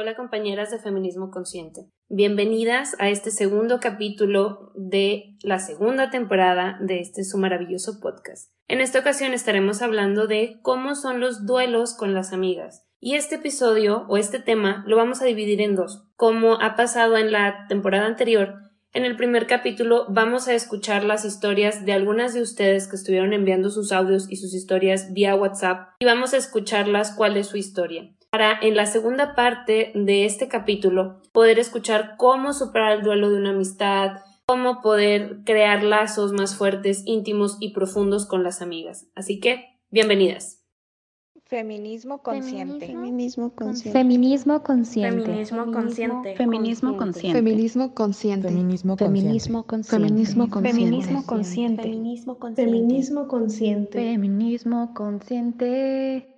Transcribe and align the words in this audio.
Hola 0.00 0.16
compañeras 0.16 0.70
de 0.70 0.78
Feminismo 0.78 1.30
Consciente. 1.30 1.90
Bienvenidas 2.08 2.96
a 3.00 3.10
este 3.10 3.30
segundo 3.30 3.80
capítulo 3.80 4.72
de 4.74 5.36
la 5.42 5.58
segunda 5.58 6.08
temporada 6.08 6.78
de 6.80 7.00
este 7.00 7.22
su 7.22 7.36
maravilloso 7.36 8.00
podcast. 8.00 8.50
En 8.66 8.80
esta 8.80 9.00
ocasión 9.00 9.34
estaremos 9.34 9.82
hablando 9.82 10.26
de 10.26 10.58
cómo 10.62 10.94
son 10.94 11.20
los 11.20 11.44
duelos 11.44 11.92
con 11.92 12.14
las 12.14 12.32
amigas. 12.32 12.86
Y 12.98 13.16
este 13.16 13.34
episodio 13.34 14.06
o 14.08 14.16
este 14.16 14.38
tema 14.38 14.84
lo 14.86 14.96
vamos 14.96 15.20
a 15.20 15.26
dividir 15.26 15.60
en 15.60 15.76
dos. 15.76 16.06
Como 16.16 16.54
ha 16.62 16.76
pasado 16.76 17.18
en 17.18 17.30
la 17.30 17.66
temporada 17.68 18.06
anterior, 18.06 18.54
en 18.94 19.04
el 19.04 19.18
primer 19.18 19.46
capítulo 19.46 20.06
vamos 20.08 20.48
a 20.48 20.54
escuchar 20.54 21.04
las 21.04 21.26
historias 21.26 21.84
de 21.84 21.92
algunas 21.92 22.32
de 22.32 22.40
ustedes 22.40 22.88
que 22.88 22.96
estuvieron 22.96 23.34
enviando 23.34 23.68
sus 23.68 23.92
audios 23.92 24.32
y 24.32 24.36
sus 24.36 24.54
historias 24.54 25.12
vía 25.12 25.34
WhatsApp 25.34 25.90
y 25.98 26.06
vamos 26.06 26.32
a 26.32 26.38
escucharlas 26.38 27.12
cuál 27.14 27.36
es 27.36 27.48
su 27.48 27.58
historia 27.58 28.10
para 28.30 28.58
en 28.62 28.76
la 28.76 28.86
segunda 28.86 29.34
parte 29.34 29.92
de 29.94 30.24
este 30.24 30.48
capítulo 30.48 31.20
poder 31.32 31.58
escuchar 31.58 32.14
cómo 32.16 32.52
superar 32.52 32.92
el 32.92 33.02
duelo 33.02 33.28
de 33.28 33.36
una 33.36 33.50
amistad, 33.50 34.18
cómo 34.46 34.80
poder 34.80 35.40
crear 35.44 35.82
lazos 35.82 36.32
más 36.32 36.54
fuertes, 36.54 37.02
íntimos 37.06 37.56
y 37.60 37.72
profundos 37.72 38.26
con 38.26 38.42
las 38.42 38.62
amigas. 38.62 39.08
Así 39.14 39.40
que, 39.40 39.78
bienvenidas. 39.90 40.58
Feminismo 41.44 42.22
consciente. 42.22 42.86
Feminismo 42.86 43.52
consciente. 43.56 43.98
Feminismo 43.98 44.62
consciente. 44.62 45.16
Feminismo 45.16 45.66
consciente. 45.72 46.36
Feminismo 46.36 46.96
consciente. 46.96 47.38
Feminismo 47.42 47.94
consciente. 47.94 48.48
Feminismo 48.48 48.94
consciente. 48.94 50.08
Feminismo 50.08 50.48
consciente. 50.48 50.62
Feminismo 50.70 51.26
consciente. 51.26 51.82
Feminismo 51.82 52.38
consciente. 52.38 52.62
Feminismo 52.62 53.26
consciente. 53.26 53.98
Feminismo 53.98 54.94
consciente. 54.94 56.29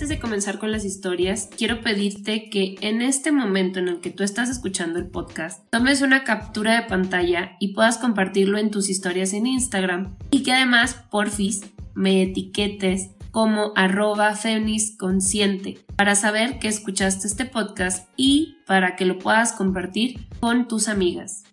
Antes 0.00 0.16
de 0.16 0.18
comenzar 0.18 0.58
con 0.58 0.72
las 0.72 0.86
historias, 0.86 1.50
quiero 1.58 1.82
pedirte 1.82 2.48
que 2.48 2.76
en 2.80 3.02
este 3.02 3.32
momento 3.32 3.80
en 3.80 3.88
el 3.88 4.00
que 4.00 4.08
tú 4.08 4.22
estás 4.22 4.48
escuchando 4.48 4.98
el 4.98 5.06
podcast, 5.06 5.62
tomes 5.68 6.00
una 6.00 6.24
captura 6.24 6.74
de 6.74 6.88
pantalla 6.88 7.58
y 7.60 7.74
puedas 7.74 7.98
compartirlo 7.98 8.56
en 8.56 8.70
tus 8.70 8.88
historias 8.88 9.34
en 9.34 9.46
Instagram 9.46 10.16
y 10.30 10.42
que 10.42 10.54
además, 10.54 10.94
porfis, 11.10 11.64
me 11.92 12.22
etiquetes 12.22 13.10
como 13.30 13.74
arroba 13.76 14.32
consciente 14.96 15.84
para 15.96 16.14
saber 16.14 16.58
que 16.58 16.68
escuchaste 16.68 17.26
este 17.26 17.44
podcast 17.44 18.08
y 18.16 18.56
para 18.66 18.96
que 18.96 19.04
lo 19.04 19.18
puedas 19.18 19.52
compartir 19.52 20.28
con 20.40 20.66
tus 20.66 20.88
amigas. 20.88 21.44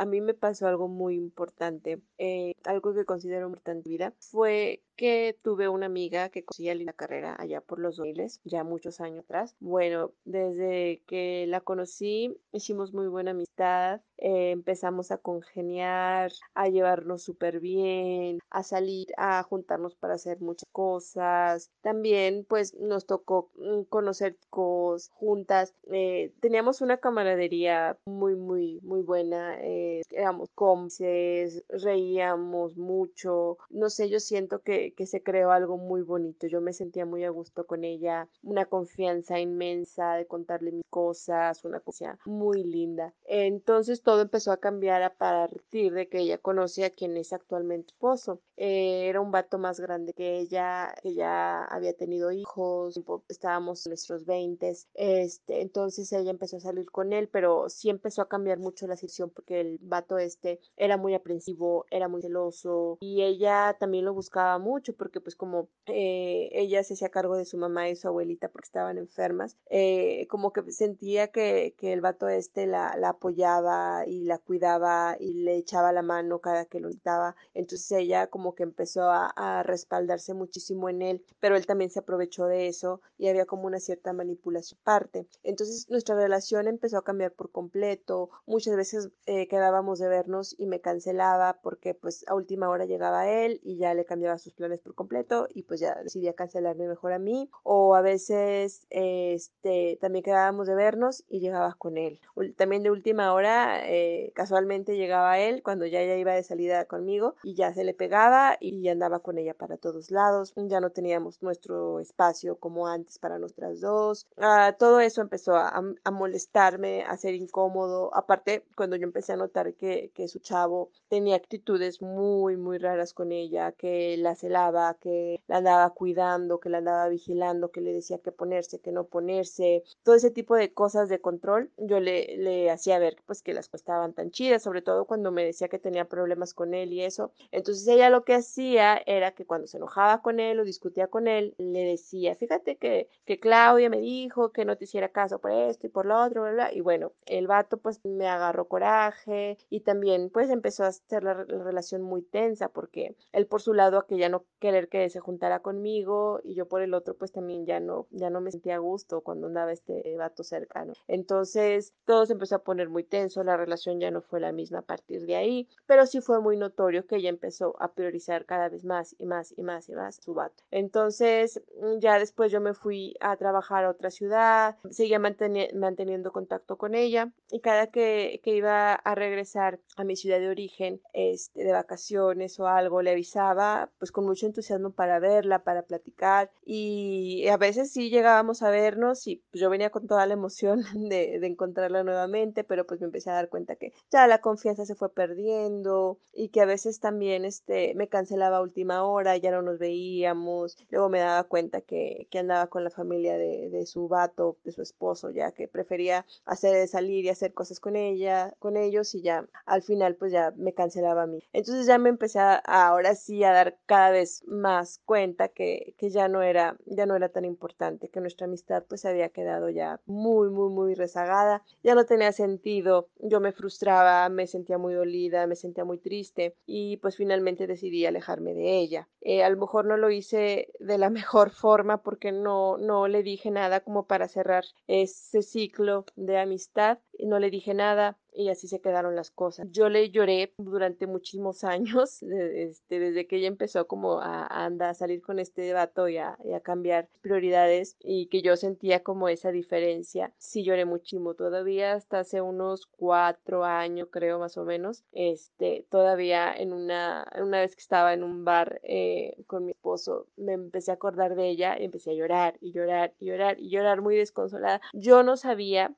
A 0.00 0.06
mí 0.06 0.22
me 0.22 0.32
pasó 0.32 0.66
algo 0.66 0.88
muy 0.88 1.14
importante, 1.14 2.00
eh, 2.16 2.54
algo 2.64 2.94
que 2.94 3.04
considero 3.04 3.50
importante 3.50 3.72
en 3.72 3.82
mi 3.84 3.90
vida, 3.90 4.14
fue 4.18 4.82
que 5.00 5.34
tuve 5.42 5.66
una 5.66 5.86
amiga 5.86 6.28
que 6.28 6.44
conseguía 6.44 6.74
la 6.74 6.92
carrera 6.92 7.34
allá 7.38 7.62
por 7.62 7.78
los 7.78 7.96
2000, 7.96 8.26
ya 8.44 8.64
muchos 8.64 9.00
años 9.00 9.24
atrás. 9.24 9.56
Bueno, 9.58 10.12
desde 10.26 11.02
que 11.06 11.46
la 11.48 11.62
conocí 11.62 12.36
hicimos 12.52 12.92
muy 12.92 13.08
buena 13.08 13.30
amistad, 13.30 14.02
eh, 14.18 14.50
empezamos 14.50 15.10
a 15.10 15.16
congeniar, 15.16 16.30
a 16.54 16.68
llevarnos 16.68 17.22
súper 17.22 17.60
bien, 17.60 18.40
a 18.50 18.62
salir, 18.62 19.06
a 19.16 19.42
juntarnos 19.42 19.94
para 19.94 20.14
hacer 20.14 20.42
muchas 20.42 20.68
cosas. 20.70 21.70
También 21.80 22.44
pues 22.46 22.74
nos 22.74 23.06
tocó 23.06 23.50
mm, 23.56 23.84
conocer 23.84 24.36
cosas 24.50 25.08
juntas. 25.14 25.74
Eh, 25.90 26.34
teníamos 26.40 26.82
una 26.82 26.98
camaradería 26.98 27.98
muy, 28.04 28.36
muy, 28.36 28.80
muy 28.82 29.00
buena. 29.00 29.56
Eh, 29.62 30.02
éramos 30.10 30.50
cómplices, 30.54 31.64
reíamos 31.70 32.76
mucho. 32.76 33.56
No 33.70 33.88
sé, 33.88 34.10
yo 34.10 34.20
siento 34.20 34.60
que 34.60 34.89
que, 34.92 35.06
se 35.06 35.22
creó 35.22 35.50
algo 35.50 35.76
muy 35.76 36.02
bonito. 36.02 36.46
Yo 36.46 36.60
me 36.60 36.72
sentía 36.72 37.04
muy 37.04 37.24
a 37.24 37.30
gusto 37.30 37.66
con 37.66 37.84
ella, 37.84 38.28
una 38.42 38.66
confianza 38.66 39.40
inmensa 39.40 40.14
de 40.14 40.26
contarle 40.26 40.72
mis 40.72 40.84
cosas, 40.88 41.64
una 41.64 41.80
cosa 41.80 42.18
muy 42.24 42.62
linda. 42.62 43.12
Entonces 43.24 44.02
todo 44.02 44.22
empezó 44.22 44.52
a 44.52 44.58
cambiar 44.58 45.02
a 45.02 45.14
partir 45.14 45.92
de 45.92 46.08
que 46.08 46.18
ella 46.18 46.38
conoce 46.38 46.84
a 46.84 46.90
quien 46.90 47.16
es 47.16 47.32
actualmente 47.32 47.92
esposo. 47.92 48.40
Eh, 48.56 49.08
era 49.08 49.20
un 49.20 49.30
vato 49.32 49.58
más 49.58 49.80
grande 49.80 50.12
que 50.12 50.38
ella, 50.38 50.94
que 51.02 51.14
ya 51.14 51.64
había 51.64 51.94
tenido 51.94 52.30
hijos, 52.30 53.00
estábamos 53.28 53.86
en 53.86 53.90
nuestros 53.90 54.26
20. 54.26 54.72
Este, 54.94 55.62
entonces 55.62 56.12
ella 56.12 56.30
empezó 56.30 56.58
a 56.58 56.60
salir 56.60 56.90
con 56.90 57.12
él, 57.12 57.28
pero 57.28 57.68
sí 57.68 57.88
empezó 57.90 58.22
a 58.22 58.28
cambiar 58.28 58.58
mucho 58.58 58.86
la 58.86 58.96
situación 58.96 59.30
porque 59.30 59.60
el 59.60 59.78
vato 59.80 60.18
este 60.18 60.60
era 60.76 60.96
muy 60.96 61.14
aprensivo, 61.14 61.86
era 61.90 62.08
muy 62.08 62.22
celoso 62.22 62.98
y 63.00 63.22
ella 63.22 63.76
también 63.78 64.04
lo 64.04 64.14
buscaba 64.14 64.58
mucho 64.58 64.79
porque 64.96 65.20
pues 65.20 65.36
como 65.36 65.68
eh, 65.86 66.48
ella 66.52 66.82
se 66.82 66.94
hacía 66.94 67.10
cargo 67.10 67.36
de 67.36 67.44
su 67.44 67.56
mamá 67.58 67.88
y 67.88 67.96
su 67.96 68.08
abuelita 68.08 68.48
porque 68.48 68.66
estaban 68.66 68.98
enfermas, 68.98 69.56
eh, 69.68 70.26
como 70.28 70.52
que 70.52 70.70
sentía 70.72 71.28
que, 71.28 71.74
que 71.78 71.92
el 71.92 72.00
vato 72.00 72.28
este 72.28 72.66
la, 72.66 72.96
la, 72.96 73.10
apoyaba 73.10 74.04
y 74.06 74.24
la 74.24 74.38
cuidaba 74.38 75.16
y 75.18 75.34
le 75.34 75.56
echaba 75.56 75.92
la 75.92 76.02
mano 76.02 76.40
cada 76.40 76.64
que 76.64 76.80
lo 76.80 76.88
necesitaba. 76.88 77.36
Entonces 77.54 77.90
ella 77.92 78.28
como 78.28 78.54
que 78.54 78.62
empezó 78.62 79.10
a, 79.10 79.30
respaldarse 79.64 80.34
muchísimo 80.34 80.88
en 80.88 81.02
él, 81.02 81.24
pero 81.40 81.56
él 81.56 81.66
también 81.66 81.90
se 81.90 81.98
aprovechó 82.00 82.46
de 82.46 82.68
eso 82.68 83.00
y 83.18 83.28
había 83.28 83.46
como 83.46 83.66
una 83.66 83.80
cierta 83.80 84.12
manipulación 84.12 84.78
parte. 84.82 85.26
Entonces 85.42 85.88
nuestra 85.90 86.14
relación 86.14 86.68
empezó 86.68 86.98
a 86.98 87.04
cambiar 87.04 87.32
por 87.32 87.50
completo. 87.50 88.30
Muchas 88.46 88.76
veces 88.76 89.10
eh, 89.26 89.48
quedábamos 89.48 89.98
de 89.98 90.08
vernos 90.08 90.54
y 90.58 90.66
me 90.66 90.80
cancelaba 90.80 91.60
porque 91.62 91.94
pues 91.94 92.24
a 92.28 92.34
última 92.34 92.68
hora 92.68 92.84
llegaba 92.84 93.30
él 93.30 93.60
y 93.62 93.76
ya 93.76 93.94
le 93.94 94.04
cambiaba 94.04 94.38
sus 94.38 94.52
planes 94.60 94.80
por 94.80 94.94
completo 94.94 95.48
y 95.54 95.62
pues 95.62 95.80
ya 95.80 95.94
decidí 96.02 96.30
cancelarme 96.34 96.86
mejor 96.86 97.12
a 97.12 97.18
mí 97.18 97.50
o 97.62 97.94
a 97.94 98.02
veces 98.02 98.86
este 98.90 99.98
también 100.00 100.22
quedábamos 100.22 100.66
de 100.66 100.74
vernos 100.74 101.24
y 101.28 101.40
llegabas 101.40 101.76
con 101.76 101.96
él. 101.96 102.20
También 102.56 102.82
de 102.82 102.90
última 102.90 103.32
hora 103.32 103.88
eh, 103.88 104.32
casualmente 104.34 104.96
llegaba 104.96 105.38
él 105.38 105.62
cuando 105.62 105.86
ya 105.86 106.00
ella 106.00 106.16
iba 106.16 106.34
de 106.34 106.42
salida 106.42 106.84
conmigo 106.84 107.34
y 107.42 107.54
ya 107.54 107.72
se 107.72 107.84
le 107.84 107.94
pegaba 107.94 108.56
y 108.60 108.86
andaba 108.88 109.20
con 109.20 109.38
ella 109.38 109.54
para 109.54 109.78
todos 109.78 110.10
lados. 110.10 110.52
Ya 110.56 110.80
no 110.80 110.90
teníamos 110.90 111.42
nuestro 111.42 112.00
espacio 112.00 112.56
como 112.56 112.86
antes 112.86 113.18
para 113.18 113.38
nuestras 113.38 113.80
dos. 113.80 114.26
Ah, 114.36 114.76
todo 114.78 115.00
eso 115.00 115.22
empezó 115.22 115.56
a, 115.56 115.82
a, 116.04 116.10
molestarme 116.10 117.02
a 117.04 117.16
ser 117.16 117.34
incómodo. 117.34 118.14
Aparte 118.14 118.64
cuando 118.76 118.96
yo 118.96 119.04
empecé 119.04 119.32
a 119.32 119.36
notar 119.36 119.74
que, 119.74 120.10
que 120.14 120.28
su 120.28 120.38
chavo 120.38 120.90
tenía 121.08 121.36
actitudes 121.36 122.02
muy 122.02 122.56
muy 122.56 122.78
raras 122.78 123.14
con 123.14 123.32
ella 123.32 123.72
que 123.72 124.16
la 124.18 124.34
celaba 124.50 124.94
que 124.94 125.40
la 125.46 125.58
andaba 125.58 125.90
cuidando, 125.90 126.58
que 126.58 126.70
la 126.70 126.78
andaba 126.78 127.08
vigilando, 127.08 127.70
que 127.70 127.80
le 127.80 127.92
decía 127.92 128.18
que 128.18 128.32
ponerse, 128.32 128.80
que 128.80 128.90
no 128.90 129.04
ponerse, 129.04 129.84
todo 130.02 130.16
ese 130.16 130.30
tipo 130.32 130.56
de 130.56 130.72
cosas 130.72 131.08
de 131.08 131.20
control, 131.20 131.70
yo 131.78 132.00
le, 132.00 132.36
le 132.36 132.68
hacía 132.70 132.98
ver 132.98 133.16
pues 133.26 133.42
que 133.42 133.54
las 133.54 133.68
cosas 133.68 133.82
estaban 133.82 134.12
tan 134.12 134.32
chidas, 134.32 134.62
sobre 134.64 134.82
todo 134.82 135.04
cuando 135.04 135.30
me 135.30 135.44
decía 135.44 135.68
que 135.68 135.78
tenía 135.78 136.06
problemas 136.06 136.52
con 136.52 136.74
él 136.74 136.92
y 136.92 137.02
eso. 137.02 137.30
Entonces 137.52 137.86
ella 137.86 138.10
lo 138.10 138.24
que 138.24 138.34
hacía 138.34 139.00
era 139.06 139.32
que 139.32 139.46
cuando 139.46 139.68
se 139.68 139.76
enojaba 139.76 140.20
con 140.20 140.40
él 140.40 140.58
o 140.58 140.64
discutía 140.64 141.06
con 141.06 141.28
él, 141.28 141.54
le 141.58 141.84
decía, 141.84 142.34
fíjate 142.34 142.76
que, 142.76 143.08
que 143.24 143.38
Claudia 143.38 143.88
me 143.88 144.00
dijo 144.00 144.50
que 144.50 144.64
no 144.64 144.76
te 144.76 144.84
hiciera 144.84 145.10
caso 145.10 145.38
por 145.38 145.52
esto 145.52 145.86
y 145.86 145.90
por 145.90 146.06
lo 146.06 146.20
otro, 146.20 146.42
bla, 146.42 146.52
bla. 146.52 146.72
Y 146.72 146.80
bueno, 146.80 147.12
el 147.26 147.46
vato 147.46 147.76
pues 147.78 148.04
me 148.04 148.26
agarró 148.26 148.66
coraje 148.66 149.58
y 149.70 149.80
también 149.80 150.30
pues 150.30 150.50
empezó 150.50 150.84
a 150.84 150.88
hacer 150.88 151.22
la, 151.22 151.34
la 151.34 151.62
relación 151.62 152.02
muy 152.02 152.22
tensa 152.22 152.68
porque 152.68 153.14
él 153.32 153.46
por 153.46 153.62
su 153.62 153.74
lado 153.74 153.98
aquella 153.98 154.28
no 154.28 154.39
querer 154.58 154.88
que 154.88 155.08
se 155.10 155.20
juntara 155.20 155.60
conmigo 155.60 156.40
y 156.44 156.54
yo 156.54 156.66
por 156.66 156.82
el 156.82 156.94
otro 156.94 157.14
pues 157.16 157.32
también 157.32 157.66
ya 157.66 157.80
no 157.80 158.06
ya 158.10 158.30
no 158.30 158.40
me 158.40 158.50
sentía 158.50 158.76
a 158.76 158.78
gusto 158.78 159.20
cuando 159.22 159.46
andaba 159.46 159.72
este 159.72 160.16
vato 160.16 160.44
cercano. 160.44 160.92
Entonces 161.08 161.94
todo 162.04 162.26
se 162.26 162.34
empezó 162.34 162.56
a 162.56 162.64
poner 162.64 162.88
muy 162.88 163.04
tenso, 163.04 163.42
la 163.44 163.56
relación 163.56 164.00
ya 164.00 164.10
no 164.10 164.20
fue 164.20 164.40
la 164.40 164.52
misma 164.52 164.80
a 164.80 164.82
partir 164.82 165.26
de 165.26 165.36
ahí, 165.36 165.68
pero 165.86 166.06
sí 166.06 166.20
fue 166.20 166.40
muy 166.40 166.56
notorio 166.56 167.06
que 167.06 167.16
ella 167.16 167.30
empezó 167.30 167.74
a 167.80 167.92
priorizar 167.92 168.44
cada 168.46 168.68
vez 168.68 168.84
más 168.84 169.14
y 169.18 169.26
más 169.26 169.54
y 169.56 169.62
más 169.62 169.88
y 169.88 169.92
más 169.94 170.16
su 170.16 170.34
vato. 170.34 170.62
Entonces 170.70 171.62
mm, 171.80 171.98
ya 171.98 172.18
después 172.18 172.52
yo 172.52 172.60
me 172.60 172.74
fui 172.74 173.14
a 173.20 173.36
trabajar 173.36 173.84
a 173.84 173.90
otra 173.90 174.10
ciudad, 174.10 174.76
seguía 174.90 175.18
manteniendo 175.18 176.32
contacto 176.32 176.76
con 176.76 176.94
ella 176.94 177.32
y 177.50 177.60
cada 177.60 177.88
que, 177.88 178.40
que 178.42 178.54
iba 178.54 178.94
a 178.94 179.14
regresar 179.14 179.80
a 179.96 180.04
mi 180.04 180.16
ciudad 180.16 180.38
de 180.38 180.48
origen 180.48 181.00
este, 181.12 181.64
de 181.64 181.72
vacaciones 181.72 182.58
o 182.60 182.66
algo 182.66 183.02
le 183.02 183.12
avisaba 183.12 183.90
pues 183.98 184.12
con 184.12 184.24
mucho 184.30 184.46
entusiasmo 184.46 184.90
para 184.92 185.18
verla, 185.18 185.64
para 185.64 185.82
platicar 185.82 186.52
y 186.64 187.48
a 187.48 187.56
veces 187.56 187.90
sí 187.92 188.10
llegábamos 188.10 188.62
a 188.62 188.70
vernos 188.70 189.26
y 189.26 189.42
pues, 189.50 189.60
yo 189.60 189.68
venía 189.68 189.90
con 189.90 190.06
toda 190.06 190.24
la 190.26 190.34
emoción 190.34 190.82
de, 190.94 191.44
encontrarla 191.44 192.04
nuevamente, 192.04 192.62
pero 192.62 192.86
pues 192.86 193.00
me 193.00 193.06
empecé 193.06 193.30
a 193.30 193.34
dar 193.34 193.48
cuenta 193.48 193.74
que 193.74 193.92
ya 194.10 194.28
la 194.28 194.40
confianza 194.40 194.86
se 194.86 194.94
fue 194.94 195.12
perdiendo 195.12 196.18
y 196.32 196.50
que 196.50 196.60
a 196.60 196.64
veces 196.64 197.00
también 197.00 197.44
este, 197.44 197.94
me 197.96 198.08
cancelaba 198.08 198.58
a 198.58 198.62
última 198.62 199.02
hora, 199.02 199.36
ya 199.36 199.50
no 199.50 199.62
nos 199.62 199.80
veíamos, 199.80 200.78
luego 200.90 201.08
me 201.08 201.18
daba 201.18 201.42
cuenta 201.44 201.80
que, 201.80 202.28
que 202.30 202.38
andaba 202.38 202.68
con 202.68 202.84
la 202.84 202.90
familia 202.90 203.36
de, 203.36 203.84
su 203.86 204.06
vato, 204.06 204.58
de 204.62 204.70
su 204.70 204.82
esposo, 204.82 205.30
ya 205.30 205.50
que 205.50 205.66
prefería 205.66 206.24
hacer 206.44 206.86
salir 206.86 207.24
y 207.24 207.30
hacer 207.30 207.52
cosas 207.52 207.80
con 207.80 207.96
ella, 207.96 208.54
con 208.60 208.76
ellos 208.76 209.14
y 209.16 209.22
ya 209.22 209.46
al 209.66 209.82
final 209.82 210.14
pues 210.14 210.30
ya 210.30 210.52
me 210.56 210.72
cancelaba 210.72 211.22
a 211.22 211.26
mí. 211.26 211.42
Entonces 211.52 211.86
ya 211.86 211.98
me 211.98 212.10
empecé 212.10 212.38
a, 212.38 212.54
ahora 212.56 213.14
sí 213.14 213.42
a 213.42 213.52
dar 213.52 213.78
cada 213.86 214.10
vez 214.10 214.19
más 214.46 215.00
cuenta 215.04 215.48
que, 215.48 215.94
que 215.98 216.10
ya 216.10 216.28
no 216.28 216.42
era, 216.42 216.76
ya 216.86 217.06
no 217.06 217.16
era 217.16 217.28
tan 217.28 217.44
importante, 217.44 218.08
que 218.08 218.20
nuestra 218.20 218.46
amistad 218.46 218.84
pues 218.88 219.04
había 219.04 219.28
quedado 219.30 219.68
ya 219.70 220.00
muy, 220.06 220.50
muy, 220.50 220.70
muy 220.70 220.94
rezagada, 220.94 221.62
ya 221.82 221.94
no 221.94 222.04
tenía 222.04 222.32
sentido, 222.32 223.08
yo 223.18 223.40
me 223.40 223.52
frustraba, 223.52 224.28
me 224.28 224.46
sentía 224.46 224.78
muy 224.78 224.94
dolida, 224.94 225.46
me 225.46 225.56
sentía 225.56 225.84
muy 225.84 225.98
triste 225.98 226.56
y 226.66 226.96
pues 226.98 227.16
finalmente 227.16 227.66
decidí 227.66 228.06
alejarme 228.06 228.54
de 228.54 228.78
ella. 228.78 229.08
Eh, 229.20 229.42
a 229.42 229.50
lo 229.50 229.58
mejor 229.58 229.84
no 229.84 229.96
lo 229.96 230.10
hice 230.10 230.72
de 230.78 230.98
la 230.98 231.10
mejor 231.10 231.50
forma 231.50 232.02
porque 232.02 232.32
no, 232.32 232.78
no 232.78 233.08
le 233.08 233.22
dije 233.22 233.50
nada 233.50 233.80
como 233.80 234.06
para 234.06 234.28
cerrar 234.28 234.64
ese 234.86 235.42
ciclo 235.42 236.04
de 236.16 236.38
amistad, 236.38 236.98
no 237.18 237.38
le 237.38 237.50
dije 237.50 237.74
nada, 237.74 238.18
y 238.34 238.48
así 238.48 238.68
se 238.68 238.80
quedaron 238.80 239.16
las 239.16 239.30
cosas. 239.30 239.66
Yo 239.70 239.88
le 239.88 240.10
lloré 240.10 240.52
durante 240.58 241.06
muchísimos 241.06 241.64
años, 241.64 242.22
este, 242.22 242.98
desde 242.98 243.26
que 243.26 243.36
ella 243.36 243.48
empezó 243.48 243.86
como 243.86 244.20
a, 244.20 244.46
a 244.46 244.64
andar, 244.64 244.90
a 244.90 244.94
salir 244.94 245.22
con 245.22 245.38
este 245.38 245.62
debato 245.62 246.08
y 246.08 246.18
a, 246.18 246.36
a, 246.54 246.60
cambiar 246.60 247.08
prioridades 247.20 247.96
y 248.00 248.26
que 248.26 248.42
yo 248.42 248.56
sentía 248.56 249.02
como 249.02 249.28
esa 249.28 249.50
diferencia. 249.52 250.32
Sí 250.38 250.64
lloré 250.64 250.84
muchísimo, 250.84 251.34
todavía 251.34 251.94
hasta 251.94 252.20
hace 252.20 252.40
unos 252.40 252.86
cuatro 252.86 253.64
años 253.64 254.08
creo 254.10 254.38
más 254.38 254.56
o 254.56 254.64
menos, 254.64 255.04
este, 255.12 255.86
todavía 255.90 256.52
en 256.52 256.72
una, 256.72 257.26
una 257.40 257.60
vez 257.60 257.74
que 257.74 257.80
estaba 257.80 258.12
en 258.12 258.22
un 258.22 258.44
bar 258.44 258.80
eh, 258.82 259.36
con 259.46 259.64
mi 259.64 259.72
esposo, 259.72 260.26
me 260.36 260.52
empecé 260.52 260.90
a 260.90 260.94
acordar 260.94 261.34
de 261.34 261.48
ella 261.48 261.76
y 261.78 261.84
empecé 261.84 262.10
a 262.10 262.14
llorar 262.14 262.56
y 262.60 262.72
llorar 262.72 263.14
y 263.18 263.26
llorar 263.26 263.58
y 263.58 263.70
llorar 263.70 264.00
muy 264.00 264.16
desconsolada. 264.16 264.80
Yo 264.92 265.22
no 265.22 265.36
sabía 265.36 265.94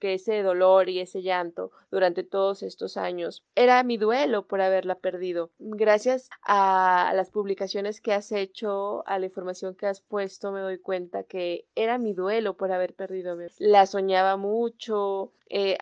que 0.00 0.14
ese 0.14 0.42
dolor 0.42 0.88
y 0.88 1.00
ese 1.00 1.22
llanto 1.22 1.70
durante 1.90 2.22
todos 2.24 2.62
estos 2.62 2.96
años. 2.96 3.44
Era 3.54 3.82
mi 3.82 3.96
duelo 3.96 4.46
por 4.46 4.60
haberla 4.60 4.96
perdido. 4.96 5.50
Gracias 5.58 6.28
a 6.42 7.12
las 7.14 7.30
publicaciones 7.30 8.00
que 8.00 8.12
has 8.12 8.32
hecho, 8.32 9.06
a 9.06 9.18
la 9.18 9.26
información 9.26 9.74
que 9.74 9.86
has 9.86 10.00
puesto, 10.00 10.52
me 10.52 10.60
doy 10.60 10.78
cuenta 10.78 11.24
que 11.24 11.66
era 11.74 11.98
mi 11.98 12.12
duelo 12.12 12.56
por 12.56 12.72
haber 12.72 12.94
perdido. 12.94 13.36
La 13.58 13.86
soñaba 13.86 14.36
mucho, 14.36 15.32
eh, 15.48 15.76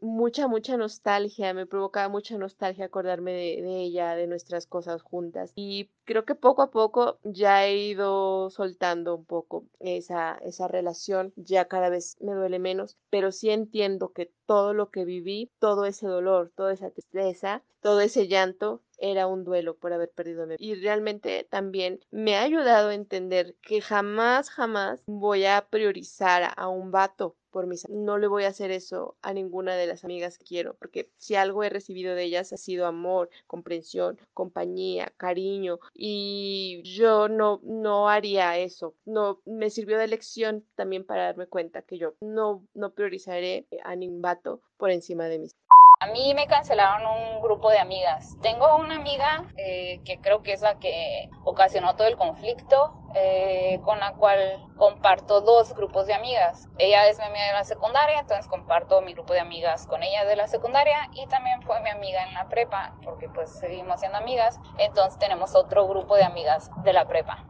mucha, 0.00 0.48
mucha 0.48 0.76
nostalgia, 0.76 1.54
me 1.54 1.66
provocaba 1.66 2.08
mucha 2.08 2.36
nostalgia 2.38 2.86
acordarme 2.86 3.32
de, 3.32 3.80
ella, 3.80 4.14
de 4.14 4.26
nuestras 4.26 4.66
cosas 4.66 5.02
juntas. 5.02 5.52
Y 5.56 5.90
creo 6.04 6.24
que 6.24 6.34
poco 6.34 6.62
a 6.62 6.70
poco 6.70 7.18
ya 7.22 7.66
he 7.66 7.78
ido 7.78 8.50
soltando 8.50 9.14
un 9.14 9.24
poco 9.24 9.64
esa, 9.80 10.38
esa 10.42 10.68
relación, 10.68 11.32
ya 11.36 11.66
cada 11.66 11.88
vez 11.88 12.16
me 12.20 12.32
duele 12.32 12.58
menos, 12.58 12.96
pero 13.10 13.32
sí 13.32 13.50
entiendo 13.50 14.12
que 14.12 14.32
todo 14.46 14.74
lo 14.74 14.90
que 14.90 15.04
viví, 15.04 15.50
todo 15.58 15.84
ese 15.84 16.06
dolor, 16.06 16.52
toda 16.54 16.72
esa 16.72 16.90
tristeza, 16.90 17.62
todo 17.80 18.00
ese 18.00 18.28
llanto 18.28 18.82
era 18.98 19.26
un 19.26 19.44
duelo 19.44 19.76
por 19.76 19.92
haber 19.92 20.10
perdido 20.10 20.42
a 20.42 20.46
mi 20.46 20.56
y 20.58 20.74
realmente 20.74 21.46
también 21.48 22.00
me 22.10 22.36
ha 22.36 22.42
ayudado 22.42 22.88
a 22.88 22.94
entender 22.94 23.54
que 23.62 23.80
jamás 23.80 24.50
jamás 24.50 25.02
voy 25.06 25.44
a 25.44 25.68
priorizar 25.70 26.52
a 26.56 26.68
un 26.68 26.90
vato 26.90 27.36
por 27.50 27.66
mis 27.66 27.88
no 27.88 28.18
le 28.18 28.26
voy 28.26 28.44
a 28.44 28.48
hacer 28.48 28.70
eso 28.70 29.16
a 29.22 29.32
ninguna 29.32 29.74
de 29.74 29.86
las 29.86 30.04
amigas 30.04 30.38
que 30.38 30.44
quiero 30.44 30.74
porque 30.74 31.10
si 31.18 31.34
algo 31.34 31.64
he 31.64 31.70
recibido 31.70 32.14
de 32.14 32.24
ellas 32.24 32.52
ha 32.52 32.56
sido 32.56 32.86
amor 32.86 33.30
comprensión 33.46 34.18
compañía 34.34 35.12
cariño 35.16 35.78
y 35.94 36.82
yo 36.84 37.28
no 37.28 37.60
no 37.62 38.08
haría 38.08 38.56
eso 38.58 38.94
no 39.04 39.40
me 39.44 39.70
sirvió 39.70 39.98
de 39.98 40.08
lección 40.08 40.64
también 40.74 41.04
para 41.04 41.24
darme 41.24 41.46
cuenta 41.46 41.82
que 41.82 41.98
yo 41.98 42.14
no 42.20 42.66
no 42.74 42.94
priorizaré 42.94 43.66
a 43.84 43.96
ningún 43.96 44.22
vato 44.22 44.60
por 44.76 44.90
encima 44.90 45.26
de 45.26 45.38
mis 45.38 45.52
a 46.00 46.06
mí 46.06 46.32
me 46.34 46.46
cancelaron 46.46 47.04
un 47.06 47.42
grupo 47.42 47.70
de 47.70 47.78
amigas. 47.78 48.36
Tengo 48.40 48.76
una 48.76 48.96
amiga 48.96 49.44
eh, 49.56 50.00
que 50.04 50.20
creo 50.20 50.42
que 50.42 50.52
es 50.52 50.62
la 50.62 50.78
que 50.78 51.28
ocasionó 51.44 51.96
todo 51.96 52.06
el 52.06 52.16
conflicto, 52.16 52.97
eh, 53.14 53.80
con 53.84 53.98
la 53.98 54.12
cual 54.12 54.38
comparto 54.76 55.40
dos 55.40 55.74
grupos 55.74 56.06
de 56.06 56.14
amigas. 56.14 56.68
Ella 56.78 57.08
es 57.08 57.18
mi 57.18 57.24
amiga 57.24 57.46
de 57.46 57.52
la 57.52 57.64
secundaria, 57.64 58.20
entonces 58.20 58.46
comparto 58.46 59.00
mi 59.00 59.14
grupo 59.14 59.32
de 59.32 59.40
amigas 59.40 59.86
con 59.86 60.02
ella 60.02 60.24
de 60.24 60.36
la 60.36 60.46
secundaria 60.46 61.08
y 61.12 61.26
también 61.26 61.62
fue 61.62 61.80
mi 61.80 61.90
amiga 61.90 62.22
en 62.26 62.34
la 62.34 62.48
prepa, 62.48 62.94
porque 63.02 63.28
pues 63.28 63.50
seguimos 63.58 64.00
siendo 64.00 64.18
amigas, 64.18 64.60
entonces 64.78 65.18
tenemos 65.18 65.54
otro 65.54 65.86
grupo 65.86 66.16
de 66.16 66.24
amigas 66.24 66.70
de 66.82 66.92
la 66.92 67.06
prepa. 67.06 67.47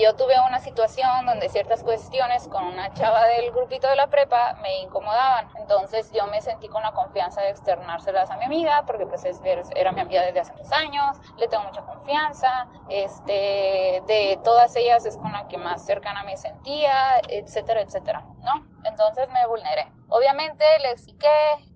Yo 0.00 0.14
tuve 0.14 0.34
una 0.46 0.60
situación 0.60 1.26
donde 1.26 1.48
ciertas 1.48 1.82
cuestiones 1.82 2.46
con 2.46 2.64
una 2.64 2.92
chava 2.94 3.26
del 3.26 3.50
grupito 3.50 3.88
de 3.88 3.96
la 3.96 4.06
prepa 4.06 4.54
me 4.62 4.82
incomodaban, 4.82 5.48
entonces 5.56 6.12
yo 6.12 6.26
me 6.28 6.40
sentí 6.40 6.68
con 6.68 6.82
la 6.82 6.92
confianza 6.92 7.40
de 7.42 7.50
externárselas 7.50 8.30
a 8.30 8.36
mi 8.36 8.44
amiga, 8.44 8.84
porque 8.86 9.06
pues 9.06 9.24
es, 9.24 9.40
era 9.74 9.92
mi 9.92 10.00
amiga 10.00 10.22
desde 10.22 10.40
hace 10.40 10.52
muchos 10.52 10.70
años, 10.72 11.16
le 11.38 11.48
tengo 11.48 11.64
mucha 11.64 11.82
confianza, 11.82 12.68
este, 12.88 14.02
de 14.06 14.38
todas 14.44 14.76
ellas 14.76 15.04
es 15.04 15.16
con 15.16 15.32
la 15.32 15.48
que 15.48 15.58
más 15.58 15.84
cercana 15.84 16.22
me 16.22 16.36
sentía, 16.36 17.20
etcétera, 17.28 17.80
etcétera, 17.80 18.24
¿no? 18.42 18.64
Entonces 18.84 19.28
me 19.30 19.44
vulneré. 19.46 19.90
Obviamente 20.08 20.64
le 20.80 20.92
expliqué 20.92 21.28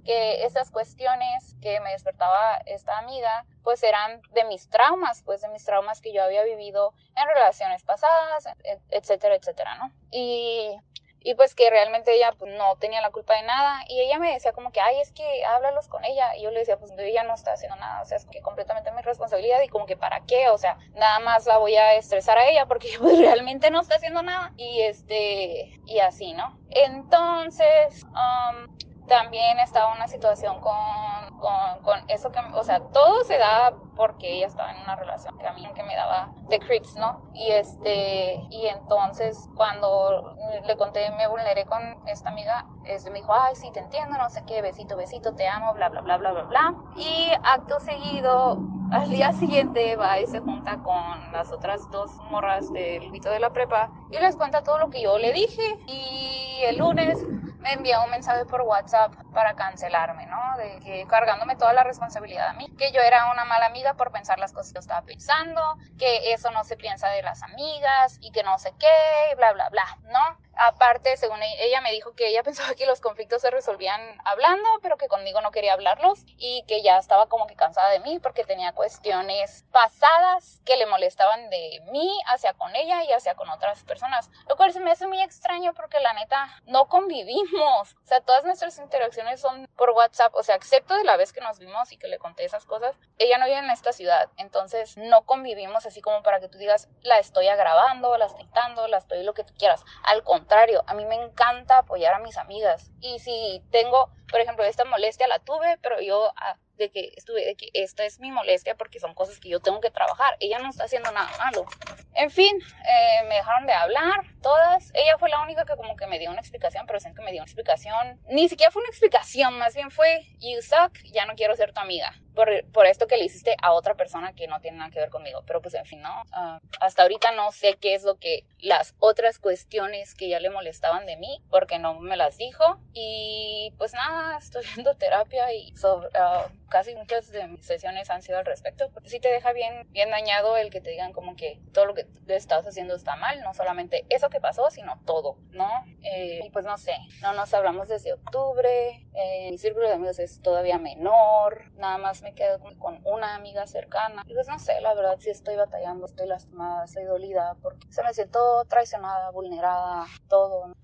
que 0.05 0.45
esas 0.45 0.71
cuestiones 0.71 1.57
que 1.61 1.81
me 1.81 1.91
despertaba 1.91 2.59
esta 2.67 2.99
amiga, 2.99 3.45
pues 3.63 3.83
eran 3.83 4.23
de 4.33 4.45
mis 4.45 4.69
traumas, 4.69 5.23
pues 5.23 5.41
de 5.41 5.49
mis 5.49 5.65
traumas 5.65 6.01
que 6.01 6.13
yo 6.13 6.23
había 6.23 6.43
vivido 6.43 6.93
en 7.17 7.27
relaciones 7.35 7.83
pasadas, 7.83 8.47
etcétera, 8.91 9.35
etcétera, 9.37 9.77
¿no? 9.77 9.93
Y 10.11 10.77
y 11.25 11.35
pues 11.35 11.55
que 11.55 11.71
realmente 11.71 12.15
ella 12.15 12.33
pues, 12.39 12.53
no 12.57 12.77
tenía 12.77 13.01
la 13.01 13.11
culpa 13.11 13.35
de 13.35 13.43
nada 13.43 13.81
y 13.89 14.01
ella 14.01 14.19
me 14.19 14.33
decía 14.33 14.53
como 14.53 14.73
que, 14.73 14.81
ay, 14.81 15.01
es 15.01 15.13
que 15.13 15.45
háblalos 15.45 15.89
con 15.89 16.05
ella 16.05 16.37
y 16.37 16.43
yo 16.43 16.51
le 16.51 16.61
decía, 16.61 16.79
pues 16.79 16.93
ella 16.99 17.23
no 17.23 17.35
está 17.35 17.53
haciendo 17.53 17.77
nada, 17.77 18.03
o 18.03 18.05
sea, 18.05 18.17
es 18.17 18.27
que 18.27 18.41
completamente 18.41 18.91
mi 18.93 19.03
responsabilidad 19.03 19.61
y 19.63 19.69
como 19.69 19.87
que 19.87 19.97
para 19.97 20.21
qué, 20.27 20.49
o 20.49 20.59
sea, 20.59 20.79
nada 20.95 21.21
más 21.21 21.47
la 21.47 21.59
voy 21.59 21.77
a 21.77 21.95
estresar 21.95 22.39
a 22.39 22.49
ella 22.49 22.67
porque 22.67 22.89
pues 22.99 23.19
realmente 23.19 23.71
no 23.71 23.81
está 23.81 23.97
haciendo 23.97 24.23
nada 24.23 24.53
y 24.57 24.81
este, 24.83 25.81
y 25.87 26.01
así, 26.01 26.35
¿no? 26.35 26.59
Entonces, 26.71 28.05
um, 28.05 28.77
también 29.07 29.59
estaba 29.59 29.93
una 29.95 30.07
situación 30.09 30.61
con, 30.61 31.39
con, 31.39 31.83
con, 31.83 31.99
eso 32.09 32.31
que, 32.31 32.39
o 32.55 32.63
sea, 32.63 32.81
todo 32.81 33.25
se 33.25 33.37
da 33.37 33.73
porque 33.97 34.37
ella 34.37 34.47
estaba 34.47 34.73
en 34.73 34.83
una 34.83 34.97
relación 34.97 35.37
que 35.39 35.47
a 35.47 35.53
mí 35.53 35.67
que 35.75 35.83
me 35.83 35.95
daba 35.95 36.31
de 36.49 36.59
creeps, 36.59 36.97
¿no? 36.97 37.21
Y 37.35 37.51
este, 37.51 38.35
y 38.51 38.67
entonces 38.67 39.49
cuando 39.57 40.37
le 40.65 40.77
conté, 40.77 41.11
me 41.13 41.27
vulneré 41.27 41.65
con 41.67 41.83
esta 42.07 42.31
amiga, 42.31 42.67
este 42.85 43.11
me 43.11 43.19
dijo, 43.21 43.33
ay, 43.35 43.55
sí, 43.57 43.71
te 43.73 43.81
entiendo, 43.81 44.17
no 44.19 44.29
sé 44.31 44.45
qué, 44.47 44.63
besito, 44.63 44.97
besito, 44.97 45.35
te 45.35 45.47
amo, 45.47 45.75
bla, 45.75 45.89
bla, 45.89 46.01
bla, 46.01 46.17
bla, 46.17 46.33
bla, 46.33 46.43
bla. 46.45 46.75
Y 46.97 47.31
acto 47.43 47.81
seguido, 47.81 48.59
al 48.93 49.11
día 49.11 49.33
siguiente 49.33 49.97
va 49.97 50.21
y 50.21 50.27
se 50.27 50.41
junta 50.41 50.79
con 50.83 51.33
las 51.33 51.51
otras 51.51 51.91
dos 51.91 52.11
morras 52.31 52.73
del 52.73 53.09
grito 53.11 53.31
de 53.31 53.41
la 53.41 53.51
prepa 53.51 53.91
y 54.11 54.19
les 54.19 54.37
cuenta 54.37 54.63
todo 54.63 54.79
lo 54.79 54.91
que 54.91 55.03
yo 55.03 55.19
le 55.19 55.33
dije. 55.33 55.63
Y 55.87 56.61
el 56.65 56.79
lunes 56.79 57.25
me 57.63 57.73
envía 57.73 58.01
un 58.01 58.11
mensaje 58.11 58.45
por 58.45 58.63
WhatsApp 58.63 59.13
para 59.33 59.55
cancelarme, 59.55 60.27
¿no? 60.27 60.57
De 60.59 60.81
que 60.81 61.07
cargándome 61.07 61.57
toda 61.57 61.73
la 61.73 61.85
responsabilidad 61.85 62.49
a 62.49 62.53
mí, 62.55 62.67
que 62.77 62.93
yo 62.93 63.01
era 63.01 63.31
una 63.31 63.45
mala 63.45 63.67
amiga 63.67 63.95
por 63.95 64.11
pensar 64.11 64.39
las 64.39 64.53
cosas 64.53 64.73
que 64.73 64.77
yo 64.77 64.81
estaba 64.81 65.03
pensando, 65.03 65.61
que 65.99 66.33
eso 66.33 66.51
no 66.51 66.65
se 66.65 66.77
piensa 66.77 67.09
de 67.09 67.23
las 67.23 67.43
amigas 67.43 68.19
y 68.21 68.33
que 68.33 68.43
no 68.43 68.59
sé 68.59 68.75
qué, 68.79 69.35
bla, 69.37 69.53
bla, 69.53 69.69
bla, 69.71 69.85
¿no? 70.03 70.39
Aparte, 70.57 71.17
según 71.17 71.41
ella 71.43 71.81
me 71.81 71.93
dijo 71.93 72.15
que 72.15 72.29
ella 72.29 72.43
pensaba 72.45 72.75
que 72.75 72.87
los 72.87 73.01
conflictos 73.01 73.43
se 73.43 73.51
resolvían 73.51 74.01
hablando, 74.25 74.69
pero 74.83 74.97
que 74.97 75.09
conmigo 75.09 75.41
no 75.41 75.51
quería 75.51 75.73
hablarlos 75.73 76.21
y 76.37 76.65
que 76.67 76.83
ya 76.83 76.99
estaba 76.99 77.27
como 77.29 77.47
que 77.47 77.57
cansada 77.57 77.91
de 77.91 78.01
mí 78.01 78.19
porque 78.19 78.45
tenía 78.45 78.73
cuestiones 78.73 79.65
pasadas 79.73 80.61
que 80.65 80.77
le 80.77 80.87
molestaban 80.87 81.51
de 81.51 81.81
mí 81.91 82.11
hacia 82.27 82.55
con 82.55 82.75
ella 82.77 83.05
y 83.05 83.13
hacia 83.13 83.35
con 83.35 83.49
otras 83.49 83.83
personas, 83.85 84.31
lo 84.49 84.57
cual 84.57 84.73
se 84.73 84.81
me 84.81 84.91
hace 84.91 85.07
muy 85.07 85.21
extraño 85.23 85.73
porque 85.75 86.01
la 86.01 86.13
neta 86.13 86.49
no 86.67 86.89
convivimos, 86.89 87.95
o 87.95 88.07
sea, 88.07 88.21
todas 88.21 88.45
nuestras 88.45 88.79
interacciones 88.79 89.41
son 89.41 89.69
por 89.77 89.91
WhatsApp, 89.91 90.35
o 90.35 90.43
sea, 90.43 90.57
excepto 90.57 90.95
de 90.95 91.05
la 91.05 91.17
vez 91.17 91.33
que 91.33 91.41
nos 91.41 91.59
vimos 91.59 91.93
y 91.93 91.97
que 91.97 92.09
le 92.09 92.19
conté 92.19 92.45
esas 92.45 92.65
cosas, 92.65 92.97
ella 93.19 93.39
no 93.39 93.47
vive 93.47 93.59
en 93.59 93.71
esta 93.71 93.93
ciudad, 93.93 94.31
entonces 94.37 94.97
no 94.97 95.23
convivimos 95.23 95.87
así 95.87 96.01
como 96.01 96.23
para 96.23 96.41
que 96.41 96.49
tú 96.49 96.59
digas, 96.59 96.89
la 97.03 97.19
estoy 97.19 97.49
agravando, 97.49 98.17
la 98.19 98.27
estoy 98.27 98.49
dando, 98.55 98.87
la 98.89 98.99
estoy 98.99 99.23
lo 99.23 99.35
que 99.35 99.45
tú 99.45 99.55
quieras, 99.59 99.85
al 100.05 100.23
contrario, 100.23 100.42
a 100.87 100.95
mí 100.95 101.05
me 101.07 101.17
encanta 101.17 101.79
apoyar 101.79 102.15
a 102.15 102.19
mis 102.19 102.37
amigas. 102.37 102.91
Y 103.01 103.19
si 103.19 103.63
tengo, 103.71 104.11
por 104.31 104.41
ejemplo, 104.41 104.65
esta 104.65 104.85
molestia 104.85 105.27
la 105.29 105.39
tuve, 105.39 105.79
pero 105.83 106.01
yo 106.01 106.33
ah, 106.37 106.57
de 106.83 106.91
que 106.91 107.13
estuve, 107.17 107.45
de 107.45 107.55
que 107.55 107.71
esta 107.75 108.05
es 108.05 108.19
mi 108.19 108.31
molestia 108.31 108.75
porque 108.75 109.01
son 109.01 109.15
cosas 109.15 109.39
que 109.39 109.49
yo 109.49 109.61
tengo 109.61 109.81
que 109.81 109.91
trabajar. 109.91 110.37
Ella 110.41 110.59
no 110.59 110.69
está 110.69 110.85
haciendo 110.85 111.11
nada 111.13 111.31
malo. 111.39 111.67
En 112.15 112.31
fin, 112.31 112.57
eh, 112.85 113.25
me 113.29 113.37
dejaron 113.37 113.67
de 113.67 113.73
hablar 113.73 114.27
todas. 114.43 114.91
Ella 114.95 115.17
fue 115.19 115.31
la 115.31 115.41
única 115.43 115.65
que 115.65 115.77
como 115.77 115.97
que 115.97 116.07
me 116.07 116.19
dio 116.19 116.31
una 116.31 116.41
explicación, 116.41 116.87
pero 116.87 117.01
siento 117.01 117.21
que 117.21 117.25
me 117.25 117.33
dio 117.33 117.41
una 117.41 117.47
explicación. 117.47 118.21
Ni 118.29 118.49
siquiera 118.49 118.71
fue 118.71 118.83
una 118.83 118.91
explicación, 118.91 119.59
más 119.59 119.75
bien 119.75 119.91
fue, 119.91 120.27
you 120.41 120.61
suck, 120.61 120.99
ya 121.13 121.25
no 121.27 121.35
quiero 121.35 121.57
ser 121.57 121.73
tu 121.73 121.81
amiga. 121.81 122.13
Por, 122.35 122.49
por 122.73 122.87
esto 122.87 123.07
que 123.07 123.19
le 123.19 123.27
hiciste 123.27 123.55
a 123.61 123.73
otra 123.73 123.95
persona 123.95 124.33
que 124.33 124.47
no 124.47 124.59
tiene 124.61 124.79
nada 124.79 124.91
que 124.91 124.99
ver 124.99 125.11
conmigo. 125.11 125.43
Pero 125.47 125.61
pues 125.61 125.75
en 125.75 125.85
fin, 125.85 126.01
no. 126.01 126.23
Uh, 126.33 126.59
hasta 126.81 127.03
ahorita 127.03 127.33
no 127.33 127.53
sé 127.53 127.77
qué 127.79 127.95
es 127.95 128.05
lo 128.05 128.19
que 128.19 128.47
las 128.59 128.95
otras 128.99 129.39
cuestiones 129.39 130.15
que 130.15 130.29
ya 130.29 130.41
le 130.41 130.49
molestaban 130.49 131.05
de 131.05 131.17
mí, 131.17 131.43
porque 131.51 131.79
no 131.79 132.01
me 132.01 132.17
las 132.17 132.39
dijo. 132.39 132.79
Y 132.95 133.75
pues 133.79 133.93
nada, 133.93 134.39
estoy 134.39 134.65
viendo 134.75 134.95
terapia 134.95 135.53
y 135.53 135.77
sobre, 135.77 136.09
uh, 136.09 136.51
casi 136.73 136.97
muchas 136.97 137.31
de 137.31 137.47
mis 137.49 137.67
sesiones 137.67 138.09
han 138.09 138.23
sido 138.23 138.39
al 138.39 138.47
respecto. 138.47 138.91
Porque 138.95 139.11
sí 139.11 139.21
te 139.21 139.29
deja 139.29 139.53
bien, 139.53 139.87
bien 139.91 140.11
dañado 140.11 140.57
el 140.57 140.71
que 140.71 140.81
te 140.81 140.91
digan 140.91 141.13
como 141.13 141.37
que 141.37 141.61
todo 141.75 141.85
lo 141.85 141.95
que 141.95 142.07
estás 142.29 142.67
haciendo 142.67 142.95
está 142.95 143.15
mal, 143.17 143.43
no 143.43 143.53
solamente 143.53 144.07
eso 144.09 144.31
que 144.31 144.41
pasó, 144.41 144.71
sino 144.71 144.99
todo, 145.05 145.37
¿no? 145.51 145.69
Eh, 146.03 146.41
y 146.45 146.51
pues 146.51 146.65
no 146.65 146.79
sé, 146.79 146.95
no 147.21 147.35
nos 147.35 147.53
hablamos 147.53 147.89
desde 147.89 148.15
octubre, 148.15 149.07
eh, 149.15 149.51
mi 149.51 149.59
círculo 149.59 149.87
de 149.87 149.95
amigos 149.95 150.19
es 150.19 150.41
todavía 150.41 150.79
menor, 150.79 151.71
nada 151.75 151.99
más 151.99 152.23
me 152.23 152.35
quedo 152.35 152.59
con 152.79 153.03
una 153.05 153.35
amiga 153.35 153.67
cercana. 153.67 154.23
Y 154.27 154.33
pues 154.33 154.49
no 154.49 154.59
sé, 154.59 154.81
la 154.81 154.95
verdad 154.95 155.19
sí 155.21 155.29
estoy 155.29 155.57
batallando, 155.57 156.07
estoy 156.07 156.27
lastimada, 156.27 156.85
estoy 156.87 157.05
dolida, 157.05 157.55
porque 157.61 157.87
se 157.93 158.03
me 158.03 158.15
siento 158.15 158.65
traicionada, 158.65 159.31
vulnerada, 159.31 160.07
todo. 160.29 160.69
¿no? 160.69 160.75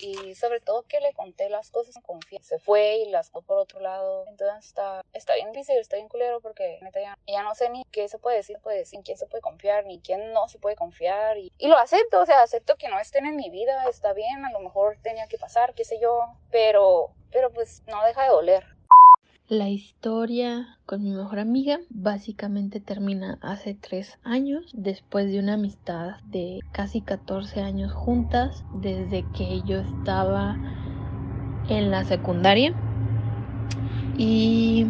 Y 0.00 0.34
sobre 0.34 0.60
todo 0.60 0.82
que 0.82 1.00
le 1.00 1.12
conté 1.12 1.48
las 1.48 1.70
cosas 1.70 1.96
en 1.96 2.02
confianza. 2.02 2.48
Se 2.48 2.58
fue 2.58 2.96
y 2.96 3.10
las 3.10 3.30
por 3.30 3.58
otro 3.58 3.80
lado. 3.80 4.24
Entonces 4.28 4.66
está, 4.66 5.02
está 5.12 5.34
bien 5.34 5.52
difícil, 5.52 5.76
está 5.78 5.96
bien 5.96 6.08
culero 6.08 6.40
porque 6.40 6.78
neta 6.82 7.00
ya, 7.00 7.18
ya 7.26 7.42
no 7.42 7.54
sé 7.54 7.68
ni 7.70 7.84
qué 7.90 8.08
se 8.08 8.18
puede 8.18 8.36
decir, 8.36 8.58
puede 8.60 8.78
decir, 8.78 9.00
quién 9.04 9.18
se 9.18 9.26
puede 9.26 9.42
confiar, 9.42 9.84
ni 9.84 10.00
quién 10.00 10.32
no 10.32 10.48
se 10.48 10.58
puede 10.58 10.76
confiar. 10.76 11.38
Y, 11.38 11.52
y 11.58 11.68
lo 11.68 11.76
acepto, 11.76 12.20
o 12.20 12.26
sea, 12.26 12.42
acepto 12.42 12.76
que 12.76 12.88
no 12.88 12.98
estén 12.98 13.26
en 13.26 13.36
mi 13.36 13.50
vida, 13.50 13.88
está 13.88 14.12
bien, 14.12 14.44
a 14.44 14.50
lo 14.50 14.60
mejor 14.60 14.98
tenía 15.02 15.26
que 15.26 15.38
pasar, 15.38 15.74
qué 15.74 15.84
sé 15.84 15.98
yo, 16.00 16.36
pero, 16.50 17.10
pero 17.30 17.50
pues 17.50 17.82
no 17.86 18.04
deja 18.04 18.22
de 18.24 18.28
doler. 18.28 18.75
La 19.48 19.68
historia 19.68 20.76
con 20.86 21.04
mi 21.04 21.12
mejor 21.12 21.38
amiga 21.38 21.78
básicamente 21.88 22.80
termina 22.80 23.38
hace 23.42 23.76
tres 23.80 24.18
años, 24.24 24.64
después 24.72 25.30
de 25.30 25.38
una 25.38 25.54
amistad 25.54 26.16
de 26.32 26.58
casi 26.72 27.00
14 27.00 27.60
años 27.60 27.92
juntas, 27.92 28.64
desde 28.82 29.24
que 29.36 29.62
yo 29.64 29.78
estaba 29.78 30.56
en 31.68 31.92
la 31.92 32.02
secundaria. 32.02 32.74
Y 34.18 34.86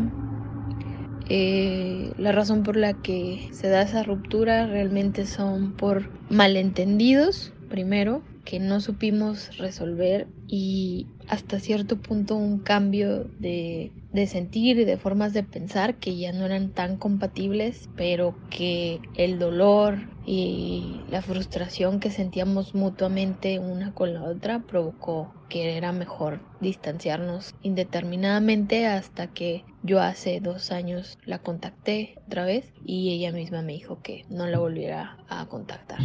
eh, 1.29 2.15
la 2.17 2.33
razón 2.33 2.63
por 2.63 2.79
la 2.79 2.95
que 2.95 3.51
se 3.53 3.69
da 3.69 3.83
esa 3.83 4.05
ruptura 4.05 4.67
realmente 4.67 5.27
son 5.27 5.73
por 5.73 6.09
malentendidos, 6.31 7.53
primero, 7.69 8.23
que 8.47 8.59
no 8.59 8.81
supimos 8.81 9.59
resolver 9.59 10.29
y 10.49 11.07
hasta 11.29 11.59
cierto 11.59 11.97
punto 11.97 12.37
un 12.37 12.59
cambio 12.59 13.25
de, 13.39 13.93
de, 14.13 14.27
sentir 14.27 14.79
y 14.79 14.85
de 14.85 14.97
formas 14.97 15.33
de 15.33 15.43
pensar 15.43 15.97
que 15.97 16.17
ya 16.17 16.33
no 16.33 16.47
eran 16.47 16.71
tan 16.71 16.97
compatibles, 16.97 17.89
pero 17.97 18.37
que 18.51 19.01
el 19.15 19.39
dolor 19.39 19.99
y 20.25 21.01
la 21.09 21.23
frustración 21.23 22.01
que 22.01 22.11
sentíamos 22.11 22.75
mutuamente 22.75 23.59
una 23.59 23.93
con 23.93 24.15
la 24.15 24.25
otra 24.25 24.61
provocó 24.61 25.33
que 25.49 25.77
era 25.77 25.93
mejor 25.93 26.41
distanciarnos 26.61 27.55
indeterminadamente 27.63 28.87
hasta 28.87 29.29
que 29.29 29.65
yo 29.83 30.01
hace 30.01 30.41
dos 30.41 30.73
años 30.73 31.19
la 31.25 31.39
contacté 31.39 32.17
otra 32.27 32.45
vez 32.45 32.73
y 32.85 33.13
ella 33.13 33.33
misma 33.33 33.63
me 33.63 33.75
dijo 33.75 34.01
que 34.03 34.25
no 34.29 34.47
la 34.47 34.59
volviera 34.59 35.19
a 35.29 35.47
contactar. 35.47 36.01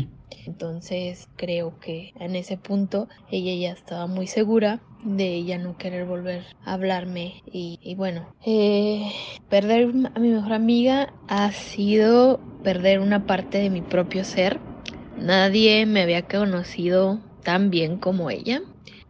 Entonces 0.46 1.28
creo 1.36 1.80
que 1.80 2.14
en 2.20 2.36
ese 2.36 2.58
punto 2.58 3.08
ella 3.30 3.54
ya 3.56 3.74
estaba 3.74 4.08
muy 4.08 4.28
segura 4.32 4.80
de 5.04 5.36
ella 5.36 5.58
no 5.58 5.78
querer 5.78 6.06
volver 6.06 6.46
a 6.64 6.74
hablarme 6.74 7.42
y, 7.46 7.96
bueno 7.96 8.34
eh, 8.46 9.12
perder 9.50 9.92
a 10.16 10.20
mi 10.20 10.30
mejor 10.30 10.54
amiga 10.54 11.14
ha 11.28 11.52
sido 11.52 12.40
perder 12.64 13.00
una 13.00 13.26
parte 13.26 13.58
de 13.58 13.70
mi 13.70 13.82
propio 13.82 14.24
ser 14.24 14.60
nadie 15.18 15.86
me 15.86 16.04
había 16.04 16.22
conocido 16.22 17.20
tan 17.44 17.70
bien 17.72 17.98
como 17.98 18.30
ella 18.30 18.62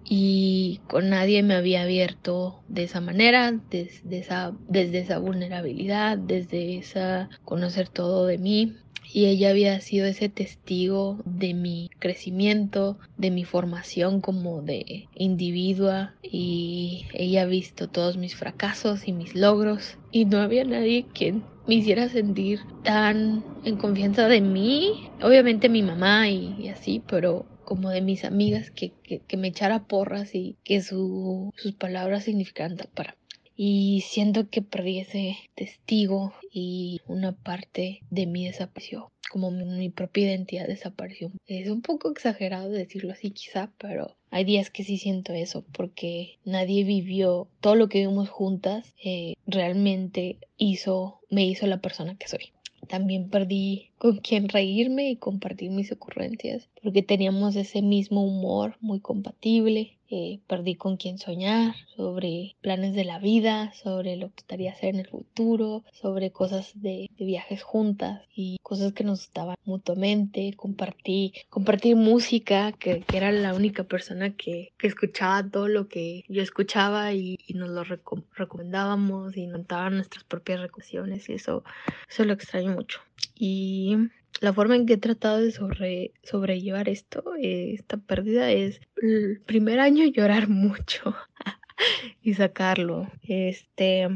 y 0.03 0.79
con 0.87 1.09
nadie 1.09 1.43
me 1.43 1.53
había 1.53 1.83
abierto 1.83 2.63
de 2.67 2.83
esa 2.83 2.99
manera, 2.99 3.53
desde 3.69 4.17
esa, 4.19 4.51
desde 4.67 4.99
esa 4.99 5.19
vulnerabilidad, 5.19 6.17
desde 6.17 6.77
esa 6.77 7.29
conocer 7.45 7.87
todo 7.87 8.25
de 8.25 8.37
mí. 8.37 8.75
Y 9.13 9.25
ella 9.25 9.49
había 9.49 9.79
sido 9.81 10.05
ese 10.05 10.29
testigo 10.29 11.19
de 11.25 11.53
mi 11.53 11.89
crecimiento, 11.99 12.97
de 13.17 13.31
mi 13.31 13.43
formación 13.43 14.21
como 14.21 14.61
de 14.61 15.07
individua 15.15 16.15
y 16.23 17.05
ella 17.13 17.43
ha 17.43 17.45
visto 17.45 17.89
todos 17.89 18.17
mis 18.17 18.35
fracasos 18.35 19.07
y 19.07 19.11
mis 19.11 19.35
logros 19.35 19.97
y 20.11 20.25
no 20.25 20.39
había 20.39 20.63
nadie 20.63 21.05
quien 21.13 21.43
me 21.67 21.75
hiciera 21.75 22.09
sentir 22.09 22.61
tan 22.83 23.43
en 23.63 23.77
confianza 23.77 24.27
de 24.27 24.41
mí, 24.41 24.91
obviamente 25.21 25.69
mi 25.69 25.83
mamá 25.83 26.29
y, 26.29 26.69
así, 26.69 27.01
pero 27.07 27.45
como 27.63 27.89
de 27.89 28.01
mis 28.01 28.25
amigas 28.25 28.71
que, 28.71 28.91
que, 29.27 29.37
me 29.37 29.49
echara 29.49 29.83
porras 29.83 30.35
y 30.35 30.57
que 30.63 30.81
su, 30.81 31.51
sus 31.55 31.73
palabras 31.73 32.23
significaran 32.23 32.77
para 32.93 33.15
y 33.63 34.01
siento 34.01 34.49
que 34.49 34.63
perdí 34.63 34.97
ese 34.97 35.37
testigo 35.53 36.33
y 36.51 36.99
una 37.05 37.33
parte 37.33 38.01
de 38.09 38.25
mí 38.25 38.47
desapareció 38.47 39.11
como 39.29 39.51
mi, 39.51 39.89
propia 39.89 40.23
identidad 40.23 40.65
desapareció. 40.65 41.31
Es 41.45 41.69
un 41.69 41.83
poco 41.83 42.09
exagerado 42.09 42.69
decirlo 42.69 43.11
así 43.11 43.29
quizá 43.29 43.71
pero 43.77 44.15
hay 44.31 44.45
días 44.45 44.71
que 44.71 44.83
sí 44.83 44.97
siento 44.97 45.33
eso 45.33 45.63
porque 45.73 46.39
nadie 46.43 46.83
vivió 46.83 47.47
todo 47.59 47.75
lo 47.75 47.87
que 47.87 47.99
vimos 47.99 48.29
juntas 48.29 48.95
eh, 49.03 49.35
realmente 49.45 50.39
hizo 50.57 51.19
me 51.29 51.45
hizo 51.45 51.67
la 51.67 51.81
persona 51.81 52.17
que 52.17 52.27
soy. 52.27 52.53
También 52.87 53.29
perdí 53.29 53.90
con 54.01 54.17
quien 54.17 54.49
reírme 54.49 55.11
y 55.11 55.15
compartir 55.15 55.69
mis 55.69 55.91
ocurrencias, 55.91 56.67
porque 56.81 57.03
teníamos 57.03 57.55
ese 57.55 57.83
mismo 57.83 58.25
humor 58.25 58.75
muy 58.81 58.99
compatible. 58.99 59.99
Eh, 60.09 60.39
perdí 60.47 60.75
con 60.75 60.97
quien 60.97 61.19
soñar 61.19 61.75
sobre 61.95 62.55
planes 62.61 62.95
de 62.95 63.05
la 63.05 63.19
vida, 63.19 63.71
sobre 63.73 64.17
lo 64.17 64.29
que 64.29 64.39
estaría 64.41 64.71
hacer 64.71 64.95
en 64.95 65.01
el 65.01 65.07
futuro, 65.07 65.83
sobre 65.93 66.31
cosas 66.31 66.71
de, 66.73 67.09
viajes 67.17 67.61
juntas 67.61 68.23
y 68.35 68.57
cosas 68.63 68.91
que 68.91 69.03
nos 69.03 69.19
gustaban 69.19 69.55
mutuamente. 69.65 70.53
Compartí, 70.57 71.33
compartir 71.49 71.95
música, 71.95 72.71
que, 72.71 73.01
que, 73.01 73.17
era 73.17 73.31
la 73.31 73.53
única 73.53 73.83
persona 73.83 74.35
que, 74.35 74.73
que, 74.79 74.87
escuchaba 74.87 75.47
todo 75.47 75.67
lo 75.67 75.87
que 75.87 76.25
yo 76.27 76.41
escuchaba 76.41 77.13
y, 77.13 77.37
nos 77.53 77.69
lo 77.69 77.83
reco 77.83 78.23
recomendábamos 78.33 79.37
y 79.37 79.45
montaban 79.47 79.95
nuestras 79.95 80.23
propias 80.23 80.59
recomendaciones 80.59 81.29
y 81.29 81.33
eso, 81.33 81.63
eso 82.09 82.25
lo 82.25 82.33
extraño 82.33 82.71
mucho. 82.71 82.99
Y 83.35 83.97
la 84.39 84.53
forma 84.53 84.75
en 84.75 84.85
que 84.85 84.93
he 84.93 84.97
tratado 84.97 85.39
de 85.39 85.51
sobre, 85.51 86.11
sobrellevar 86.23 86.89
esto, 86.89 87.23
eh, 87.39 87.73
esta 87.73 87.97
pérdida, 87.97 88.51
es 88.51 88.81
el 89.01 89.41
primer 89.45 89.79
año 89.79 90.05
llorar 90.11 90.47
mucho 90.47 91.15
y 92.21 92.33
sacarlo. 92.33 93.09
Este, 93.23 94.07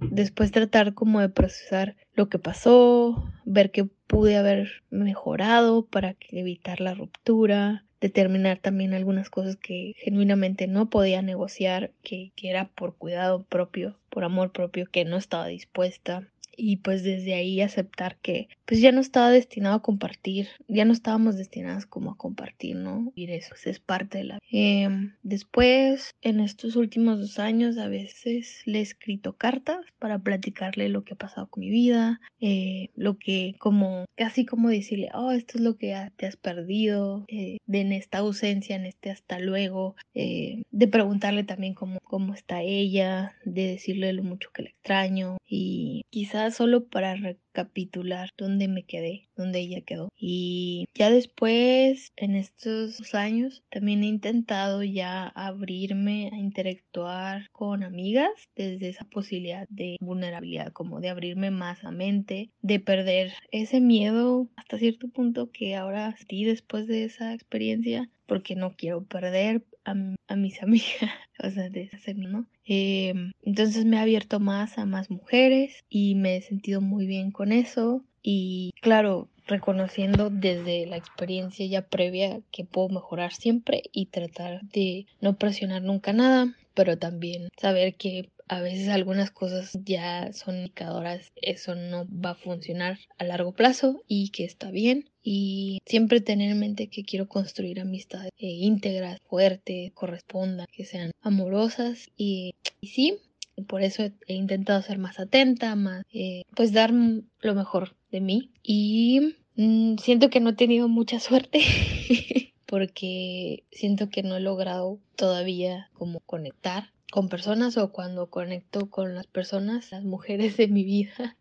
después 0.00 0.50
tratar 0.50 0.94
como 0.94 1.20
de 1.20 1.28
procesar 1.28 1.96
lo 2.14 2.28
que 2.28 2.38
pasó, 2.38 3.30
ver 3.44 3.70
qué 3.70 3.84
pude 4.06 4.36
haber 4.36 4.82
mejorado 4.90 5.86
para 5.86 6.16
evitar 6.30 6.80
la 6.80 6.94
ruptura, 6.94 7.84
determinar 8.00 8.58
también 8.58 8.94
algunas 8.94 9.28
cosas 9.28 9.56
que 9.56 9.92
genuinamente 9.96 10.66
no 10.66 10.88
podía 10.88 11.22
negociar, 11.22 11.92
que, 12.02 12.32
que 12.36 12.50
era 12.50 12.68
por 12.68 12.96
cuidado 12.96 13.42
propio, 13.44 13.98
por 14.08 14.24
amor 14.24 14.50
propio, 14.52 14.86
que 14.90 15.04
no 15.04 15.16
estaba 15.16 15.46
dispuesta 15.46 16.28
y 16.58 16.78
pues 16.78 17.02
desde 17.02 17.34
ahí 17.34 17.60
aceptar 17.62 18.16
que 18.20 18.48
pues 18.66 18.80
ya 18.82 18.92
no 18.92 19.00
estaba 19.00 19.30
destinado 19.30 19.76
a 19.76 19.82
compartir, 19.82 20.48
ya 20.66 20.84
no 20.84 20.92
estábamos 20.92 21.38
destinadas 21.38 21.86
como 21.86 22.10
a 22.10 22.16
compartir, 22.16 22.76
¿no? 22.76 23.12
Y 23.14 23.30
eso 23.30 23.50
pues, 23.50 23.66
es 23.66 23.80
parte 23.80 24.18
de 24.18 24.24
la... 24.24 24.38
Eh, 24.52 24.88
después, 25.22 26.14
en 26.20 26.40
estos 26.40 26.76
últimos 26.76 27.20
dos 27.20 27.38
años, 27.38 27.78
a 27.78 27.88
veces 27.88 28.62
le 28.66 28.80
he 28.80 28.82
escrito 28.82 29.36
cartas 29.36 29.78
para 29.98 30.18
platicarle 30.18 30.88
lo 30.88 31.04
que 31.04 31.14
ha 31.14 31.16
pasado 31.16 31.46
con 31.46 31.60
mi 31.60 31.70
vida, 31.70 32.20
eh, 32.40 32.90
lo 32.94 33.16
que 33.18 33.54
como, 33.58 34.04
casi 34.16 34.44
como 34.44 34.68
decirle, 34.68 35.08
oh, 35.14 35.30
esto 35.32 35.56
es 35.56 35.64
lo 35.64 35.76
que 35.76 35.96
te 36.16 36.26
has 36.26 36.36
perdido, 36.36 37.24
eh, 37.28 37.58
de 37.66 37.80
en 37.80 37.92
esta 37.92 38.18
ausencia, 38.18 38.76
en 38.76 38.84
este 38.84 39.10
hasta 39.10 39.38
luego, 39.38 39.94
eh, 40.14 40.62
de 40.70 40.88
preguntarle 40.88 41.44
también 41.44 41.74
cómo, 41.74 42.00
cómo 42.04 42.34
está 42.34 42.60
ella, 42.62 43.34
de 43.44 43.68
decirle 43.68 44.12
lo 44.12 44.24
mucho 44.24 44.50
que 44.52 44.62
le 44.62 44.70
extraño 44.70 45.38
y 45.46 46.04
quizás 46.10 46.47
solo 46.50 46.86
para 46.86 47.14
recapitular 47.16 48.30
dónde 48.36 48.68
me 48.68 48.84
quedé, 48.84 49.28
dónde 49.36 49.60
ella 49.60 49.80
quedó. 49.82 50.10
Y 50.16 50.86
ya 50.94 51.10
después, 51.10 52.12
en 52.16 52.34
estos 52.34 53.14
años, 53.14 53.62
también 53.70 54.02
he 54.02 54.06
intentado 54.06 54.82
ya 54.82 55.28
abrirme 55.28 56.30
a 56.32 56.36
interactuar 56.38 57.48
con 57.52 57.82
amigas 57.82 58.30
desde 58.56 58.88
esa 58.88 59.04
posibilidad 59.04 59.66
de 59.68 59.96
vulnerabilidad, 60.00 60.72
como 60.72 61.00
de 61.00 61.08
abrirme 61.08 61.50
más 61.50 61.84
a 61.84 61.90
mente, 61.90 62.50
de 62.62 62.80
perder 62.80 63.32
ese 63.50 63.80
miedo 63.80 64.48
hasta 64.56 64.78
cierto 64.78 65.08
punto 65.08 65.50
que 65.50 65.76
ahora 65.76 66.16
sí 66.28 66.44
después 66.44 66.86
de 66.86 67.04
esa 67.04 67.34
experiencia, 67.34 68.10
porque 68.26 68.54
no 68.54 68.76
quiero 68.76 69.04
perder 69.04 69.64
a, 69.90 70.36
mis 70.36 70.62
amigas, 70.62 71.10
o 71.42 71.50
sea, 71.50 71.68
de 71.70 71.90
ese 71.92 72.14
¿no? 72.14 72.46
Eh, 72.64 73.14
entonces 73.42 73.84
me 73.84 73.98
ha 73.98 74.02
abierto 74.02 74.40
más 74.40 74.78
a 74.78 74.86
más 74.86 75.10
mujeres 75.10 75.84
y 75.88 76.14
me 76.14 76.36
he 76.36 76.42
sentido 76.42 76.80
muy 76.80 77.06
bien 77.06 77.30
con 77.30 77.52
eso. 77.52 78.04
Y 78.22 78.72
claro, 78.80 79.28
reconociendo 79.46 80.28
desde 80.30 80.86
la 80.86 80.96
experiencia 80.96 81.66
ya 81.66 81.82
previa 81.82 82.40
que 82.52 82.64
puedo 82.64 82.88
mejorar 82.88 83.32
siempre 83.32 83.82
y 83.92 84.06
tratar 84.06 84.60
de 84.62 85.06
no 85.20 85.36
presionar 85.36 85.82
nunca 85.82 86.12
nada, 86.12 86.54
pero 86.78 86.96
también 86.96 87.48
saber 87.60 87.96
que 87.96 88.30
a 88.46 88.60
veces 88.60 88.88
algunas 88.88 89.32
cosas 89.32 89.76
ya 89.84 90.32
son 90.32 90.58
indicadoras, 90.58 91.32
eso 91.34 91.74
no 91.74 92.06
va 92.08 92.30
a 92.30 92.34
funcionar 92.36 93.00
a 93.18 93.24
largo 93.24 93.50
plazo 93.50 94.04
y 94.06 94.28
que 94.30 94.44
está 94.44 94.70
bien. 94.70 95.10
Y 95.20 95.80
siempre 95.86 96.20
tener 96.20 96.52
en 96.52 96.60
mente 96.60 96.86
que 96.86 97.02
quiero 97.02 97.26
construir 97.26 97.80
amistades 97.80 98.30
eh, 98.38 98.46
íntegras, 98.46 99.18
fuertes, 99.28 99.90
correspondan, 99.92 100.66
que 100.70 100.84
sean 100.84 101.10
amorosas 101.20 102.10
y, 102.16 102.54
y 102.80 102.86
sí, 102.86 103.18
por 103.66 103.82
eso 103.82 104.04
he 104.28 104.34
intentado 104.34 104.80
ser 104.82 104.98
más 104.98 105.18
atenta, 105.18 105.74
más, 105.74 106.04
eh, 106.12 106.42
pues 106.54 106.72
dar 106.72 106.92
lo 106.92 107.54
mejor 107.56 107.96
de 108.12 108.20
mí. 108.20 108.52
Y 108.62 109.34
mmm, 109.56 109.96
siento 109.96 110.30
que 110.30 110.38
no 110.38 110.50
he 110.50 110.54
tenido 110.54 110.86
mucha 110.86 111.18
suerte. 111.18 111.58
porque 112.68 113.64
siento 113.72 114.10
que 114.10 114.22
no 114.22 114.36
he 114.36 114.40
logrado 114.40 115.00
todavía 115.16 115.88
como 115.94 116.20
conectar 116.20 116.92
con 117.10 117.30
personas 117.30 117.78
o 117.78 117.90
cuando 117.92 118.28
conecto 118.28 118.90
con 118.90 119.14
las 119.14 119.26
personas, 119.26 119.90
las 119.90 120.04
mujeres 120.04 120.58
de 120.58 120.68
mi 120.68 120.84
vida, 120.84 121.38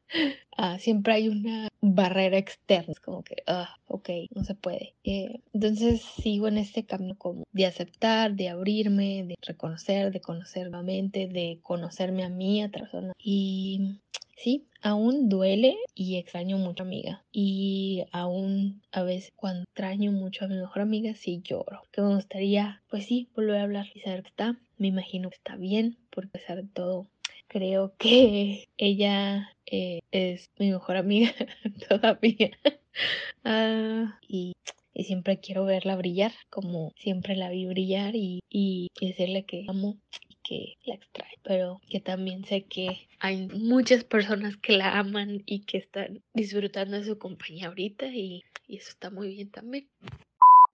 uh, 0.57 0.77
siempre 0.79 1.13
hay 1.13 1.29
una 1.29 1.69
barrera 1.81 2.37
externa, 2.37 2.93
como 3.03 3.23
que, 3.23 3.43
ah, 3.47 3.77
ok, 3.87 4.09
no 4.33 4.43
se 4.43 4.55
puede. 4.55 4.95
Eh, 5.03 5.41
entonces 5.53 6.01
sigo 6.01 6.47
en 6.47 6.57
este 6.57 6.85
camino 6.85 7.15
como 7.17 7.43
de 7.51 7.65
aceptar, 7.65 8.33
de 8.33 8.49
abrirme, 8.49 9.23
de 9.23 9.35
reconocer, 9.41 10.11
de 10.11 10.21
conocer 10.21 10.69
nuevamente, 10.69 11.27
de 11.27 11.59
conocerme 11.61 12.23
a 12.23 12.29
mí, 12.29 12.61
a 12.61 12.67
otra 12.67 12.81
persona. 12.81 13.13
Y 13.17 13.99
Sí, 14.37 14.67
aún 14.83 15.29
duele 15.29 15.77
y 15.95 16.17
extraño 16.17 16.59
mucho 16.59 16.83
a 16.83 16.85
mi 16.85 16.97
amiga. 16.97 17.25
Y 17.31 18.05
aún 18.11 18.83
a 18.91 19.01
veces 19.01 19.33
cuando 19.35 19.63
extraño 19.63 20.11
mucho 20.11 20.45
a 20.45 20.47
mi 20.47 20.55
mejor 20.55 20.83
amiga, 20.83 21.15
sí 21.15 21.41
lloro. 21.43 21.81
Que 21.91 22.01
me 22.01 22.13
gustaría, 22.13 22.83
pues 22.87 23.07
sí, 23.07 23.29
volver 23.35 23.57
a 23.57 23.63
hablar 23.63 23.87
y 23.95 24.01
saber 24.01 24.21
que 24.21 24.29
está. 24.29 24.59
Me 24.77 24.87
imagino 24.87 25.31
que 25.31 25.37
está 25.37 25.55
bien, 25.55 25.97
porque 26.11 26.27
a 26.29 26.31
pesar 26.33 26.57
de 26.61 26.69
todo, 26.69 27.07
creo 27.47 27.93
que 27.97 28.67
ella 28.77 29.56
eh, 29.71 29.99
es 30.11 30.49
mi 30.59 30.71
mejor 30.71 30.97
amiga 30.97 31.31
todavía. 31.89 32.51
uh, 33.45 34.07
y 34.27 34.53
y 34.97 35.03
siempre 35.03 35.39
quiero 35.39 35.63
verla 35.63 35.95
brillar 35.95 36.33
como 36.49 36.91
siempre 36.97 37.35
la 37.35 37.51
vi 37.51 37.67
brillar 37.67 38.15
y, 38.15 38.39
y, 38.49 38.87
decirle 38.99 39.45
que 39.45 39.65
amo 39.67 40.01
y 40.27 40.35
que 40.43 40.73
la 40.85 40.95
extrae 40.95 41.37
pero 41.43 41.79
que 41.87 41.99
también 41.99 42.43
sé 42.45 42.63
que 42.63 43.07
hay 43.19 43.47
muchas 43.47 44.03
personas 44.03 44.57
que 44.57 44.73
la 44.73 44.97
aman 44.97 45.43
y 45.45 45.65
que 45.65 45.77
están 45.77 46.23
disfrutando 46.33 46.97
de 46.97 47.05
su 47.05 47.19
compañía 47.19 47.67
ahorita 47.67 48.07
y, 48.07 48.43
y 48.67 48.77
eso 48.77 48.89
está 48.89 49.11
muy 49.11 49.35
bien 49.35 49.51
también. 49.51 49.87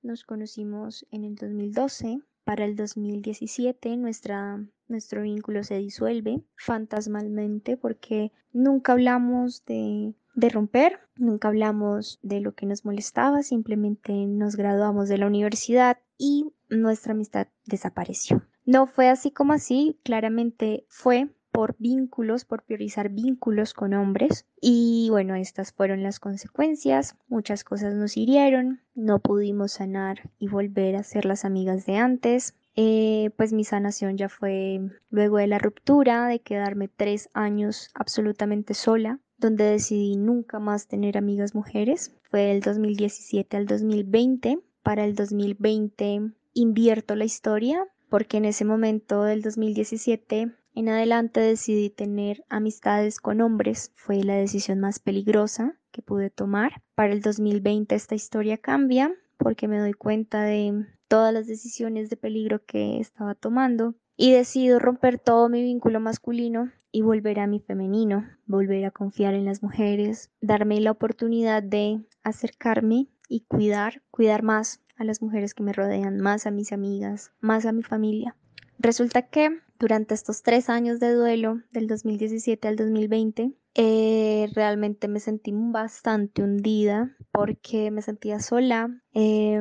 Nos 0.02 0.24
conocimos 0.24 1.06
en 1.12 1.26
el 1.26 1.36
2012 1.36 2.20
para 2.46 2.66
el 2.66 2.76
2017 2.76 3.98
nuestra, 3.98 4.66
nuestro 4.88 5.22
vínculo 5.22 5.63
se 5.63 5.78
disuelve 5.78 6.42
fantasmalmente 6.56 7.78
porque 7.78 8.32
nunca 8.52 8.94
hablamos 8.94 9.66
de, 9.66 10.13
romper, 10.36 11.00
nunca 11.16 11.50
hablamos 11.50 12.20
de 12.22 12.42
lo 12.42 12.54
que 12.54 12.66
nos 12.66 12.86
molestaba, 12.86 13.44
simplemente 13.44 14.13
nos 14.25 14.56
graduamos 14.56 15.10
de 15.10 15.18
la 15.18 15.28
universidad 15.28 15.98
y 16.18 16.54
nuestra 16.70 17.13
amistad 17.13 17.48
desapareció. 17.66 18.44
No 18.66 18.88
fue 18.88 19.10
así 19.10 19.32
como 19.32 19.54
así, 19.54 20.00
claramente 20.04 20.86
fue 20.88 21.30
por 21.54 21.75
vínculos, 21.78 22.46
por 22.46 22.63
priorizar 22.63 23.10
vínculos 23.10 23.74
con 23.74 23.94
hombres. 23.94 24.48
Y 24.60 25.08
bueno, 25.12 25.36
estas 25.36 25.72
fueron 25.72 26.02
las 26.02 26.20
consecuencias. 26.20 27.16
Muchas 27.28 27.63
cosas 27.63 27.94
nos 27.94 28.18
hirieron, 28.18 28.82
no 28.96 29.20
pudimos 29.20 29.74
sanar 29.74 30.32
y 30.40 30.48
volver 30.48 30.96
a 30.96 31.04
ser 31.04 31.25
las 31.25 31.46
amigas 31.46 31.86
de 31.86 31.98
antes. 31.98 32.56
Eh, 32.75 33.30
pues 33.38 33.53
mi 33.53 33.63
sanación 33.63 34.18
ya 34.18 34.30
fue 34.30 34.80
luego 35.10 35.38
de 35.38 35.48
la 35.48 35.60
ruptura, 35.60 36.27
de 36.27 36.39
quedarme 36.39 36.88
tres 36.88 37.30
años 37.34 37.89
absolutamente 37.94 38.74
sola, 38.74 39.20
donde 39.38 39.65
decidí 39.65 40.15
nunca 40.15 40.60
más 40.60 40.88
tener 40.88 41.18
amigas 41.18 41.53
mujeres. 41.53 42.15
Fue 42.24 42.42
del 42.42 42.62
2017 42.62 43.58
al 43.58 43.65
2020. 43.65 44.60
Para 44.82 45.06
el 45.06 45.15
2020 45.15 46.33
invierto 46.53 47.16
la 47.16 47.25
historia 47.25 47.88
porque 48.09 48.38
en 48.38 48.46
ese 48.46 48.64
momento 48.64 49.24
del 49.24 49.42
2017 49.42 50.51
en 50.75 50.90
adelante 50.90 51.40
decidí 51.40 51.90
tener 51.90 52.44
amistades 52.48 53.20
con 53.20 53.42
hombres. 53.42 53.92
Fue 53.96 54.24
la 54.24 54.36
decisión 54.36 54.79
más 54.79 55.00
peligrosa 55.00 55.79
que 55.92 56.03
pude 56.03 56.29
tomar. 56.29 56.83
Para 56.94 57.14
el 57.14 57.22
2020 57.22 57.96
esta 57.96 58.14
historia 58.14 58.57
cambia 58.57 59.12
porque 59.44 59.68
me 59.68 59.79
doy 59.79 59.94
cuenta 59.94 60.42
de 60.44 60.88
todas 61.08 61.34
las 61.34 61.46
decisiones 61.48 62.10
de 62.10 62.18
peligro 62.18 62.66
que 62.66 63.00
estaba 63.00 63.36
tomando 63.36 63.96
y 64.16 64.32
decido 64.32 64.79
romper 64.79 65.20
todo 65.20 65.50
mi 65.50 65.62
vínculo 65.62 66.00
masculino 66.00 66.72
y 66.92 67.01
volver 67.01 67.40
a 67.40 67.48
mi 67.48 67.60
femenino, 67.60 68.25
volver 68.46 68.86
a 68.86 68.92
confiar 68.92 69.34
en 69.34 69.46
las 69.46 69.62
mujeres, 69.62 70.32
darme 70.42 70.79
la 70.79 70.92
oportunidad 70.92 71.62
de 71.62 72.06
acercarme 72.24 73.10
y 73.27 73.42
cuidar, 73.42 74.01
cuidar 74.12 74.44
más 74.44 74.82
a 74.96 75.03
las 75.03 75.22
mujeres 75.22 75.53
que 75.53 75.64
me 75.64 75.74
rodean, 75.74 76.20
más 76.20 76.46
a 76.46 76.51
mis 76.51 76.72
amigas, 76.72 77.32
más 77.42 77.66
a 77.66 77.72
mi 77.72 77.84
familia. 77.84 78.36
Resulta 78.79 79.24
que 79.24 79.60
durante 79.83 80.13
estos 80.13 80.43
tres 80.43 80.69
años 80.69 81.01
de 81.01 81.13
duelo, 81.13 81.59
del 81.72 81.87
2017 81.87 82.69
al 82.69 82.77
2020, 82.77 83.51
eh, 83.75 84.48
realmente 84.55 85.09
me 85.09 85.19
sentí 85.19 85.51
bastante 85.53 86.41
hundida 86.41 87.17
porque 87.33 87.91
me 87.91 88.01
sentía 88.01 88.39
sola, 88.39 88.89
eh, 89.13 89.59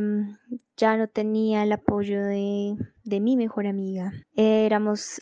ya 0.77 0.97
no 0.97 1.09
tenía 1.09 1.65
el 1.65 1.73
apoyo 1.73 2.23
de, 2.23 2.77
de 3.03 3.21
mi 3.21 3.37
mejor 3.37 3.67
amiga. 3.67 4.13
Eh, 4.37 4.65
éramos 4.65 5.21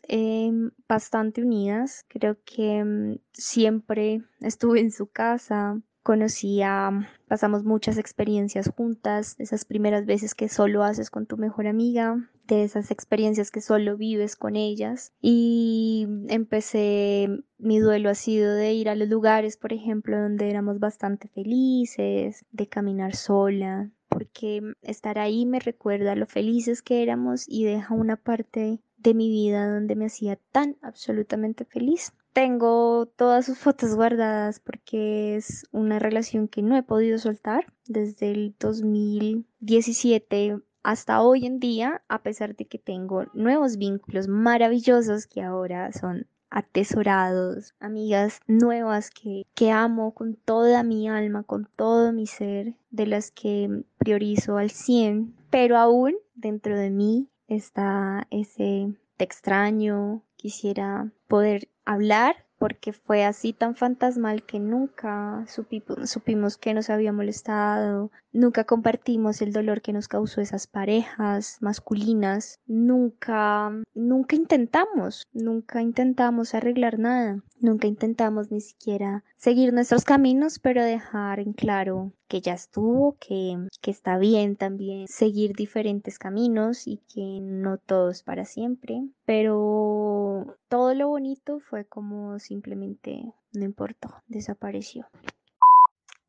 bastante 0.86 1.40
unidas, 1.40 2.04
creo 2.08 2.36
que 2.44 2.84
mm, 2.84 3.20
siempre 3.32 4.20
estuve 4.40 4.80
en 4.80 4.90
su 4.90 5.06
casa, 5.06 5.80
conocía, 6.10 7.08
pasamos 7.28 7.62
muchas 7.62 7.96
experiencias 7.96 8.68
juntas, 8.76 9.36
esas 9.38 9.64
primeras 9.64 10.06
veces 10.06 10.34
que 10.34 10.48
solo 10.48 10.82
haces 10.82 11.08
con 11.08 11.26
tu 11.26 11.36
mejor 11.36 11.68
amiga, 11.68 12.28
de 12.48 12.64
esas 12.64 12.90
experiencias 12.90 13.52
que 13.52 13.60
solo 13.60 13.96
vives 13.96 14.34
con 14.34 14.56
ellas 14.56 15.12
y 15.22 16.08
empecé, 16.26 17.28
mi 17.58 17.78
duelo 17.78 18.10
ha 18.10 18.16
sido 18.16 18.52
de 18.56 18.72
ir 18.72 18.88
a 18.88 18.96
los 18.96 19.08
lugares, 19.08 19.56
por 19.56 19.72
ejemplo, 19.72 20.20
donde 20.20 20.50
éramos 20.50 20.80
bastante 20.80 21.28
felices, 21.28 22.44
de 22.50 22.66
caminar 22.66 23.14
sola, 23.14 23.92
porque 24.08 24.62
estar 24.82 25.20
ahí 25.20 25.46
me 25.46 25.60
recuerda 25.60 26.16
lo 26.16 26.26
felices 26.26 26.82
que 26.82 27.04
éramos 27.04 27.44
y 27.46 27.62
deja 27.62 27.94
una 27.94 28.16
parte 28.16 28.80
de 28.96 29.14
mi 29.14 29.28
vida 29.28 29.72
donde 29.72 29.94
me 29.94 30.06
hacía 30.06 30.40
tan 30.50 30.76
absolutamente 30.82 31.64
feliz. 31.64 32.12
Tengo 32.32 33.06
todas 33.16 33.46
sus 33.46 33.58
fotos 33.58 33.94
guardadas 33.94 34.60
porque 34.60 35.36
es 35.36 35.66
una 35.72 35.98
relación 35.98 36.46
que 36.46 36.62
no 36.62 36.76
he 36.76 36.82
podido 36.82 37.18
soltar 37.18 37.72
desde 37.86 38.30
el 38.30 38.54
2017 38.58 40.60
hasta 40.82 41.22
hoy 41.22 41.46
en 41.46 41.58
día, 41.58 42.02
a 42.08 42.22
pesar 42.22 42.56
de 42.56 42.66
que 42.66 42.78
tengo 42.78 43.24
nuevos 43.34 43.76
vínculos 43.76 44.28
maravillosos 44.28 45.26
que 45.26 45.42
ahora 45.42 45.92
son 45.92 46.26
atesorados, 46.50 47.74
amigas 47.80 48.40
nuevas 48.46 49.10
que, 49.10 49.46
que 49.54 49.70
amo 49.70 50.14
con 50.14 50.34
toda 50.34 50.82
mi 50.82 51.08
alma, 51.08 51.42
con 51.42 51.68
todo 51.76 52.12
mi 52.12 52.26
ser, 52.26 52.74
de 52.90 53.06
las 53.06 53.30
que 53.30 53.84
priorizo 53.98 54.56
al 54.56 54.70
100, 54.70 55.34
pero 55.50 55.76
aún 55.76 56.14
dentro 56.34 56.76
de 56.76 56.90
mí 56.90 57.28
está 57.46 58.26
ese 58.30 58.92
te 59.16 59.24
extraño, 59.24 60.22
quisiera 60.36 61.12
poder 61.28 61.68
hablar 61.92 62.36
porque 62.60 62.92
fue 62.92 63.24
así 63.24 63.54
tan 63.54 63.74
fantasmal 63.74 64.42
que 64.42 64.60
nunca 64.60 65.46
supimos 65.46 66.58
que 66.58 66.74
nos 66.74 66.90
había 66.90 67.10
molestado, 67.10 68.10
nunca 68.32 68.64
compartimos 68.64 69.40
el 69.40 69.54
dolor 69.54 69.80
que 69.80 69.94
nos 69.94 70.08
causó 70.08 70.42
esas 70.42 70.66
parejas 70.66 71.56
masculinas, 71.62 72.60
nunca, 72.66 73.72
nunca 73.94 74.36
intentamos, 74.36 75.26
nunca 75.32 75.80
intentamos 75.80 76.54
arreglar 76.54 76.98
nada, 76.98 77.42
nunca 77.60 77.86
intentamos 77.86 78.50
ni 78.50 78.60
siquiera 78.60 79.24
seguir 79.38 79.72
nuestros 79.72 80.04
caminos, 80.04 80.58
pero 80.58 80.84
dejar 80.84 81.40
en 81.40 81.54
claro 81.54 82.12
que 82.28 82.42
ya 82.42 82.52
estuvo, 82.52 83.16
que, 83.18 83.56
que 83.80 83.90
está 83.90 84.18
bien 84.18 84.56
también 84.56 85.08
seguir 85.08 85.56
diferentes 85.56 86.18
caminos 86.18 86.86
y 86.86 86.98
que 87.12 87.40
no 87.40 87.78
todo 87.78 88.10
es 88.10 88.22
para 88.22 88.44
siempre, 88.44 89.02
pero 89.24 90.58
todo 90.70 90.94
lo 90.94 91.08
bonito 91.08 91.58
fue 91.58 91.84
como 91.84 92.38
simplemente 92.38 93.34
no 93.52 93.64
importó, 93.64 94.22
desapareció. 94.28 95.08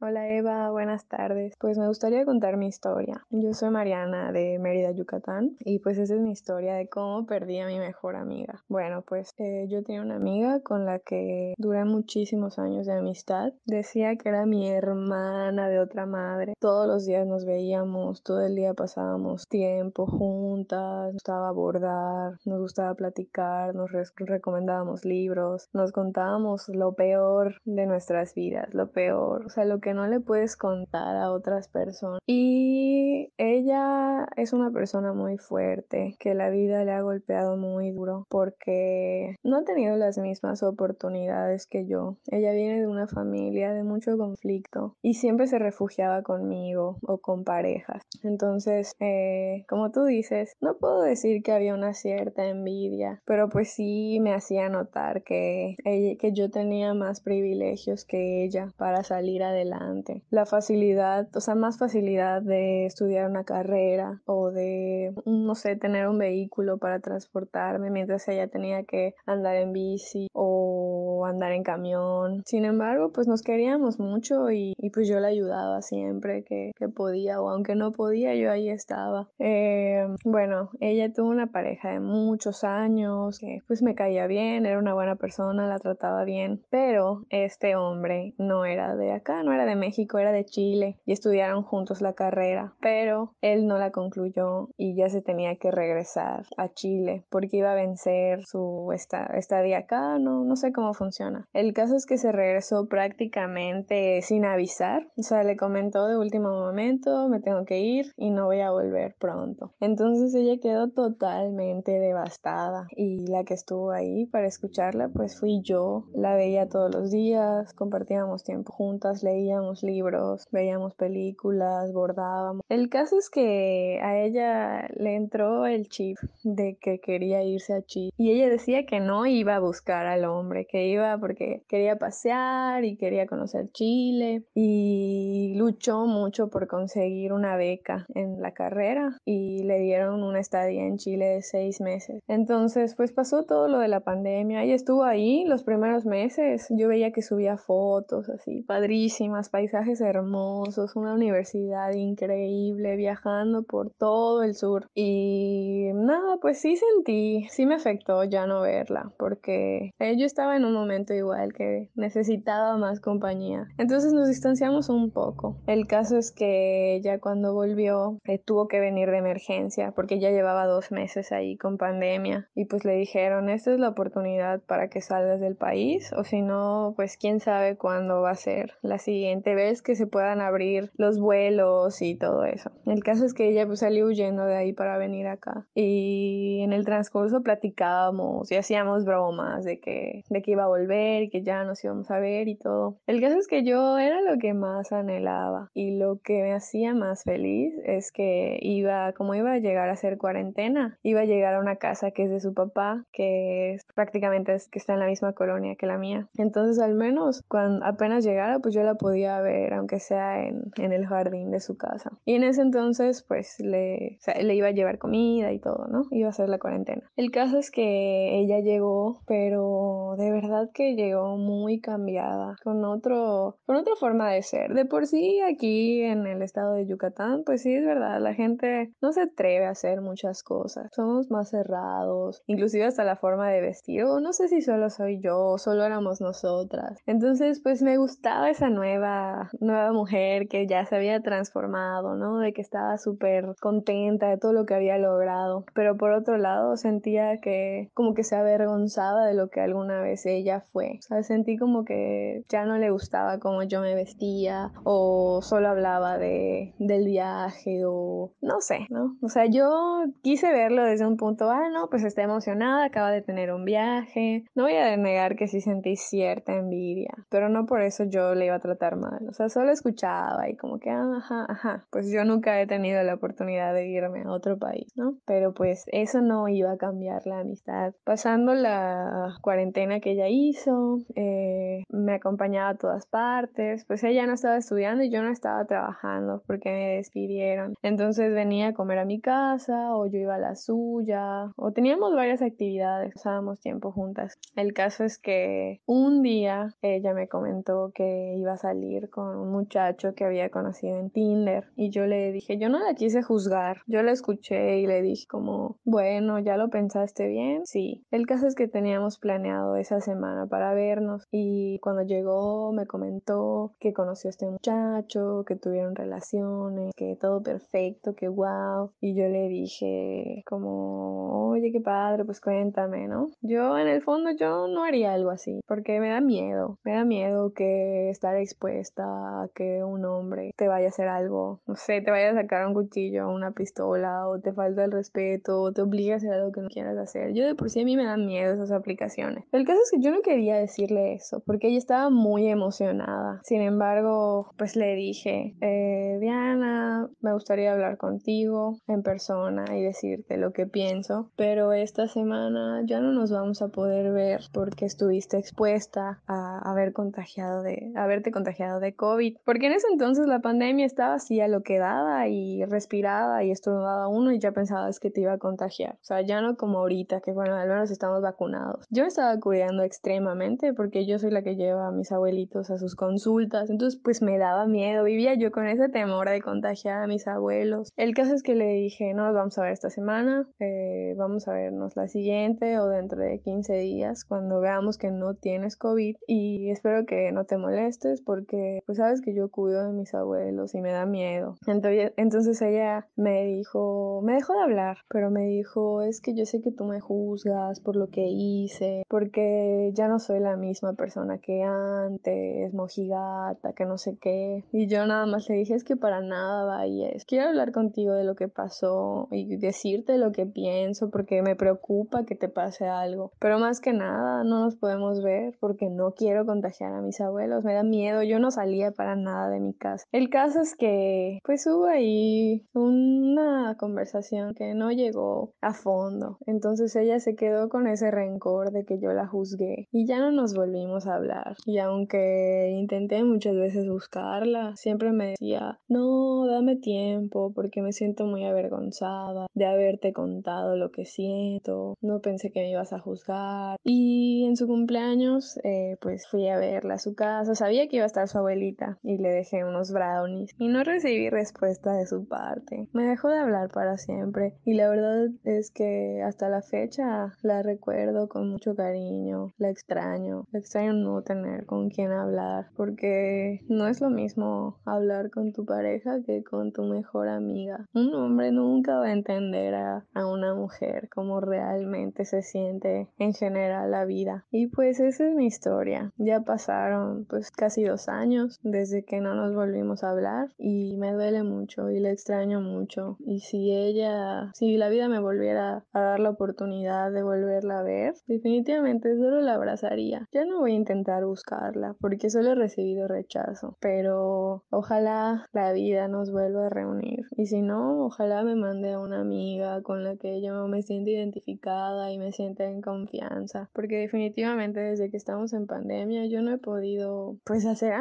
Hola 0.04 0.28
Eva, 0.30 0.72
buenas 0.72 1.06
tardes. 1.06 1.56
Pues 1.60 1.78
me 1.78 1.88
gustaría 1.88 2.26
contar 2.26 2.58
mi 2.58 2.66
historia. 2.66 3.24
Yo 3.30 3.54
soy 3.54 3.70
Mariana 3.70 4.32
de 4.32 4.58
Mérida, 4.58 4.90
Yucatán 4.90 5.58
y 5.60 5.78
pues 5.78 6.00
esa 6.00 6.16
es 6.16 6.22
mi 6.22 6.32
historia 6.32 6.74
de 6.74 6.90
cómo 6.90 7.28
perdí 7.28 7.60
a 7.60 7.68
mi 7.68 7.78
mejor 7.78 8.16
amiga. 8.16 8.64
Bueno, 8.68 9.04
pues 9.04 9.32
eh, 9.38 9.68
yo 9.70 9.84
tenía 9.84 10.02
una 10.02 10.16
amiga 10.16 10.60
con 10.62 10.88
la 10.88 10.98
que 10.98 11.54
duré 11.60 11.86
muchísimos 11.86 12.58
años 12.58 12.88
de 12.88 12.94
amistad. 12.94 13.54
Decía 13.68 14.16
que 14.16 14.30
era 14.30 14.48
mi 14.48 14.72
hermana 14.72 15.70
de 15.70 15.78
otra 15.78 16.08
madre. 16.08 16.56
Todos 16.60 16.88
los 16.88 17.06
días 17.06 17.28
nos 17.28 17.46
veíamos, 17.46 18.24
todo 18.24 18.42
el 18.42 18.56
día 18.56 18.74
pasábamos 18.74 19.48
tiempo 19.48 20.08
juntas, 20.08 21.04
nos 21.06 21.14
gustaba 21.14 21.52
bordar, 21.52 22.40
nos 22.46 22.60
gustaba 22.60 22.96
platicar, 22.96 23.76
nos 23.76 23.92
recomendábamos 24.16 25.06
libros, 25.06 25.70
nos 25.74 25.92
contábamos 25.92 26.70
lo 26.70 26.96
peor 26.96 27.62
de 27.66 27.86
nuestras 27.86 28.34
vidas, 28.34 28.74
lo 28.74 28.90
peor, 28.90 29.46
o 29.46 29.50
sea, 29.50 29.64
lo 29.66 29.80
que 29.80 29.91
no 29.94 30.08
le 30.08 30.20
puedes 30.20 30.56
contar 30.56 31.16
a 31.16 31.32
otras 31.32 31.68
personas. 31.68 32.20
Y 32.26 33.32
ella 33.38 34.28
es 34.36 34.54
una 34.54 34.72
persona 34.72 35.14
muy 35.14 35.38
fuerte, 35.38 36.16
que 36.20 36.34
la 36.34 36.50
vida 36.50 36.84
le 36.84 36.92
ha 36.92 37.02
golpeado 37.02 37.58
muy 37.58 37.92
duro 37.92 38.26
porque 38.30 39.36
no 39.44 39.58
ha 39.58 39.64
tenido 39.64 39.96
las 39.98 40.18
mismas 40.18 40.64
oportunidades 40.64 41.68
que 41.68 41.86
yo. 41.88 42.18
Ella 42.28 42.52
viene 42.54 42.80
de 42.80 42.88
una 42.88 43.08
familia 43.08 43.74
de 43.74 43.84
mucho 43.84 44.18
conflicto 44.18 44.96
y 45.02 45.16
siempre 45.16 45.48
se 45.48 45.60
refugiaba 45.60 46.24
conmigo 46.24 46.98
o 47.06 47.18
con 47.20 47.44
parejas. 47.44 48.04
Entonces, 48.24 48.96
eh, 49.00 49.66
como 49.68 49.92
tú 49.92 50.06
dices, 50.06 50.54
no 50.62 50.78
puedo 50.78 51.02
decir 51.02 51.44
que 51.44 51.52
había 51.52 51.74
una 51.74 51.94
cierta 51.94 52.48
envidia, 52.48 53.22
pero 53.26 53.50
pues 53.50 53.72
sí 53.72 54.20
me 54.22 54.34
hacía 54.34 54.70
notar 54.70 55.24
que, 55.24 55.76
que 55.84 56.32
yo 56.34 56.50
tenía 56.50 56.94
más 56.94 57.22
privilegios 57.22 58.06
que 58.06 58.44
ella 58.44 58.72
para 58.78 59.04
salir 59.04 59.44
adelante 59.44 59.81
la 60.30 60.46
facilidad, 60.46 61.28
o 61.36 61.40
sea, 61.40 61.56
más 61.56 61.78
facilidad 61.78 62.42
de 62.42 62.86
estudiar 62.86 63.30
una 63.30 63.44
carrera 63.44 64.22
o 64.26 64.52
de, 64.52 65.14
no 65.26 65.56
sé, 65.56 65.76
tener 65.76 66.08
un 66.08 66.18
vehículo 66.18 66.78
para 66.78 67.00
transportarme 67.00 67.90
mientras 67.90 68.28
ella 68.28 68.48
tenía 68.48 68.84
que 68.84 69.16
andar 69.26 69.56
en 69.56 69.74
bici 69.74 70.28
o 70.34 71.26
andar 71.26 71.52
en 71.52 71.64
camión. 71.64 72.44
Sin 72.46 72.66
embargo, 72.66 73.12
pues 73.12 73.28
nos 73.28 73.42
queríamos 73.42 74.00
mucho 74.00 74.52
y, 74.52 74.74
pues 74.94 75.08
yo 75.08 75.20
la 75.20 75.28
ayudaba 75.28 75.82
siempre 75.82 76.44
que, 76.44 76.72
podía 76.96 77.40
o 77.42 77.50
aunque 77.50 77.76
no 77.76 77.92
podía, 77.92 78.36
yo 78.36 78.52
ahí 78.52 78.70
estaba. 78.70 79.30
Eh, 79.40 80.06
bueno, 80.26 80.70
ella 80.80 81.12
tuvo 81.14 81.30
una 81.30 81.48
pareja 81.48 81.92
de 81.92 82.00
muchos 82.00 82.64
años, 82.64 83.40
que 83.40 83.60
pues 83.68 83.82
me 83.82 83.96
caía 83.96 84.28
bien, 84.28 84.66
era 84.66 84.80
una 84.80 84.94
buena 84.94 85.16
persona, 85.16 85.68
la 85.68 85.80
trataba 85.80 86.26
bien, 86.26 86.62
pero 86.70 87.24
este 87.30 87.76
hombre 87.76 88.34
no 88.38 88.66
era 88.66 88.96
de 88.96 89.14
acá, 89.14 89.44
no 89.44 89.54
era 89.54 89.66
de 89.66 89.71
México, 89.76 90.18
era 90.18 90.32
de 90.32 90.46
Chile 90.46 91.00
y 91.06 91.12
estudiaron 91.12 91.64
juntos 91.64 92.02
la 92.02 92.14
carrera, 92.14 92.74
pero 92.82 93.34
él 93.42 93.68
no 93.68 93.78
la 93.78 93.92
concluyó 93.92 94.70
y 94.78 94.96
ya 94.96 95.10
se 95.10 95.22
tenía 95.22 95.56
que 95.56 95.72
regresar 95.72 96.46
a 96.58 96.70
Chile 96.70 97.26
porque 97.30 97.58
iba 97.58 97.72
a 97.72 97.76
vencer 97.76 98.46
su 98.46 98.92
estadía 98.94 99.80
acá, 99.80 100.18
no, 100.20 100.44
no 100.44 100.56
sé 100.56 100.72
cómo 100.72 100.94
funciona. 100.94 101.48
El 101.54 101.74
caso 101.74 101.96
es 101.96 102.06
que 102.06 102.18
se 102.18 102.32
regresó 102.32 102.88
prácticamente 102.88 104.22
sin 104.22 104.46
avisar, 104.46 105.08
o 105.18 105.24
sea, 105.24 105.44
le 105.44 105.58
comentó 105.58 106.08
de 106.08 106.18
último 106.18 106.50
momento, 106.50 107.28
me 107.30 107.40
tengo 107.40 107.66
que 107.66 107.80
ir 107.80 108.12
y 108.18 108.30
no 108.30 108.46
voy 108.46 108.62
a 108.62 108.72
volver 108.72 109.16
pronto. 109.20 109.74
Entonces 109.80 110.34
ella 110.36 110.60
quedó 110.62 110.90
totalmente 110.90 112.00
devastada 112.00 112.88
y 112.96 113.28
la 113.28 113.44
que 113.44 113.54
estuvo 113.54 113.92
ahí 113.92 114.26
para 114.26 114.48
escucharla 114.48 115.10
pues 115.10 115.40
fui 115.40 115.62
yo, 115.64 116.06
la 116.14 116.36
veía 116.36 116.68
todos 116.68 116.94
los 116.94 117.12
días, 117.12 117.74
compartíamos 117.74 118.44
tiempo 118.44 118.72
juntas, 118.72 119.24
leíamos 119.24 119.61
libros, 119.84 120.48
veíamos 120.52 120.96
películas, 120.96 121.94
bordábamos. 121.94 122.64
El 122.70 122.90
caso 122.90 123.18
es 123.18 123.30
que 123.30 124.00
a 124.04 124.20
ella 124.20 124.88
le 124.96 125.16
entró 125.16 125.66
el 125.66 125.88
chip 125.88 126.18
de 126.44 126.78
que 126.80 127.00
quería 127.00 127.44
irse 127.44 127.74
a 127.74 127.82
Chile 127.82 128.12
y 128.18 128.32
ella 128.32 128.50
decía 128.50 128.86
que 128.86 129.00
no 129.00 129.26
iba 129.26 129.56
a 129.56 129.60
buscar 129.60 130.06
al 130.06 130.26
hombre, 130.26 130.66
que 130.66 130.88
iba 130.88 131.18
porque 131.18 131.64
quería 131.68 131.98
pasear 131.98 132.84
y 132.84 132.98
quería 132.98 133.28
conocer 133.28 133.72
Chile 133.72 134.44
y 134.54 135.54
luchó 135.56 136.06
mucho 136.06 136.50
por 136.50 136.68
conseguir 136.68 137.34
una 137.34 137.56
beca 137.56 138.06
en 138.14 138.42
la 138.42 138.54
carrera 138.54 139.18
y 139.26 139.64
le 139.64 139.80
dieron 139.80 140.24
una 140.24 140.40
estadía 140.40 140.86
en 140.86 140.98
Chile 140.98 141.26
de 141.26 141.42
seis 141.42 141.82
meses. 141.82 142.22
Entonces, 142.28 142.96
pues 142.96 143.12
pasó 143.12 143.44
todo 143.44 143.68
lo 143.68 143.80
de 143.80 143.88
la 143.88 144.02
pandemia. 144.02 144.64
Ella 144.64 144.76
estuvo 144.76 145.04
ahí 145.04 145.46
los 145.46 145.64
primeros 145.64 146.06
meses. 146.06 146.68
Yo 146.70 146.88
veía 146.88 147.12
que 147.12 147.22
subía 147.22 147.58
fotos 147.58 148.30
así, 148.30 148.64
padrísimas, 148.64 149.41
paisajes 149.50 150.02
hermosos, 150.02 150.96
una 150.96 151.14
universidad 151.14 151.92
increíble, 151.94 152.96
viajando 152.96 153.64
por 153.64 153.92
todo 153.92 154.44
el 154.44 154.56
sur. 154.56 154.88
Y 154.94 155.90
nada, 155.94 156.38
pues 156.42 156.60
sí 156.60 156.76
sentí, 156.76 157.48
sí 157.50 157.66
me 157.66 157.76
afectó 157.76 158.24
ya 158.24 158.48
no 158.48 158.62
verla, 158.62 159.12
porque 159.18 159.92
yo 160.00 160.26
estaba 160.26 160.56
en 160.56 160.66
un 160.66 160.74
momento 160.74 161.14
igual 161.14 161.54
que 161.54 161.90
necesitaba 161.96 162.78
más 162.78 163.00
compañía. 163.00 163.68
Entonces 163.78 164.14
nos 164.14 164.28
distanciamos 164.28 164.90
un 164.90 165.12
poco. 165.12 165.58
El 165.68 165.88
caso 165.88 166.18
es 166.18 166.32
que 166.32 167.00
ya 167.04 167.20
cuando 167.20 167.54
volvió 167.54 168.18
eh, 168.26 168.40
tuvo 168.40 168.68
que 168.68 168.80
venir 168.80 169.10
de 169.10 169.18
emergencia 169.18 169.92
porque 169.92 170.20
ya 170.20 170.30
llevaba 170.30 170.66
dos 170.66 170.92
meses 170.92 171.32
ahí 171.32 171.58
con 171.58 171.78
pandemia 171.78 172.50
y 172.56 172.66
pues 172.66 172.86
le 172.86 172.94
dijeron 172.96 173.50
esta 173.50 173.74
es 173.74 173.80
la 173.80 173.90
oportunidad 173.90 174.62
para 174.62 174.90
que 174.90 175.02
salgas 175.02 175.40
del 175.40 175.56
país 175.56 176.12
o 176.14 176.24
si 176.24 176.42
no 176.42 176.94
pues 176.96 177.18
quién 177.18 177.40
sabe 177.40 177.78
cuándo 177.78 178.22
va 178.22 178.32
a 178.32 178.36
ser 178.36 178.74
la 178.82 178.98
siguiente 178.98 179.31
vez 179.40 179.82
que 179.82 179.96
se 179.96 180.08
puedan 180.08 180.42
abrir 180.42 180.92
los 180.96 181.20
vuelos 181.20 182.02
y 182.02 182.16
todo 182.16 182.46
eso. 182.46 182.72
El 182.86 183.04
caso 183.04 183.26
es 183.26 183.34
que 183.34 183.50
ella 183.50 183.66
pues 183.66 183.80
salió 183.80 184.06
huyendo 184.06 184.46
de 184.46 184.56
ahí 184.56 184.74
para 184.74 184.98
venir 184.98 185.28
acá 185.28 185.68
y 185.74 186.62
en 186.62 186.74
el 186.74 186.86
transcurso 186.86 187.42
platicábamos 187.42 188.52
y 188.52 188.56
hacíamos 188.56 189.06
bromas 189.06 189.64
de 189.64 189.80
que, 189.80 190.24
de 190.30 190.42
que 190.42 190.52
iba 190.52 190.64
a 190.64 190.68
volver 190.68 191.24
y 191.24 191.30
que 191.30 191.44
ya 191.44 191.64
nos 191.64 191.84
íbamos 191.84 192.10
a 192.12 192.20
ver 192.20 192.48
y 192.48 192.56
todo. 192.56 192.98
El 193.08 193.22
caso 193.22 193.38
es 193.38 193.48
que 193.48 193.64
yo 193.64 193.98
era 193.98 194.22
lo 194.22 194.38
que 194.38 194.54
más 194.54 194.92
anhelaba 194.92 195.70
y 195.74 195.98
lo 195.98 196.20
que 196.24 196.42
me 196.42 196.54
hacía 196.54 196.94
más 196.94 197.24
feliz 197.24 197.74
es 197.86 198.12
que 198.12 198.60
iba, 198.62 199.14
como 199.14 199.36
iba 199.36 199.54
a 199.54 199.60
llegar 199.60 199.90
a 199.90 199.94
hacer 199.94 200.18
cuarentena, 200.18 200.98
iba 201.04 201.22
a 201.22 201.26
llegar 201.26 201.56
a 201.56 201.60
una 201.60 201.78
casa 201.78 202.12
que 202.12 202.24
es 202.24 202.30
de 202.30 202.40
su 202.40 202.54
papá, 202.54 203.06
que 203.12 203.74
es 203.74 203.86
prácticamente 203.96 204.54
es, 204.54 204.68
que 204.68 204.80
está 204.80 204.94
en 204.94 205.00
la 205.00 205.08
misma 205.08 205.34
colonia 205.34 205.76
que 205.76 205.86
la 205.86 205.98
mía. 205.98 206.28
Entonces 206.38 206.80
al 206.80 206.96
menos 206.96 207.44
cuando 207.48 207.86
apenas 207.86 208.24
llegara 208.24 208.60
pues 208.60 208.74
yo 208.74 208.84
la 208.84 208.96
podía 208.96 209.21
ver, 209.42 209.74
aunque 209.74 210.00
sea 210.00 210.48
en, 210.48 210.72
el 210.78 211.06
jardín 211.06 211.52
de 211.52 211.60
su 211.60 211.78
casa. 211.78 212.12
Y 212.26 212.36
en 212.36 212.44
ese 212.44 212.62
entonces, 212.62 213.24
pues 213.28 213.60
le, 213.60 214.20
le 214.42 214.56
iba 214.56 214.68
a 214.68 214.72
llevar 214.72 214.98
comida 214.98 215.52
y 215.52 215.60
todo, 215.60 215.88
¿no? 215.88 216.04
Iba 216.12 216.28
a 216.28 216.32
hacer 216.32 216.50
la 216.50 216.60
cuarentena. 216.60 217.04
El 217.16 217.32
caso 217.32 217.58
es 217.60 217.72
que 217.72 218.40
ella 218.40 218.60
llegó, 218.60 219.22
pero 219.28 220.16
de 220.18 220.32
verdad 220.32 220.70
que 220.74 220.96
llegó 220.96 221.38
muy 221.38 221.80
cambiada, 221.80 222.56
con 222.64 222.84
otro, 222.84 223.58
con 223.66 223.76
otra 223.76 223.96
forma 223.96 224.32
de 224.32 224.42
ser. 224.42 224.74
De 224.74 224.86
por 224.86 225.08
sí, 225.08 225.40
aquí 225.42 226.02
en 226.02 226.28
el 226.28 226.42
estado 226.42 226.74
de 226.74 226.88
Yucatán, 226.88 227.44
pues 227.46 227.62
sí 227.62 227.74
es 227.74 227.86
verdad, 227.86 228.20
la 228.22 228.34
gente 228.34 228.94
no 229.02 229.12
se 229.14 229.22
atreve 229.22 229.66
a 229.66 229.72
hacer 229.72 230.02
muchas 230.02 230.44
cosas. 230.44 230.90
Somos 230.94 231.30
más 231.30 231.50
cerrados, 231.50 232.42
inclusive 232.48 232.86
hasta 232.86 233.04
la 233.04 233.16
forma 233.16 233.50
de 233.50 233.62
vestir. 233.62 234.04
O 234.04 234.20
no 234.20 234.34
sé 234.34 234.48
si 234.48 234.62
solo 234.62 234.90
soy 234.90 235.22
yo, 235.22 235.58
solo 235.58 235.84
éramos 235.84 236.22
nosotras. 236.22 237.00
Entonces, 237.06 237.62
pues 237.62 237.82
me 237.82 237.98
gustaba 237.98 238.50
esa 238.50 238.70
nueva 238.70 239.11
nueva 239.60 239.92
mujer 239.92 240.48
que 240.48 240.68
ya 240.68 240.86
se 240.86 240.96
había 240.96 241.22
transformado, 241.22 242.16
¿no? 242.16 242.40
De 242.40 242.54
que 242.54 242.62
estaba 242.62 242.98
súper 242.98 243.56
contenta 243.60 244.30
de 244.30 244.38
todo 244.38 244.54
lo 244.54 244.66
que 244.66 244.76
había 244.76 244.98
logrado. 244.98 245.66
Pero 245.74 245.98
por 245.98 246.12
otro 246.12 246.38
lado 246.38 246.78
sentía 246.78 247.40
que 247.40 247.90
como 247.94 248.14
que 248.14 248.24
se 248.24 248.36
avergonzaba 248.36 249.26
de 249.26 249.34
lo 249.34 249.50
que 249.50 249.62
alguna 249.62 250.02
vez 250.02 250.26
ella 250.26 250.66
fue. 250.72 250.98
O 251.00 251.02
sea, 251.02 251.24
sentí 251.24 251.58
como 251.58 251.86
que 251.86 252.44
ya 252.50 252.66
no 252.66 252.78
le 252.78 252.92
gustaba 252.92 253.40
cómo 253.40 253.64
yo 253.64 253.82
me 253.82 253.96
vestía 253.96 254.72
o 254.84 255.42
solo 255.42 255.70
hablaba 255.70 256.18
de, 256.18 256.74
del 256.80 257.06
viaje 257.06 257.84
o 257.86 258.32
no 258.42 258.62
sé, 258.62 258.88
¿no? 258.90 259.18
O 259.22 259.30
sea, 259.30 259.46
yo 259.46 260.04
quise 260.22 260.52
verlo 260.52 260.84
desde 260.84 261.06
un 261.06 261.18
punto, 261.18 261.50
ah, 261.50 261.70
no, 261.72 261.90
pues 261.90 262.04
está 262.04 262.24
emocionada, 262.24 262.86
acaba 262.86 263.12
de 263.12 263.22
tener 263.22 263.52
un 263.52 263.66
viaje. 263.66 264.46
No 264.56 264.64
voy 264.64 264.76
a 264.76 264.96
negar 264.98 265.36
que 265.36 265.48
sí 265.48 265.62
sentí 265.62 265.96
cierta 265.96 266.54
envidia, 266.54 267.14
pero 267.30 267.50
no 267.50 267.66
por 267.66 267.82
eso 267.82 268.04
yo 268.06 268.36
le 268.36 268.46
iba 268.46 268.56
a 268.56 268.60
tratar 268.60 268.96
O 269.30 269.34
sea, 269.34 269.50
solo 269.50 269.72
escuchaba 269.72 270.50
y 270.50 270.56
como 270.56 270.80
que, 270.80 270.90
ajá, 270.90 271.46
ajá, 271.48 271.88
pues 271.92 272.12
yo 272.12 272.24
nunca 272.26 272.60
he 272.62 272.68
tenido 272.68 273.02
la 273.04 273.16
oportunidad 273.16 273.74
de 273.74 273.88
irme 273.88 274.24
a 274.24 274.32
otro 274.32 274.58
país, 274.58 274.88
¿no? 274.96 275.18
Pero 275.26 275.54
pues 275.54 275.86
eso 275.88 276.22
no 276.22 276.48
iba 276.48 276.72
a 276.72 276.78
cambiar 276.78 277.26
la 277.26 277.40
amistad. 277.40 277.94
Pasando 278.04 278.54
la 278.54 279.36
cuarentena 279.42 280.00
que 280.00 280.12
ella 280.12 280.28
hizo, 280.28 281.00
eh, 281.16 281.84
me 281.90 282.14
acompañaba 282.16 282.70
a 282.70 282.78
todas 282.78 283.06
partes, 283.06 283.86
pues 283.86 284.04
ella 284.04 284.26
no 284.28 284.34
estaba 284.34 284.58
estudiando 284.58 285.04
y 285.04 285.10
yo 285.10 285.22
no 285.22 285.32
estaba 285.32 285.66
trabajando 285.66 286.44
porque 286.48 286.72
me 286.72 286.96
despidieron. 286.98 287.76
Entonces 287.82 288.34
venía 288.34 288.70
a 288.70 288.74
comer 288.74 289.00
a 289.00 289.06
mi 289.06 289.20
casa 289.20 289.96
o 289.96 290.08
yo 290.08 290.20
iba 290.20 290.36
a 290.36 290.40
la 290.40 290.56
suya 290.56 291.52
o 291.56 291.72
teníamos 291.72 292.14
varias 292.16 292.42
actividades, 292.42 293.14
pasábamos 293.14 293.60
tiempo 293.60 293.92
juntas. 293.92 294.38
El 294.56 294.74
caso 294.74 295.04
es 295.04 295.18
que 295.18 295.82
un 295.86 296.22
día 296.22 296.76
ella 296.82 297.14
me 297.14 297.28
comentó 297.28 297.92
que 297.94 298.36
iba 298.38 298.54
a 298.54 298.58
salir 298.58 298.91
con 299.10 299.36
un 299.38 299.52
muchacho 299.52 300.14
que 300.16 300.26
había 300.26 300.50
conocido 300.50 300.98
en 300.98 301.10
Tinder 301.10 301.66
y 301.76 301.90
yo 301.90 302.06
le 302.06 302.32
dije, 302.32 302.58
yo 302.58 302.70
no 302.70 302.80
la 302.80 302.94
quise 302.94 303.24
juzgar, 303.24 303.78
yo 303.88 304.04
la 304.04 304.12
escuché 304.12 304.80
y 304.80 304.88
le 304.88 305.02
dije 305.02 305.26
como, 305.28 305.78
bueno, 305.84 306.40
¿ya 306.40 306.58
lo 306.58 306.70
pensaste 306.70 307.28
bien? 307.28 307.66
Sí. 307.66 308.04
El 308.12 308.26
caso 308.26 308.48
es 308.48 308.56
que 308.56 308.68
teníamos 308.68 309.18
planeado 309.18 309.76
esa 309.76 310.02
semana 310.02 310.48
para 310.48 310.74
vernos 310.74 311.28
y 311.32 311.80
cuando 311.80 312.04
llegó 312.04 312.72
me 312.74 312.86
comentó 312.86 313.74
que 313.80 313.94
conoció 313.94 314.30
a 314.30 314.32
este 314.32 314.48
muchacho, 314.48 315.44
que 315.48 315.56
tuvieron 315.56 315.96
relaciones, 315.96 316.94
que 316.96 317.18
todo 317.20 317.42
perfecto, 317.42 318.16
que 318.16 318.28
wow. 318.28 318.92
Y 319.00 319.16
yo 319.16 319.28
le 319.28 319.48
dije 319.48 320.44
como, 320.46 321.50
oye, 321.50 321.72
qué 321.72 321.82
padre, 321.82 322.26
pues 322.26 322.42
cuéntame, 322.42 323.08
¿no? 323.08 323.30
Yo 323.42 323.78
en 323.78 323.88
el 323.88 324.02
fondo 324.02 324.32
yo 324.32 324.68
no 324.68 324.84
haría 324.84 325.14
algo 325.14 325.30
así 325.30 325.62
porque 325.68 326.00
me 326.00 326.10
da 326.10 326.22
miedo, 326.22 326.80
me 326.84 326.94
da 326.94 327.06
miedo 327.06 327.54
que 327.54 328.10
estar 328.10 328.36
expuesta 328.82 329.04
a 329.44 329.48
que 329.54 329.84
un 329.84 330.06
hombre 330.06 330.52
te 330.58 330.68
vaya 330.68 330.88
a 330.88 330.90
hacer 330.90 331.08
algo, 331.08 331.62
no 331.68 331.76
sé, 331.76 332.02
te 332.02 332.12
vaya 332.12 332.32
a 332.32 332.34
sacar 332.34 332.66
un 332.68 332.74
cuchillo, 332.74 333.30
una 333.30 333.52
pistola 333.52 334.28
o 334.28 334.40
te 334.40 334.54
falta 334.54 334.84
el 334.84 334.92
respeto 334.92 335.62
o 335.62 335.72
te 335.72 335.82
obliga 335.82 336.16
a 336.16 336.18
hacer 336.18 336.34
algo 336.34 336.52
que 336.52 336.62
no 336.62 336.70
quieras 336.70 336.98
hacer. 336.98 337.34
Yo 337.34 337.46
de 337.46 337.56
por 337.56 337.70
sí 337.70 337.82
a 337.82 337.86
mí 337.86 337.96
me 337.96 338.06
dan 338.06 338.26
miedo 338.26 338.54
esas 338.54 338.72
aplicaciones. 338.72 339.46
El 339.52 339.66
caso 339.66 339.80
es 339.84 339.92
que 339.92 340.02
yo 340.02 340.12
no 340.12 340.22
quería 340.22 340.58
decirle 340.58 341.14
eso 341.14 341.42
porque 341.46 341.68
ella 341.68 341.78
estaba 341.78 342.10
muy 342.10 342.48
emocionada. 342.48 343.42
Sin 343.44 343.62
embargo, 343.62 344.52
pues 344.58 344.76
le 344.76 344.96
dije, 344.96 345.56
eh, 345.62 346.18
Diana, 346.20 347.10
me 347.22 347.34
gustaría 347.34 347.72
hablar 347.72 347.98
contigo 347.98 348.78
en 348.88 349.04
persona 349.04 349.66
y 349.76 349.82
decirte 349.82 350.38
lo 350.38 350.52
que 350.52 350.66
pienso, 350.66 351.30
pero 351.36 351.74
esta 351.74 352.08
semana 352.08 352.82
ya 352.86 353.00
no 353.00 353.12
nos 353.12 353.32
vamos 353.32 353.62
a 353.62 353.70
poder 353.70 354.12
ver 354.12 354.42
porque 354.52 354.86
estuviste 354.86 355.38
expuesta 355.38 356.22
a 356.28 356.60
haber 356.70 356.94
contagiado 356.94 357.62
de, 357.62 357.92
haberte 357.96 358.32
contagiado 358.32 358.71
de 358.80 358.96
COVID. 358.96 359.38
Porque 359.46 359.68
en 359.68 359.74
ese 359.74 359.88
entonces 359.92 360.28
la 360.28 360.40
pandemia 360.40 360.86
estaba 360.86 361.16
así 361.16 361.40
a 361.42 361.48
lo 361.48 361.62
que 361.62 361.80
daba 361.80 362.28
y 362.28 362.64
respirada 362.66 363.44
y 363.44 363.52
estornudaba 363.52 364.08
uno 364.08 364.32
y 364.32 364.40
ya 364.40 364.52
pensabas 364.52 365.00
que 365.00 365.12
te 365.12 365.22
iba 365.22 365.34
a 365.34 365.38
contagiar. 365.38 365.96
O 365.96 366.04
sea, 366.06 366.22
ya 366.22 366.42
no 366.42 366.56
como 366.56 366.80
ahorita, 366.80 367.22
que 367.22 367.32
bueno, 367.32 367.56
al 367.56 367.68
menos 367.68 367.92
estamos 367.92 368.22
vacunados. 368.22 368.86
Yo 368.90 369.04
me 369.04 369.08
estaba 369.08 369.40
cuidando 369.40 369.84
extremadamente 369.84 370.74
porque 370.74 371.06
yo 371.06 371.20
soy 371.20 371.32
la 371.32 371.44
que 371.44 371.56
lleva 371.56 371.88
a 371.88 371.92
mis 371.92 372.12
abuelitos 372.12 372.70
a 372.70 372.78
sus 372.78 372.96
consultas, 372.96 373.70
entonces 373.70 374.00
pues 374.02 374.22
me 374.22 374.38
daba 374.38 374.66
miedo, 374.68 375.04
vivía 375.04 375.34
yo 375.36 375.52
con 375.52 375.68
ese 375.68 375.90
temor 375.90 376.30
de 376.30 376.42
contagiar 376.42 377.04
a 377.04 377.08
mis 377.08 377.28
abuelos. 377.28 377.92
El 377.98 378.14
caso 378.14 378.34
es 378.34 378.44
que 378.44 378.56
le 378.56 378.74
dije, 378.74 379.14
no 379.14 379.26
nos 379.26 379.36
vamos 379.36 379.58
a 379.58 379.64
ver 379.64 379.74
esta 379.74 379.90
semana, 379.90 380.48
eh, 380.60 381.14
vamos 381.18 381.48
a 381.48 381.54
vernos 381.54 381.96
la 381.96 382.08
siguiente 382.08 382.80
o 382.80 382.88
dentro 382.88 383.22
de 383.22 383.40
15 383.40 383.74
días 383.74 384.26
cuando 384.26 384.60
veamos 384.60 384.98
que 384.98 385.12
no 385.12 385.36
tienes 385.36 385.76
COVID 385.76 386.16
y 386.28 386.70
espero 386.70 387.06
que 387.06 387.32
no 387.32 387.46
te 387.46 387.58
molestes 387.58 388.22
porque 388.22 388.51
pues 388.86 388.98
sabes 388.98 389.22
que 389.22 389.34
yo 389.34 389.50
cuido 389.50 389.86
de 389.86 389.94
mis 389.94 390.14
abuelos 390.14 390.76
y 390.76 390.82
me 390.82 390.92
da 390.92 391.06
miedo. 391.06 391.56
Entonces, 391.68 392.62
ella 392.62 393.08
me 393.16 393.46
dijo, 393.46 394.22
me 394.24 394.34
dejó 394.34 394.54
de 394.54 394.62
hablar, 394.62 394.98
pero 395.10 395.30
me 395.30 395.46
dijo, 395.46 396.02
es 396.02 396.22
que 396.22 396.34
yo 396.34 396.46
sé 396.46 396.62
que 396.62 396.72
tú 396.72 396.86
me 396.86 397.00
juzgas 397.00 397.80
por 397.80 397.96
lo 397.96 398.08
que 398.08 398.28
hice, 398.28 399.04
porque 399.08 399.92
ya 399.94 400.08
no 400.08 400.20
soy 400.20 400.40
la 400.40 400.58
misma 400.58 400.94
persona 400.94 401.38
que 401.38 401.64
antes, 401.64 402.74
mojigata, 402.74 403.74
que 403.74 403.86
no 403.86 403.98
sé 403.98 404.18
qué. 404.20 404.64
Y 404.72 404.88
yo 404.88 405.06
nada 405.06 405.26
más 405.26 405.50
le 405.50 405.56
dije, 405.56 405.76
es 405.76 405.84
que 405.84 405.96
para 405.96 406.22
nada 406.22 406.66
vayas. 406.66 407.26
Quiero 407.26 407.50
hablar 407.50 407.72
contigo 407.72 408.14
de 408.14 408.24
lo 408.24 408.36
que 408.36 408.48
pasó 408.48 409.28
y 409.32 409.56
decirte 409.58 410.18
lo 410.18 410.32
que 410.32 410.46
pienso 410.46 411.10
porque 411.10 411.42
me 411.42 411.56
preocupa 411.56 412.26
que 412.26 412.36
te 412.36 412.50
pase 412.50 412.88
algo. 412.88 413.32
Pero 413.40 413.60
más 413.60 413.80
que 413.80 413.94
nada, 413.94 414.44
no 414.44 414.60
nos 414.60 414.76
podemos 414.76 415.22
ver 415.22 415.56
porque 415.60 415.90
no 415.90 416.12
quiero 416.12 416.46
contagiar 416.46 416.94
a 416.94 417.02
mis 417.02 417.22
abuelos. 417.22 417.64
Me 417.64 417.74
da 417.74 417.84
miedo, 417.84 418.24
yo 418.24 418.40
no 418.42 418.52
salía 418.52 418.92
para 418.92 419.16
nada 419.16 419.50
de 419.50 419.60
mi 419.60 419.74
casa. 419.74 420.06
El 420.12 420.30
caso 420.30 420.62
es 420.62 420.76
que 420.76 421.40
pues 421.46 421.66
hubo 421.68 421.86
ahí 421.86 422.66
una 422.74 423.76
conversación 423.78 424.54
que 424.54 424.74
no 424.74 424.92
llegó 424.92 425.54
a 425.62 425.74
fondo. 425.74 426.38
Entonces 426.46 426.96
ella 426.96 427.20
se 427.20 427.36
quedó 427.36 427.70
con 427.70 427.88
ese 427.88 428.12
rencor 428.12 428.72
de 428.72 428.86
que 428.86 429.00
yo 429.00 429.14
la 429.14 429.28
juzgué 429.28 429.88
y 429.92 430.06
ya 430.06 430.20
no 430.20 430.32
nos 430.32 430.54
volvimos 430.54 431.08
a 431.08 431.16
hablar. 431.16 431.56
Y 431.66 431.78
aunque 431.78 432.76
intenté 432.78 433.24
muchas 433.24 433.56
veces 433.56 433.88
buscarla, 433.88 434.76
siempre 434.76 435.12
me 435.12 435.32
decía, 435.32 435.80
no, 435.88 436.46
dame 436.48 436.76
tiempo 436.76 437.54
porque 437.54 437.82
me 437.82 437.94
siento 437.94 438.26
muy 438.26 438.46
avergonzada 438.46 439.48
de 439.54 439.66
haberte 439.66 440.14
contado 440.14 440.76
lo 440.76 440.92
que 440.92 441.06
siento, 441.06 441.96
no 442.02 442.20
pensé 442.20 442.52
que 442.52 442.62
me 442.62 442.72
ibas 442.72 442.94
a 442.94 443.00
juzgar. 443.00 443.78
Y 443.84 444.46
en 444.48 444.56
su 444.56 444.68
cumpleaños, 444.68 445.60
eh, 445.64 445.98
pues 446.02 446.28
fui 446.28 446.48
a 446.48 446.58
verla 446.58 446.96
a 446.96 447.00
su 447.00 447.16
casa, 447.16 447.56
sabía 447.56 447.88
que 447.88 447.98
iba 447.98 448.06
a 448.06 448.08
estar 448.08 448.28
su 448.32 448.38
abuelita 448.38 448.98
y 449.04 449.18
le 449.18 449.30
dejé 449.30 449.66
unos 449.66 449.92
brownies 449.92 450.56
y 450.58 450.70
no 450.70 450.84
recibí 450.84 451.30
respuesta 451.30 451.94
de 451.94 452.08
su 452.08 452.28
parte. 452.28 452.88
Me 452.94 453.04
dejó 453.04 453.30
de 453.30 453.40
hablar 453.40 453.70
para 453.70 453.98
siempre 453.98 454.56
y 454.64 454.74
la 454.74 454.90
verdad 454.90 455.28
es 455.44 455.72
que 455.72 456.24
hasta 456.24 456.48
la 456.50 456.62
fecha 456.62 457.34
la 457.42 457.62
recuerdo 457.62 458.30
con 458.30 458.50
mucho 458.50 458.76
cariño, 458.76 459.54
la 459.58 459.70
extraño, 459.70 460.46
la 460.52 460.60
extraño 460.60 460.94
no 460.94 461.22
tener 461.24 461.66
con 461.66 461.90
quien 461.90 462.12
hablar 462.12 462.70
porque 462.76 463.62
no 463.68 463.88
es 463.88 464.00
lo 464.00 464.10
mismo 464.10 464.80
hablar 464.86 465.30
con 465.30 465.52
tu 465.52 465.66
pareja 465.66 466.24
que 466.26 466.44
con 466.44 466.72
tu 466.72 466.84
mejor 466.84 467.28
amiga. 467.28 467.86
Un 467.94 468.14
hombre 468.16 468.52
nunca 468.52 468.98
va 468.98 469.08
a 469.08 469.14
entender 469.14 469.76
a, 469.76 470.06
a 470.14 470.26
una 470.26 470.56
mujer 470.56 471.10
como 471.14 471.42
realmente 471.42 472.24
se 472.24 472.42
siente 472.42 473.10
en 473.18 473.34
general 473.34 473.92
la 473.92 474.06
vida. 474.06 474.46
Y 474.52 474.68
pues 474.68 475.00
esa 475.00 475.28
es 475.28 475.36
mi 475.36 475.48
historia. 475.48 476.14
Ya 476.18 476.42
pasaron 476.42 477.26
pues 477.26 477.52
casi 477.52 477.84
dos 477.84 478.08
años 478.08 478.21
desde 478.64 479.04
que 479.04 479.20
no 479.20 479.34
nos 479.34 479.56
volvimos 479.56 480.04
a 480.04 480.12
hablar 480.12 480.50
y 480.58 480.96
me 480.98 481.12
duele 481.14 481.44
mucho 481.44 481.90
y 481.90 482.00
le 482.00 482.12
extraño 482.12 482.62
mucho. 482.62 483.18
Y 483.26 483.40
si 483.40 483.72
ella, 483.72 484.52
si 484.54 484.78
la 484.78 484.90
vida 484.90 485.08
me 485.08 485.20
volviera 485.20 485.84
a 485.94 486.00
dar 486.00 486.20
la 486.20 486.30
oportunidad 486.30 487.12
de 487.12 487.24
volverla 487.24 487.80
a 487.80 487.84
ver, 487.84 488.14
definitivamente 488.28 489.18
solo 489.18 489.42
la 489.42 489.56
abrazaría. 489.56 490.28
Ya 490.32 490.46
no 490.46 490.60
voy 490.60 490.74
a 490.74 490.76
intentar 490.76 491.26
buscarla 491.26 491.96
porque 492.00 492.30
solo 492.30 492.52
he 492.52 492.56
recibido 492.56 493.08
rechazo, 493.08 493.78
pero 493.80 494.64
ojalá 494.70 495.48
la 495.52 495.74
vida 495.74 496.08
nos 496.08 496.32
vuelva 496.32 496.68
a 496.68 496.70
reunir. 496.70 497.26
Y 497.36 497.48
si 497.48 497.62
no, 497.62 498.06
ojalá 498.06 498.44
me 498.44 498.56
mande 498.56 498.94
a 498.94 499.00
una 499.00 499.22
amiga 499.22 499.82
con 499.82 500.04
la 500.04 500.16
que 500.16 500.42
yo 500.42 500.68
me 500.68 500.84
sienta 500.84 501.10
identificada 501.10 502.12
y 502.12 502.18
me 502.18 502.32
sienta 502.32 502.66
en 502.66 502.82
confianza, 502.82 503.70
porque 503.74 503.98
definitivamente 503.98 504.80
desde 504.80 505.10
que 505.10 505.18
estamos 505.18 505.54
en 505.54 505.68
pandemia 505.68 506.26
yo 506.26 506.42
no 506.42 506.52
he 506.52 506.58
podido 506.58 507.38
pues 507.46 507.66
hacer 507.66 507.94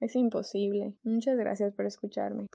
es 0.00 0.16
imposible. 0.16 0.94
Muchas 1.04 1.36
gracias 1.36 1.74
por 1.74 1.86
escucharme. 1.86 2.46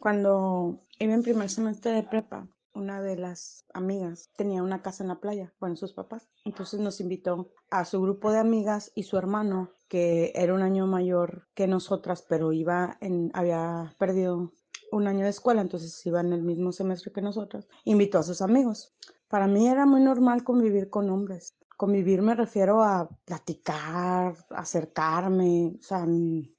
Cuando 0.00 0.80
iba 0.98 1.14
en 1.14 1.22
primer 1.22 1.50
semestre 1.50 1.92
de 1.92 2.02
prepa, 2.02 2.48
una 2.74 3.02
de 3.02 3.16
las 3.16 3.66
amigas 3.74 4.30
tenía 4.36 4.62
una 4.62 4.82
casa 4.82 5.04
en 5.04 5.08
la 5.08 5.20
playa, 5.20 5.52
bueno, 5.60 5.76
sus 5.76 5.92
papás. 5.92 6.28
Entonces 6.44 6.80
nos 6.80 7.00
invitó 7.00 7.52
a 7.70 7.84
su 7.84 8.00
grupo 8.00 8.32
de 8.32 8.38
amigas 8.38 8.92
y 8.94 9.02
su 9.02 9.18
hermano, 9.18 9.70
que 9.88 10.32
era 10.34 10.54
un 10.54 10.62
año 10.62 10.86
mayor 10.86 11.48
que 11.54 11.66
nosotras, 11.66 12.24
pero 12.28 12.52
iba 12.52 12.98
había 13.34 13.94
perdido 13.98 14.52
un 14.92 15.06
año 15.06 15.24
de 15.24 15.30
escuela, 15.30 15.60
entonces 15.60 16.04
iba 16.06 16.20
en 16.20 16.32
el 16.32 16.42
mismo 16.42 16.72
semestre 16.72 17.12
que 17.12 17.22
nosotras, 17.22 17.68
invitó 17.84 18.18
a 18.18 18.22
sus 18.22 18.42
amigos. 18.42 18.94
Para 19.28 19.46
mí 19.46 19.68
era 19.68 19.86
muy 19.86 20.00
normal 20.00 20.42
convivir 20.42 20.90
con 20.90 21.10
hombres. 21.10 21.54
Convivir 21.80 22.20
me 22.20 22.34
refiero 22.34 22.82
a 22.82 23.08
platicar, 23.24 24.36
acercarme, 24.50 25.78
o 25.80 25.82
sea, 25.82 26.04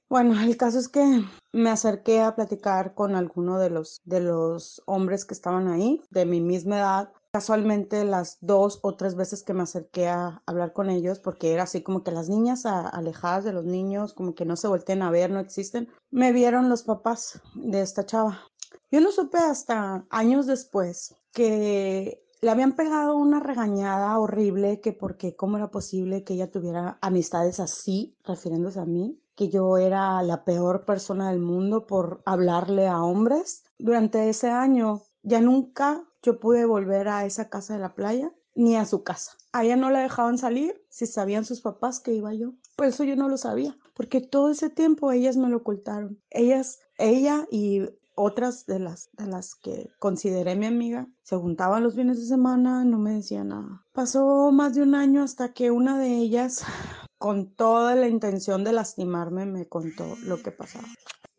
bueno, 0.09 0.41
el 0.41 0.57
caso 0.57 0.79
es 0.79 0.89
que 0.89 1.23
me 1.53 1.69
acerqué 1.69 2.21
a 2.21 2.33
platicar 2.33 2.95
con 2.95 3.13
alguno 3.15 3.59
de 3.59 3.69
los, 3.69 4.01
de 4.03 4.19
los 4.19 4.81
hombres 4.87 5.23
que 5.25 5.35
estaban 5.35 5.67
ahí, 5.67 6.01
de 6.09 6.25
mi 6.25 6.41
misma 6.41 6.77
edad 6.79 7.13
casualmente 7.31 8.03
las 8.03 8.39
dos 8.41 8.79
o 8.81 8.95
tres 8.95 9.13
veces 9.13 9.43
que 9.43 9.53
me 9.53 9.61
acerqué 9.61 10.07
a 10.07 10.41
hablar 10.47 10.73
con 10.73 10.89
ellos, 10.89 11.19
porque 11.19 11.53
era 11.53 11.63
así 11.63 11.83
como 11.83 12.03
que 12.03 12.09
las 12.09 12.27
niñas 12.27 12.65
alejadas 12.65 13.43
de 13.43 13.53
los 13.53 13.65
niños, 13.65 14.15
como 14.15 14.33
que 14.33 14.45
no 14.45 14.55
se 14.55 14.69
volteen 14.69 15.03
a 15.03 15.11
ver, 15.11 15.29
no 15.29 15.39
existen, 15.39 15.87
me 16.09 16.31
vieron 16.31 16.67
los 16.67 16.81
papás 16.81 17.39
de 17.53 17.81
esta 17.81 18.07
chava. 18.07 18.41
Yo 18.89 19.01
no 19.01 19.11
supe 19.11 19.37
hasta 19.37 20.03
años 20.09 20.47
después 20.47 21.15
que 21.31 22.25
le 22.41 22.49
habían 22.49 22.75
pegado 22.75 23.15
una 23.15 23.39
regañada 23.39 24.17
horrible 24.17 24.81
que 24.81 24.93
porque 24.93 25.35
cómo 25.35 25.57
era 25.57 25.69
posible 25.69 26.23
que 26.23 26.33
ella 26.33 26.49
tuviera 26.49 26.97
amistades 27.01 27.59
así, 27.59 28.17
refiriéndose 28.23 28.79
a 28.79 28.85
mí, 28.85 29.21
que 29.35 29.49
yo 29.49 29.77
era 29.77 30.23
la 30.23 30.43
peor 30.43 30.83
persona 30.85 31.29
del 31.29 31.39
mundo 31.39 31.85
por 31.85 32.23
hablarle 32.25 32.87
a 32.87 33.03
hombres. 33.03 33.63
Durante 33.77 34.27
ese 34.27 34.49
año 34.49 35.03
ya 35.21 35.39
nunca 35.39 36.03
yo 36.23 36.39
pude 36.39 36.65
volver 36.65 37.07
a 37.09 37.25
esa 37.25 37.49
casa 37.49 37.75
de 37.75 37.79
la 37.79 37.93
playa 37.93 38.33
ni 38.55 38.75
a 38.75 38.85
su 38.85 39.03
casa. 39.03 39.33
A 39.53 39.63
ella 39.63 39.75
no 39.75 39.91
la 39.91 39.99
dejaban 39.99 40.37
salir 40.39 40.83
si 40.89 41.05
sabían 41.05 41.45
sus 41.45 41.61
papás 41.61 41.99
que 41.99 42.13
iba 42.13 42.33
yo. 42.33 42.53
Por 42.75 42.87
eso 42.87 43.03
yo 43.03 43.15
no 43.15 43.29
lo 43.29 43.37
sabía, 43.37 43.77
porque 43.93 44.19
todo 44.19 44.49
ese 44.49 44.69
tiempo 44.69 45.11
ellas 45.11 45.37
me 45.37 45.49
lo 45.49 45.57
ocultaron. 45.57 46.19
Ellas, 46.31 46.79
ella 46.97 47.47
y 47.51 47.87
otras 48.21 48.65
de 48.65 48.79
las, 48.79 49.09
de 49.13 49.27
las 49.27 49.55
que 49.55 49.89
consideré 49.99 50.55
mi 50.55 50.67
amiga 50.67 51.07
se 51.23 51.35
juntaban 51.37 51.83
los 51.83 51.95
fines 51.95 52.19
de 52.19 52.25
semana, 52.25 52.85
no 52.85 52.97
me 52.97 53.13
decía 53.15 53.43
nada. 53.43 53.85
Pasó 53.93 54.51
más 54.51 54.75
de 54.75 54.83
un 54.83 54.95
año 54.95 55.23
hasta 55.23 55.53
que 55.53 55.71
una 55.71 55.97
de 55.97 56.17
ellas, 56.17 56.63
con 57.17 57.53
toda 57.55 57.95
la 57.95 58.07
intención 58.07 58.63
de 58.63 58.73
lastimarme, 58.73 59.45
me 59.45 59.67
contó 59.67 60.15
lo 60.23 60.41
que 60.41 60.51
pasaba. 60.51 60.87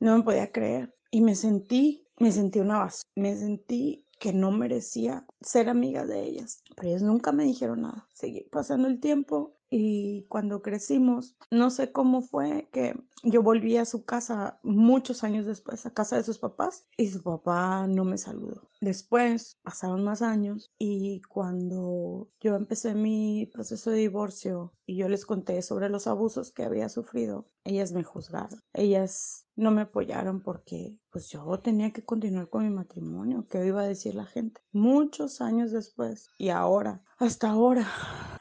No 0.00 0.16
me 0.16 0.24
podía 0.24 0.50
creer 0.50 0.94
y 1.10 1.20
me 1.20 1.34
sentí, 1.34 2.06
me 2.18 2.32
sentí 2.32 2.58
una 2.60 2.78
base, 2.78 3.04
me 3.14 3.36
sentí 3.36 4.06
que 4.18 4.32
no 4.32 4.50
merecía 4.50 5.26
ser 5.40 5.68
amiga 5.68 6.06
de 6.06 6.22
ellas, 6.22 6.62
pero 6.76 6.88
ellas 6.88 7.02
nunca 7.02 7.32
me 7.32 7.44
dijeron 7.44 7.82
nada. 7.82 8.06
Seguí 8.22 8.44
pasando 8.52 8.86
el 8.86 9.00
tiempo 9.00 9.56
y 9.68 10.26
cuando 10.28 10.62
crecimos, 10.62 11.34
no 11.50 11.70
sé 11.70 11.90
cómo 11.90 12.22
fue 12.22 12.68
que 12.70 12.94
yo 13.24 13.42
volví 13.42 13.78
a 13.78 13.84
su 13.84 14.04
casa 14.04 14.60
muchos 14.62 15.24
años 15.24 15.44
después, 15.44 15.86
a 15.86 15.94
casa 15.94 16.16
de 16.16 16.22
sus 16.22 16.38
papás, 16.38 16.86
y 16.96 17.08
su 17.08 17.22
papá 17.22 17.86
no 17.88 18.04
me 18.04 18.18
saludó. 18.18 18.68
Después 18.80 19.56
pasaron 19.62 20.04
más 20.04 20.22
años 20.22 20.72
y 20.78 21.22
cuando 21.22 22.28
yo 22.40 22.54
empecé 22.54 22.94
mi 22.94 23.48
proceso 23.52 23.90
de 23.90 23.98
divorcio 23.98 24.72
y 24.86 24.96
yo 24.96 25.08
les 25.08 25.24
conté 25.24 25.62
sobre 25.62 25.88
los 25.88 26.06
abusos 26.06 26.52
que 26.52 26.64
había 26.64 26.88
sufrido, 26.88 27.46
ellas 27.64 27.92
me 27.92 28.02
juzgaron. 28.04 28.60
Ellas 28.74 29.46
no 29.54 29.70
me 29.70 29.82
apoyaron 29.82 30.42
porque 30.42 30.98
pues 31.10 31.28
yo 31.28 31.60
tenía 31.60 31.92
que 31.92 32.04
continuar 32.04 32.48
con 32.48 32.64
mi 32.64 32.70
matrimonio, 32.70 33.46
¿qué 33.48 33.64
iba 33.64 33.82
a 33.82 33.88
decir 33.88 34.14
la 34.14 34.26
gente? 34.26 34.60
Muchos 34.72 35.40
años 35.40 35.70
después 35.70 36.28
y 36.38 36.48
ahora, 36.48 37.04
hasta 37.18 37.50
ahora, 37.50 37.86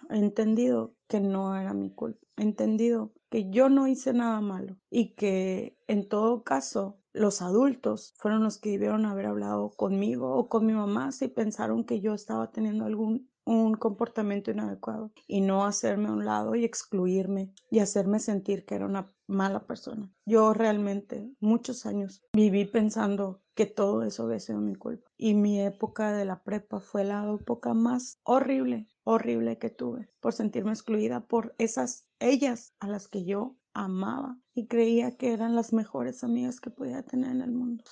he 0.10 0.18
entendido 0.18 0.96
que 1.08 1.20
no 1.20 1.56
era 1.56 1.74
mi 1.74 1.92
culpa. 1.92 2.26
He 2.38 2.44
entendido 2.44 3.14
que 3.30 3.50
yo 3.50 3.70
no 3.70 3.88
hice 3.88 4.14
nada 4.14 4.42
malo 4.42 4.78
y 4.90 5.14
que 5.16 5.78
en 5.88 6.08
todo 6.08 6.44
caso 6.44 6.98
los 7.14 7.42
adultos 7.42 8.14
fueron 8.18 8.44
los 8.44 8.58
que 8.58 8.72
debieron 8.72 9.06
haber 9.06 9.26
hablado 9.26 9.72
conmigo 9.72 10.34
o 10.36 10.50
con 10.50 10.66
mi 10.66 10.74
mamá 10.74 11.12
si 11.12 11.28
pensaron 11.28 11.84
que 11.84 12.00
yo 12.00 12.14
estaba 12.14 12.52
teniendo 12.52 12.86
algún 12.86 13.32
un 13.46 13.74
comportamiento 13.76 14.52
inadecuado 14.52 15.12
y 15.28 15.42
no 15.42 15.66
hacerme 15.66 16.10
a 16.10 16.14
un 16.14 16.26
lado 16.26 16.56
y 16.56 16.64
excluirme 16.64 17.54
y 17.70 17.80
hacerme 17.80 18.20
sentir 18.20 18.66
que 18.66 18.76
era 18.76 18.86
una 18.86 19.08
mala 19.28 19.66
persona. 19.66 20.12
Yo 20.26 20.54
realmente 20.54 21.32
muchos 21.40 21.86
años 21.86 22.24
viví 22.34 22.66
pensando 22.66 23.41
que 23.62 23.68
todo 23.68 24.02
eso 24.02 24.24
había 24.24 24.40
sido 24.40 24.60
mi 24.60 24.74
culpa 24.74 25.08
y 25.18 25.36
mi 25.36 25.62
época 25.62 26.14
de 26.14 26.26
la 26.26 26.42
prepa 26.42 26.80
fue 26.80 27.04
la 27.04 27.32
época 27.32 27.76
más 27.76 28.20
horrible, 28.24 28.88
horrible 29.04 29.60
que 29.60 29.70
tuve 29.70 30.10
por 30.20 30.34
sentirme 30.34 30.72
excluida 30.72 31.20
por 31.20 31.54
esas 31.60 32.08
ellas 32.20 32.74
a 32.80 32.88
las 32.88 33.08
que 33.08 33.24
yo 33.24 33.56
amaba 33.76 34.36
y 34.56 34.66
creía 34.66 35.16
que 35.16 35.32
eran 35.32 35.56
las 35.56 35.74
mejores 35.74 36.24
amigas 36.24 36.60
que 36.60 36.72
podía 36.72 37.04
tener 37.04 37.30
en 37.30 37.42
el 37.42 37.52
mundo. 37.52 37.84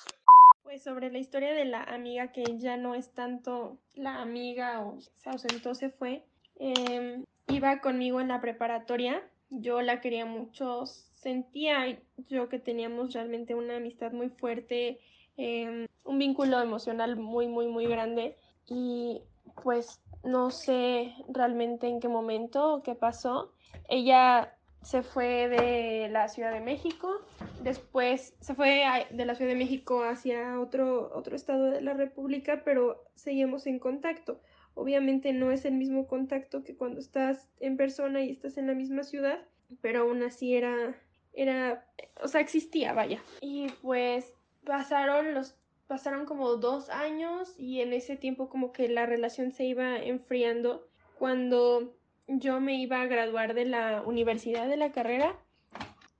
Pues 0.63 0.81
sobre 0.81 1.11
la 1.11 1.19
historia 1.19 1.53
de 1.53 1.65
la 1.65 1.83
amiga 1.83 2.31
que 2.31 2.43
ya 2.57 2.75
no 2.75 2.95
es 2.95 3.13
tanto 3.13 3.77
la 3.93 4.23
amiga 4.23 4.81
o 4.81 4.99
se 5.01 5.29
ausentó, 5.29 5.75
se 5.75 5.91
fue. 5.91 6.25
Em, 6.55 7.25
iba 7.47 7.79
conmigo 7.79 8.21
en 8.21 8.29
la 8.29 8.41
preparatoria. 8.41 9.21
Yo 9.51 9.83
la 9.83 10.01
quería 10.01 10.25
mucho. 10.25 10.87
Sentía 10.87 11.99
yo 12.27 12.49
que 12.49 12.57
teníamos 12.57 13.13
realmente 13.13 13.53
una 13.53 13.77
amistad 13.77 14.13
muy 14.13 14.29
fuerte, 14.29 14.99
em, 15.39 15.87
un 16.03 16.19
vínculo 16.19 16.59
emocional 16.61 17.15
muy, 17.15 17.47
muy, 17.47 17.67
muy 17.67 17.87
grande. 17.87 18.35
Y 18.67 19.21
pues 19.63 20.01
no 20.23 20.51
sé 20.51 21.13
realmente 21.29 21.87
en 21.87 21.99
qué 21.99 22.07
momento 22.07 22.75
o 22.75 22.83
qué 22.83 22.95
pasó. 22.95 23.51
Ella 23.87 24.53
se 24.81 25.01
fue 25.01 25.49
de 25.49 26.09
la 26.09 26.27
Ciudad 26.27 26.51
de 26.51 26.61
México, 26.61 27.21
después 27.63 28.33
se 28.39 28.55
fue 28.55 28.83
de 29.09 29.25
la 29.25 29.35
Ciudad 29.35 29.51
de 29.51 29.57
México 29.57 30.03
hacia 30.03 30.59
otro, 30.59 31.11
otro 31.15 31.35
estado 31.35 31.65
de 31.71 31.81
la 31.81 31.93
República, 31.93 32.61
pero 32.63 33.03
seguimos 33.15 33.67
en 33.67 33.79
contacto. 33.79 34.39
Obviamente 34.75 35.33
no 35.33 35.51
es 35.51 35.65
el 35.65 35.73
mismo 35.73 36.07
contacto 36.07 36.63
que 36.63 36.75
cuando 36.75 36.99
estás 36.99 37.49
en 37.59 37.75
persona 37.75 38.21
y 38.21 38.31
estás 38.31 38.57
en 38.57 38.67
la 38.67 38.73
misma 38.73 39.03
ciudad, 39.03 39.39
pero 39.81 40.01
aún 40.01 40.23
así 40.23 40.55
era, 40.55 40.95
era, 41.33 41.85
o 42.23 42.27
sea, 42.27 42.41
existía, 42.41 42.93
vaya. 42.93 43.21
Y 43.41 43.67
pues 43.81 44.33
pasaron 44.69 45.33
los, 45.33 45.55
pasaron 45.87 46.27
como 46.27 46.55
dos 46.57 46.91
años 46.91 47.55
y 47.57 47.81
en 47.81 47.91
ese 47.91 48.17
tiempo 48.17 48.49
como 48.49 48.71
que 48.71 48.87
la 48.87 49.07
relación 49.07 49.51
se 49.51 49.65
iba 49.65 49.97
enfriando 49.97 50.87
cuando 51.17 51.95
yo 52.27 52.59
me 52.59 52.75
iba 52.75 53.01
a 53.01 53.07
graduar 53.07 53.55
de 53.55 53.65
la 53.65 54.03
universidad 54.03 54.67
de 54.67 54.77
la 54.77 54.91
carrera, 54.91 55.35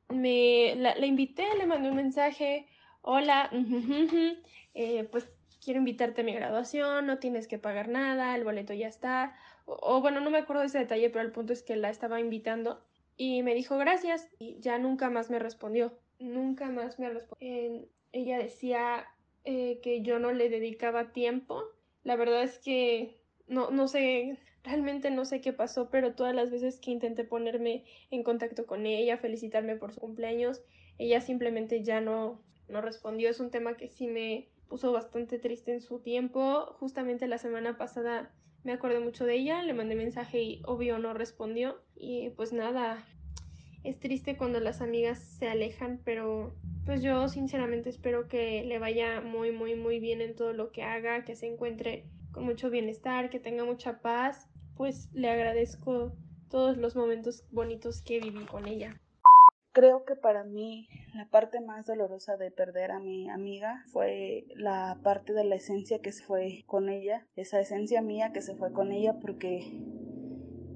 me 0.10 0.74
la, 0.76 0.98
invité, 1.06 1.46
le 1.60 1.68
mandé 1.68 1.92
un 1.92 1.98
mensaje, 1.98 2.66
hola, 3.02 3.52
eh, 4.74 5.04
pues 5.12 5.30
quiero 5.64 5.78
invitarte 5.78 6.22
a 6.22 6.24
mi 6.24 6.34
graduación, 6.34 7.06
no 7.06 7.20
tienes 7.20 7.48
que 7.48 7.60
pagar 7.60 7.88
nada, 7.88 8.34
el 8.34 8.44
boleto 8.44 8.74
ya 8.74 8.88
está, 8.88 9.36
o, 9.66 10.02
bueno, 10.02 10.22
no 10.22 10.32
me 10.32 10.40
acuerdo 10.40 10.62
de 10.62 10.70
ese 10.70 10.80
detalle, 10.80 11.12
pero 11.12 11.24
el 11.24 11.32
punto 11.32 11.54
es 11.54 11.62
que 11.62 11.76
la 11.76 11.92
estaba 11.92 12.20
invitando 12.20 12.84
y 13.16 13.44
me 13.44 13.54
dijo 13.54 13.78
gracias 13.78 14.28
y 14.40 14.60
ya 14.60 14.80
nunca 14.80 15.12
más 15.12 15.30
me 15.30 15.38
respondió, 15.38 16.00
nunca 16.18 16.66
más 16.72 16.98
me 16.98 17.12
respondió. 17.12 17.88
Ella 18.12 18.38
decía 18.38 19.06
eh, 19.46 19.80
que 19.82 20.02
yo 20.02 20.20
no 20.20 20.32
le 20.32 20.50
dedicaba 20.50 21.12
tiempo, 21.12 21.64
la 22.04 22.16
verdad 22.16 22.44
es 22.44 22.60
que 22.60 23.22
no, 23.48 23.72
no 23.72 23.88
sé, 23.88 24.38
Realmente 24.64 25.10
no 25.10 25.26
sé 25.26 25.40
qué 25.42 25.54
pasó, 25.54 25.90
pero 25.90 26.14
todas 26.14 26.36
las 26.36 26.52
veces 26.52 26.80
que 26.80 26.92
intenté 26.92 27.24
ponerme 27.24 27.86
en 28.12 28.24
contacto 28.24 28.66
con 28.66 28.86
ella, 28.86 29.18
felicitarme 29.18 29.78
por 29.78 29.94
su 29.94 30.02
cumpleaños, 30.02 30.62
ella 30.98 31.22
simplemente 31.22 31.82
ya 31.84 32.02
no, 32.02 32.42
no 32.68 32.82
respondió. 32.82 33.30
Es 33.30 33.40
un 33.40 33.52
tema 33.52 33.78
que 33.78 33.88
sí 33.88 34.08
me 34.08 34.50
puso 34.68 34.92
bastante 34.92 35.40
triste 35.40 35.72
en 35.72 35.82
su 35.82 36.00
tiempo. 36.00 36.76
Justamente 36.80 37.28
la 37.28 37.38
semana 37.38 37.78
pasada 37.78 38.34
me 38.64 38.74
acordé 38.74 39.00
mucho 39.00 39.26
de 39.26 39.36
ella, 39.36 39.64
le 39.64 39.74
mandé 39.74 39.96
mensaje 39.96 40.42
y 40.42 40.62
obvio 40.66 41.00
no 41.00 41.14
respondió. 41.14 41.82
Y 41.96 42.32
pues 42.32 42.52
nada, 42.52 43.08
es 43.84 44.00
triste 44.00 44.38
cuando 44.38 44.60
las 44.60 44.82
amigas 44.82 45.20
se 45.20 45.48
alejan, 45.48 46.02
pero 46.04 46.54
pues 46.86 47.02
yo 47.02 47.28
sinceramente 47.30 47.90
espero 47.90 48.28
que 48.28 48.64
le 48.64 48.80
vaya 48.80 49.22
muy, 49.22 49.52
muy, 49.52 49.76
muy 49.76 50.00
bien 50.00 50.22
en 50.22 50.36
todo 50.36 50.54
lo 50.54 50.72
que 50.72 50.84
haga, 50.84 51.24
que 51.24 51.36
se 51.36 51.48
encuentre 51.48 52.06
con 52.32 52.44
mucho 52.44 52.70
bienestar, 52.70 53.30
que 53.30 53.40
tenga 53.40 53.64
mucha 53.64 54.02
paz, 54.02 54.48
pues 54.76 55.10
le 55.14 55.30
agradezco 55.30 56.14
todos 56.50 56.78
los 56.78 56.96
momentos 56.96 57.46
bonitos 57.52 58.02
que 58.02 58.20
viví 58.20 58.46
con 58.46 58.68
ella. 58.68 59.00
Creo 59.72 60.04
que 60.04 60.16
para 60.16 60.44
mí 60.44 60.90
la 61.14 61.30
parte 61.30 61.62
más 61.62 61.86
dolorosa 61.86 62.38
de 62.38 62.52
perder 62.52 62.92
a 62.92 63.00
mi 63.00 63.30
amiga 63.30 63.84
fue 63.92 64.46
la 64.56 65.00
parte 65.04 65.34
de 65.34 65.44
la 65.44 65.56
esencia 65.56 66.00
que 66.00 66.12
se 66.12 66.24
fue 66.24 66.64
con 66.66 66.90
ella, 66.90 67.28
esa 67.36 67.60
esencia 67.60 68.02
mía 68.02 68.32
que 68.34 68.42
se 68.42 68.56
fue 68.56 68.74
con 68.74 68.92
ella 68.92 69.20
porque 69.22 69.62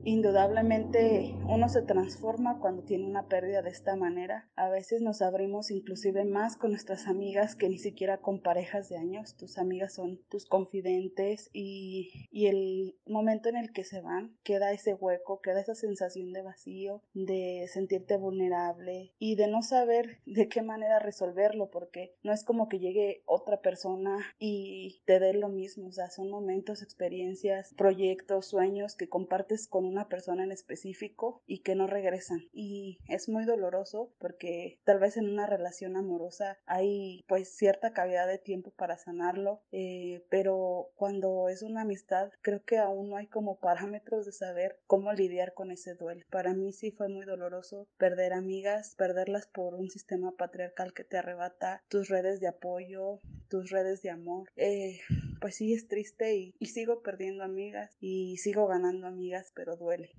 Indudablemente 0.06 1.34
uno 1.48 1.70
se 1.70 1.82
transforma 1.82 2.60
cuando 2.60 2.84
tiene 2.84 3.06
una 3.06 3.28
pérdida 3.28 3.62
de 3.62 3.70
esta 3.70 3.96
manera. 3.96 4.50
A 4.56 4.68
veces 4.68 5.02
nos 5.02 5.22
abrimos 5.22 5.72
inclusive 5.72 6.26
más 6.26 6.58
con 6.58 6.72
nuestras 6.72 7.08
amigas 7.08 7.56
que 7.56 7.70
ni 7.70 7.78
siquiera 7.78 8.18
con 8.18 8.42
parejas 8.42 8.90
de 8.90 8.98
años. 8.98 9.36
Tus 9.38 9.58
amigas 9.58 9.94
son 9.94 10.20
tus 10.30 10.46
confidentes 10.46 11.50
y, 11.54 12.28
y 12.32 12.48
el 12.48 12.98
momento 13.06 13.48
en 13.48 13.56
el 13.56 13.72
que 13.72 13.86
se 13.86 14.02
van 14.02 14.36
queda 14.44 14.74
ese 14.74 14.94
hueco, 14.94 15.42
queda 15.42 15.62
esa 15.62 15.76
sensación 15.76 16.34
de 16.34 16.42
vacío, 16.42 17.02
de 17.14 17.70
sentirte 17.72 18.18
vulnerable 18.18 19.14
y 19.20 19.36
de 19.36 19.48
no 19.48 19.62
saber 19.62 20.20
de 20.26 20.50
qué 20.50 20.62
manera 20.62 21.00
resolverlo 21.00 21.70
porque 21.72 22.14
no 22.24 22.34
es 22.34 22.44
como 22.44 22.68
que 22.68 22.80
llegue 22.80 23.24
otra 23.26 23.62
persona 23.62 24.18
y 24.38 25.02
te 25.06 25.20
dé 25.20 25.34
lo 25.34 25.48
mismo. 25.48 25.88
O 25.88 25.92
sea, 25.94 26.10
son 26.10 26.30
momentos, 26.30 26.82
experiencias, 26.82 27.74
proyectos, 27.78 28.48
sueños 28.48 28.96
que 28.96 29.08
compartes 29.08 29.68
con 29.68 29.93
una 29.94 30.10
persona 30.10 30.44
en 30.44 30.52
específico 30.52 31.42
y 31.46 31.60
que 31.60 31.76
no 31.76 31.88
regresan. 31.88 32.50
Y 32.52 33.00
es 33.08 33.30
muy 33.30 33.46
doloroso 33.46 34.12
porque 34.20 34.80
tal 34.84 35.00
vez 35.00 35.18
en 35.18 35.30
una 35.30 35.46
relación 35.46 35.96
amorosa 35.96 36.58
hay 36.66 37.24
pues 37.28 37.56
cierta 37.56 37.94
cavidad 37.94 38.28
de 38.28 38.38
tiempo 38.38 38.72
para 38.72 38.98
sanarlo, 38.98 39.62
eh, 39.72 40.26
pero 40.30 40.90
cuando 40.96 41.50
es 41.50 41.62
una 41.62 41.82
amistad 41.82 42.32
creo 42.42 42.64
que 42.64 42.78
aún 42.78 43.10
no 43.10 43.18
hay 43.18 43.28
como 43.28 43.60
parámetros 43.60 44.26
de 44.26 44.32
saber 44.32 44.80
cómo 44.88 45.14
lidiar 45.14 45.54
con 45.54 45.72
ese 45.72 45.96
duelo. 45.96 46.26
Para 46.30 46.54
mí 46.54 46.74
sí 46.74 46.92
fue 46.92 47.08
muy 47.08 47.26
doloroso 47.26 47.88
perder 47.98 48.34
amigas, 48.34 48.96
perderlas 48.98 49.48
por 49.48 49.76
un 49.76 49.90
sistema 49.90 50.36
patriarcal 50.36 50.94
que 50.94 51.04
te 51.04 51.18
arrebata 51.18 51.84
tus 51.88 52.10
redes 52.10 52.40
de 52.40 52.48
apoyo, 52.48 53.22
tus 53.50 53.70
redes 53.70 54.02
de 54.02 54.10
amor. 54.10 54.50
Eh, 54.56 55.00
pues 55.40 55.56
sí 55.56 55.74
es 55.74 55.88
triste 55.88 56.36
y, 56.36 56.56
y 56.60 56.68
sigo 56.68 57.02
perdiendo 57.02 57.44
amigas 57.44 57.96
y 58.00 58.38
sigo 58.38 58.68
ganando 58.68 59.08
amigas, 59.08 59.52
pero 59.56 59.76
duele. 59.84 60.10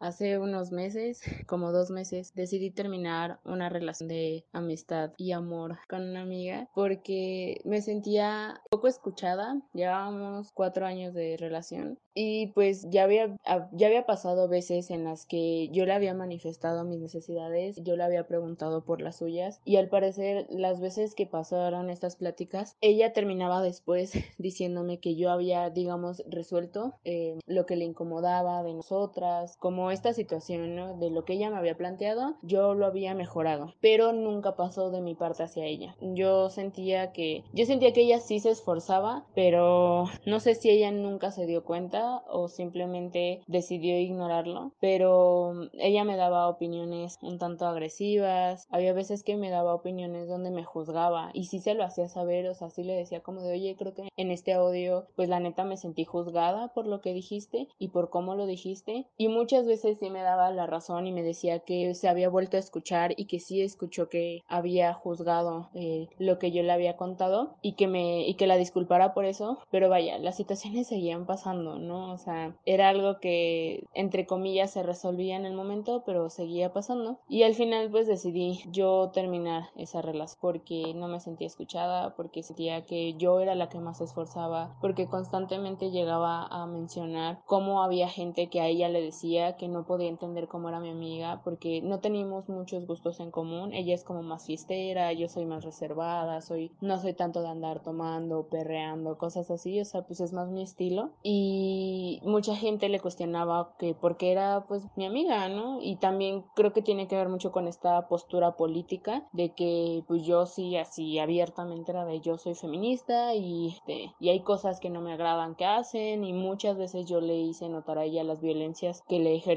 Hace 0.00 0.38
unos 0.38 0.70
meses, 0.72 1.22
como 1.46 1.72
dos 1.72 1.90
meses, 1.90 2.34
decidí 2.34 2.70
terminar 2.70 3.40
una 3.44 3.68
relación 3.68 4.08
de 4.08 4.44
amistad 4.52 5.12
y 5.16 5.32
amor 5.32 5.78
con 5.88 6.02
una 6.02 6.22
amiga 6.22 6.68
porque 6.74 7.60
me 7.64 7.80
sentía 7.80 8.62
poco 8.70 8.88
escuchada. 8.88 9.60
Llevábamos 9.72 10.50
cuatro 10.52 10.86
años 10.86 11.14
de 11.14 11.36
relación 11.38 11.98
y 12.14 12.48
pues 12.48 12.86
ya 12.90 13.04
había, 13.04 13.36
ya 13.72 13.86
había 13.88 14.06
pasado 14.06 14.48
veces 14.48 14.90
en 14.90 15.04
las 15.04 15.26
que 15.26 15.68
yo 15.70 15.84
le 15.84 15.92
había 15.92 16.14
manifestado 16.14 16.84
mis 16.84 17.00
necesidades, 17.00 17.76
yo 17.82 17.96
le 17.96 18.04
había 18.04 18.26
preguntado 18.26 18.84
por 18.84 19.00
las 19.00 19.16
suyas 19.16 19.60
y 19.64 19.76
al 19.76 19.88
parecer 19.88 20.46
las 20.48 20.80
veces 20.80 21.14
que 21.14 21.26
pasaron 21.26 21.90
estas 21.90 22.14
pláticas, 22.16 22.76
ella 22.80 23.12
terminaba 23.12 23.62
después 23.62 24.12
diciéndome 24.38 25.00
que 25.00 25.16
yo 25.16 25.30
había, 25.30 25.70
digamos, 25.70 26.22
resuelto 26.28 26.94
eh, 27.04 27.38
lo 27.46 27.66
que 27.66 27.76
le 27.76 27.84
incomodaba 27.84 28.62
de 28.62 28.74
nosotras, 28.74 29.56
esta 29.90 30.12
situación. 30.12 30.54
De 30.98 31.10
lo 31.10 31.24
que 31.24 31.34
ella 31.34 31.50
me 31.50 31.56
había 31.56 31.76
planteado, 31.76 32.36
yo 32.42 32.74
lo 32.74 32.86
había 32.86 33.14
mejorado, 33.14 33.74
pero 33.80 34.12
nunca 34.12 34.56
pasó 34.56 34.90
de 34.90 35.00
mi 35.00 35.14
parte 35.14 35.42
hacia 35.42 35.64
ella. 35.64 35.96
Yo 36.00 36.50
sentía 36.50 37.12
que, 37.12 37.44
yo 37.52 37.66
sentía 37.66 37.92
que 37.92 38.02
ella 38.02 38.20
sí 38.20 38.40
se 38.40 38.50
esforzaba, 38.50 39.26
pero 39.34 40.06
no 40.26 40.40
sé 40.40 40.54
si 40.54 40.70
ella 40.70 40.90
nunca 40.90 41.30
se 41.30 41.46
dio 41.46 41.64
cuenta 41.64 42.22
o 42.28 42.48
simplemente 42.48 43.42
decidió 43.46 43.98
ignorarlo, 43.98 44.72
pero 44.80 45.68
ella 45.74 46.04
me 46.04 46.16
daba 46.16 46.48
opiniones 46.48 47.18
un 47.22 47.38
tanto 47.38 47.66
agresivas, 47.66 48.66
había 48.70 48.92
veces 48.92 49.22
que 49.22 49.36
me 49.36 49.50
daba 49.50 49.74
opiniones 49.74 50.28
donde 50.28 50.50
me 50.50 50.64
juzgaba 50.64 51.30
y 51.34 51.44
sí 51.44 51.60
se 51.60 51.74
lo 51.74 51.84
hacía 51.84 52.08
saber, 52.08 52.48
o 52.48 52.54
sea, 52.54 52.70
sí 52.70 52.82
le 52.82 52.94
decía 52.94 53.22
como 53.22 53.42
de, 53.42 53.52
oye, 53.52 53.76
creo 53.76 53.94
que 53.94 54.08
en 54.16 54.30
este 54.30 54.52
audio, 54.52 55.06
pues 55.16 55.28
la 55.28 55.40
neta 55.40 55.64
me 55.64 55.76
sentí 55.76 56.04
juzgada 56.04 56.68
por 56.74 56.86
lo 56.86 57.00
que 57.00 57.12
dijiste 57.12 57.68
y 57.78 57.88
por 57.88 58.10
cómo 58.10 58.34
lo 58.34 58.46
dijiste 58.46 59.06
y 59.16 59.28
muchas 59.28 59.66
veces 59.66 59.73
sí 59.76 60.10
me 60.10 60.22
daba 60.22 60.50
la 60.50 60.66
razón 60.66 61.06
y 61.06 61.12
me 61.12 61.22
decía 61.22 61.60
que 61.60 61.94
se 61.94 62.08
había 62.08 62.28
vuelto 62.28 62.56
a 62.56 62.60
escuchar 62.60 63.14
y 63.16 63.26
que 63.26 63.40
sí 63.40 63.62
escuchó 63.62 64.08
que 64.08 64.42
había 64.48 64.92
juzgado 64.94 65.70
eh, 65.74 66.08
lo 66.18 66.38
que 66.38 66.50
yo 66.50 66.62
le 66.62 66.72
había 66.72 66.96
contado 66.96 67.56
y 67.62 67.72
que 67.72 67.86
me 67.86 68.26
y 68.26 68.34
que 68.34 68.46
la 68.46 68.56
disculpara 68.56 69.14
por 69.14 69.24
eso, 69.24 69.58
pero 69.70 69.88
vaya, 69.88 70.18
las 70.18 70.36
situaciones 70.36 70.86
seguían 70.88 71.26
pasando, 71.26 71.78
¿no? 71.78 72.12
O 72.12 72.18
sea, 72.18 72.56
era 72.64 72.88
algo 72.88 73.18
que 73.20 73.84
entre 73.94 74.26
comillas 74.26 74.72
se 74.72 74.82
resolvía 74.82 75.36
en 75.36 75.46
el 75.46 75.54
momento, 75.54 76.02
pero 76.06 76.30
seguía 76.30 76.72
pasando. 76.72 77.18
Y 77.28 77.42
al 77.42 77.54
final 77.54 77.90
pues 77.90 78.06
decidí 78.06 78.60
yo 78.70 79.10
terminar 79.12 79.64
esa 79.76 80.02
relación 80.02 80.38
porque 80.40 80.92
no 80.94 81.08
me 81.08 81.20
sentía 81.20 81.46
escuchada, 81.46 82.14
porque 82.14 82.42
sentía 82.42 82.82
que 82.82 83.14
yo 83.14 83.40
era 83.40 83.54
la 83.54 83.68
que 83.68 83.78
más 83.78 83.98
se 83.98 84.04
esforzaba, 84.04 84.76
porque 84.80 85.06
constantemente 85.06 85.90
llegaba 85.90 86.46
a 86.46 86.66
mencionar 86.66 87.40
cómo 87.46 87.82
había 87.82 88.08
gente 88.08 88.48
que 88.48 88.60
a 88.60 88.66
ella 88.66 88.88
le 88.88 89.02
decía 89.02 89.56
que 89.56 89.63
no 89.68 89.86
podía 89.86 90.08
entender 90.08 90.48
cómo 90.48 90.68
era 90.68 90.80
mi 90.80 90.90
amiga, 90.90 91.40
porque 91.44 91.82
no 91.82 92.00
teníamos 92.00 92.48
muchos 92.48 92.86
gustos 92.86 93.20
en 93.20 93.30
común. 93.30 93.72
Ella 93.72 93.94
es 93.94 94.04
como 94.04 94.22
más 94.22 94.46
fiestera, 94.46 95.12
yo 95.12 95.28
soy 95.28 95.46
más 95.46 95.64
reservada, 95.64 96.40
soy 96.40 96.72
no 96.80 96.98
soy 97.00 97.14
tanto 97.14 97.42
de 97.42 97.48
andar 97.48 97.82
tomando, 97.82 98.48
perreando, 98.48 99.18
cosas 99.18 99.50
así, 99.50 99.80
o 99.80 99.84
sea, 99.84 100.02
pues 100.02 100.20
es 100.20 100.32
más 100.32 100.48
mi 100.50 100.62
estilo. 100.62 101.10
Y 101.22 102.20
mucha 102.24 102.56
gente 102.56 102.88
le 102.88 103.00
cuestionaba 103.00 103.74
que 103.78 103.94
porque 103.94 104.32
era 104.32 104.66
pues 104.66 104.82
mi 104.96 105.06
amiga, 105.06 105.48
¿no? 105.48 105.80
Y 105.80 105.96
también 105.96 106.44
creo 106.54 106.72
que 106.72 106.82
tiene 106.82 107.08
que 107.08 107.16
ver 107.16 107.28
mucho 107.28 107.52
con 107.52 107.68
esta 107.68 108.08
postura 108.08 108.56
política 108.56 109.26
de 109.32 109.54
que 109.54 110.04
pues 110.06 110.22
yo 110.24 110.46
sí 110.46 110.76
así 110.76 111.18
abiertamente 111.18 111.92
era 111.92 112.04
de 112.04 112.20
yo 112.20 112.38
soy 112.38 112.54
feminista 112.54 113.34
y, 113.34 113.68
este, 113.68 114.14
y 114.20 114.28
hay 114.28 114.40
cosas 114.40 114.80
que 114.80 114.90
no 114.90 115.00
me 115.00 115.12
agradan 115.12 115.54
que 115.54 115.64
hacen 115.64 116.24
y 116.24 116.32
muchas 116.32 116.76
veces 116.76 117.06
yo 117.06 117.20
le 117.20 117.36
hice 117.36 117.68
notar 117.68 117.98
a 117.98 118.04
ella 118.04 118.24
las 118.24 118.40
violencias 118.40 119.02
que 119.08 119.18
le 119.18 119.34
ejercían 119.34 119.53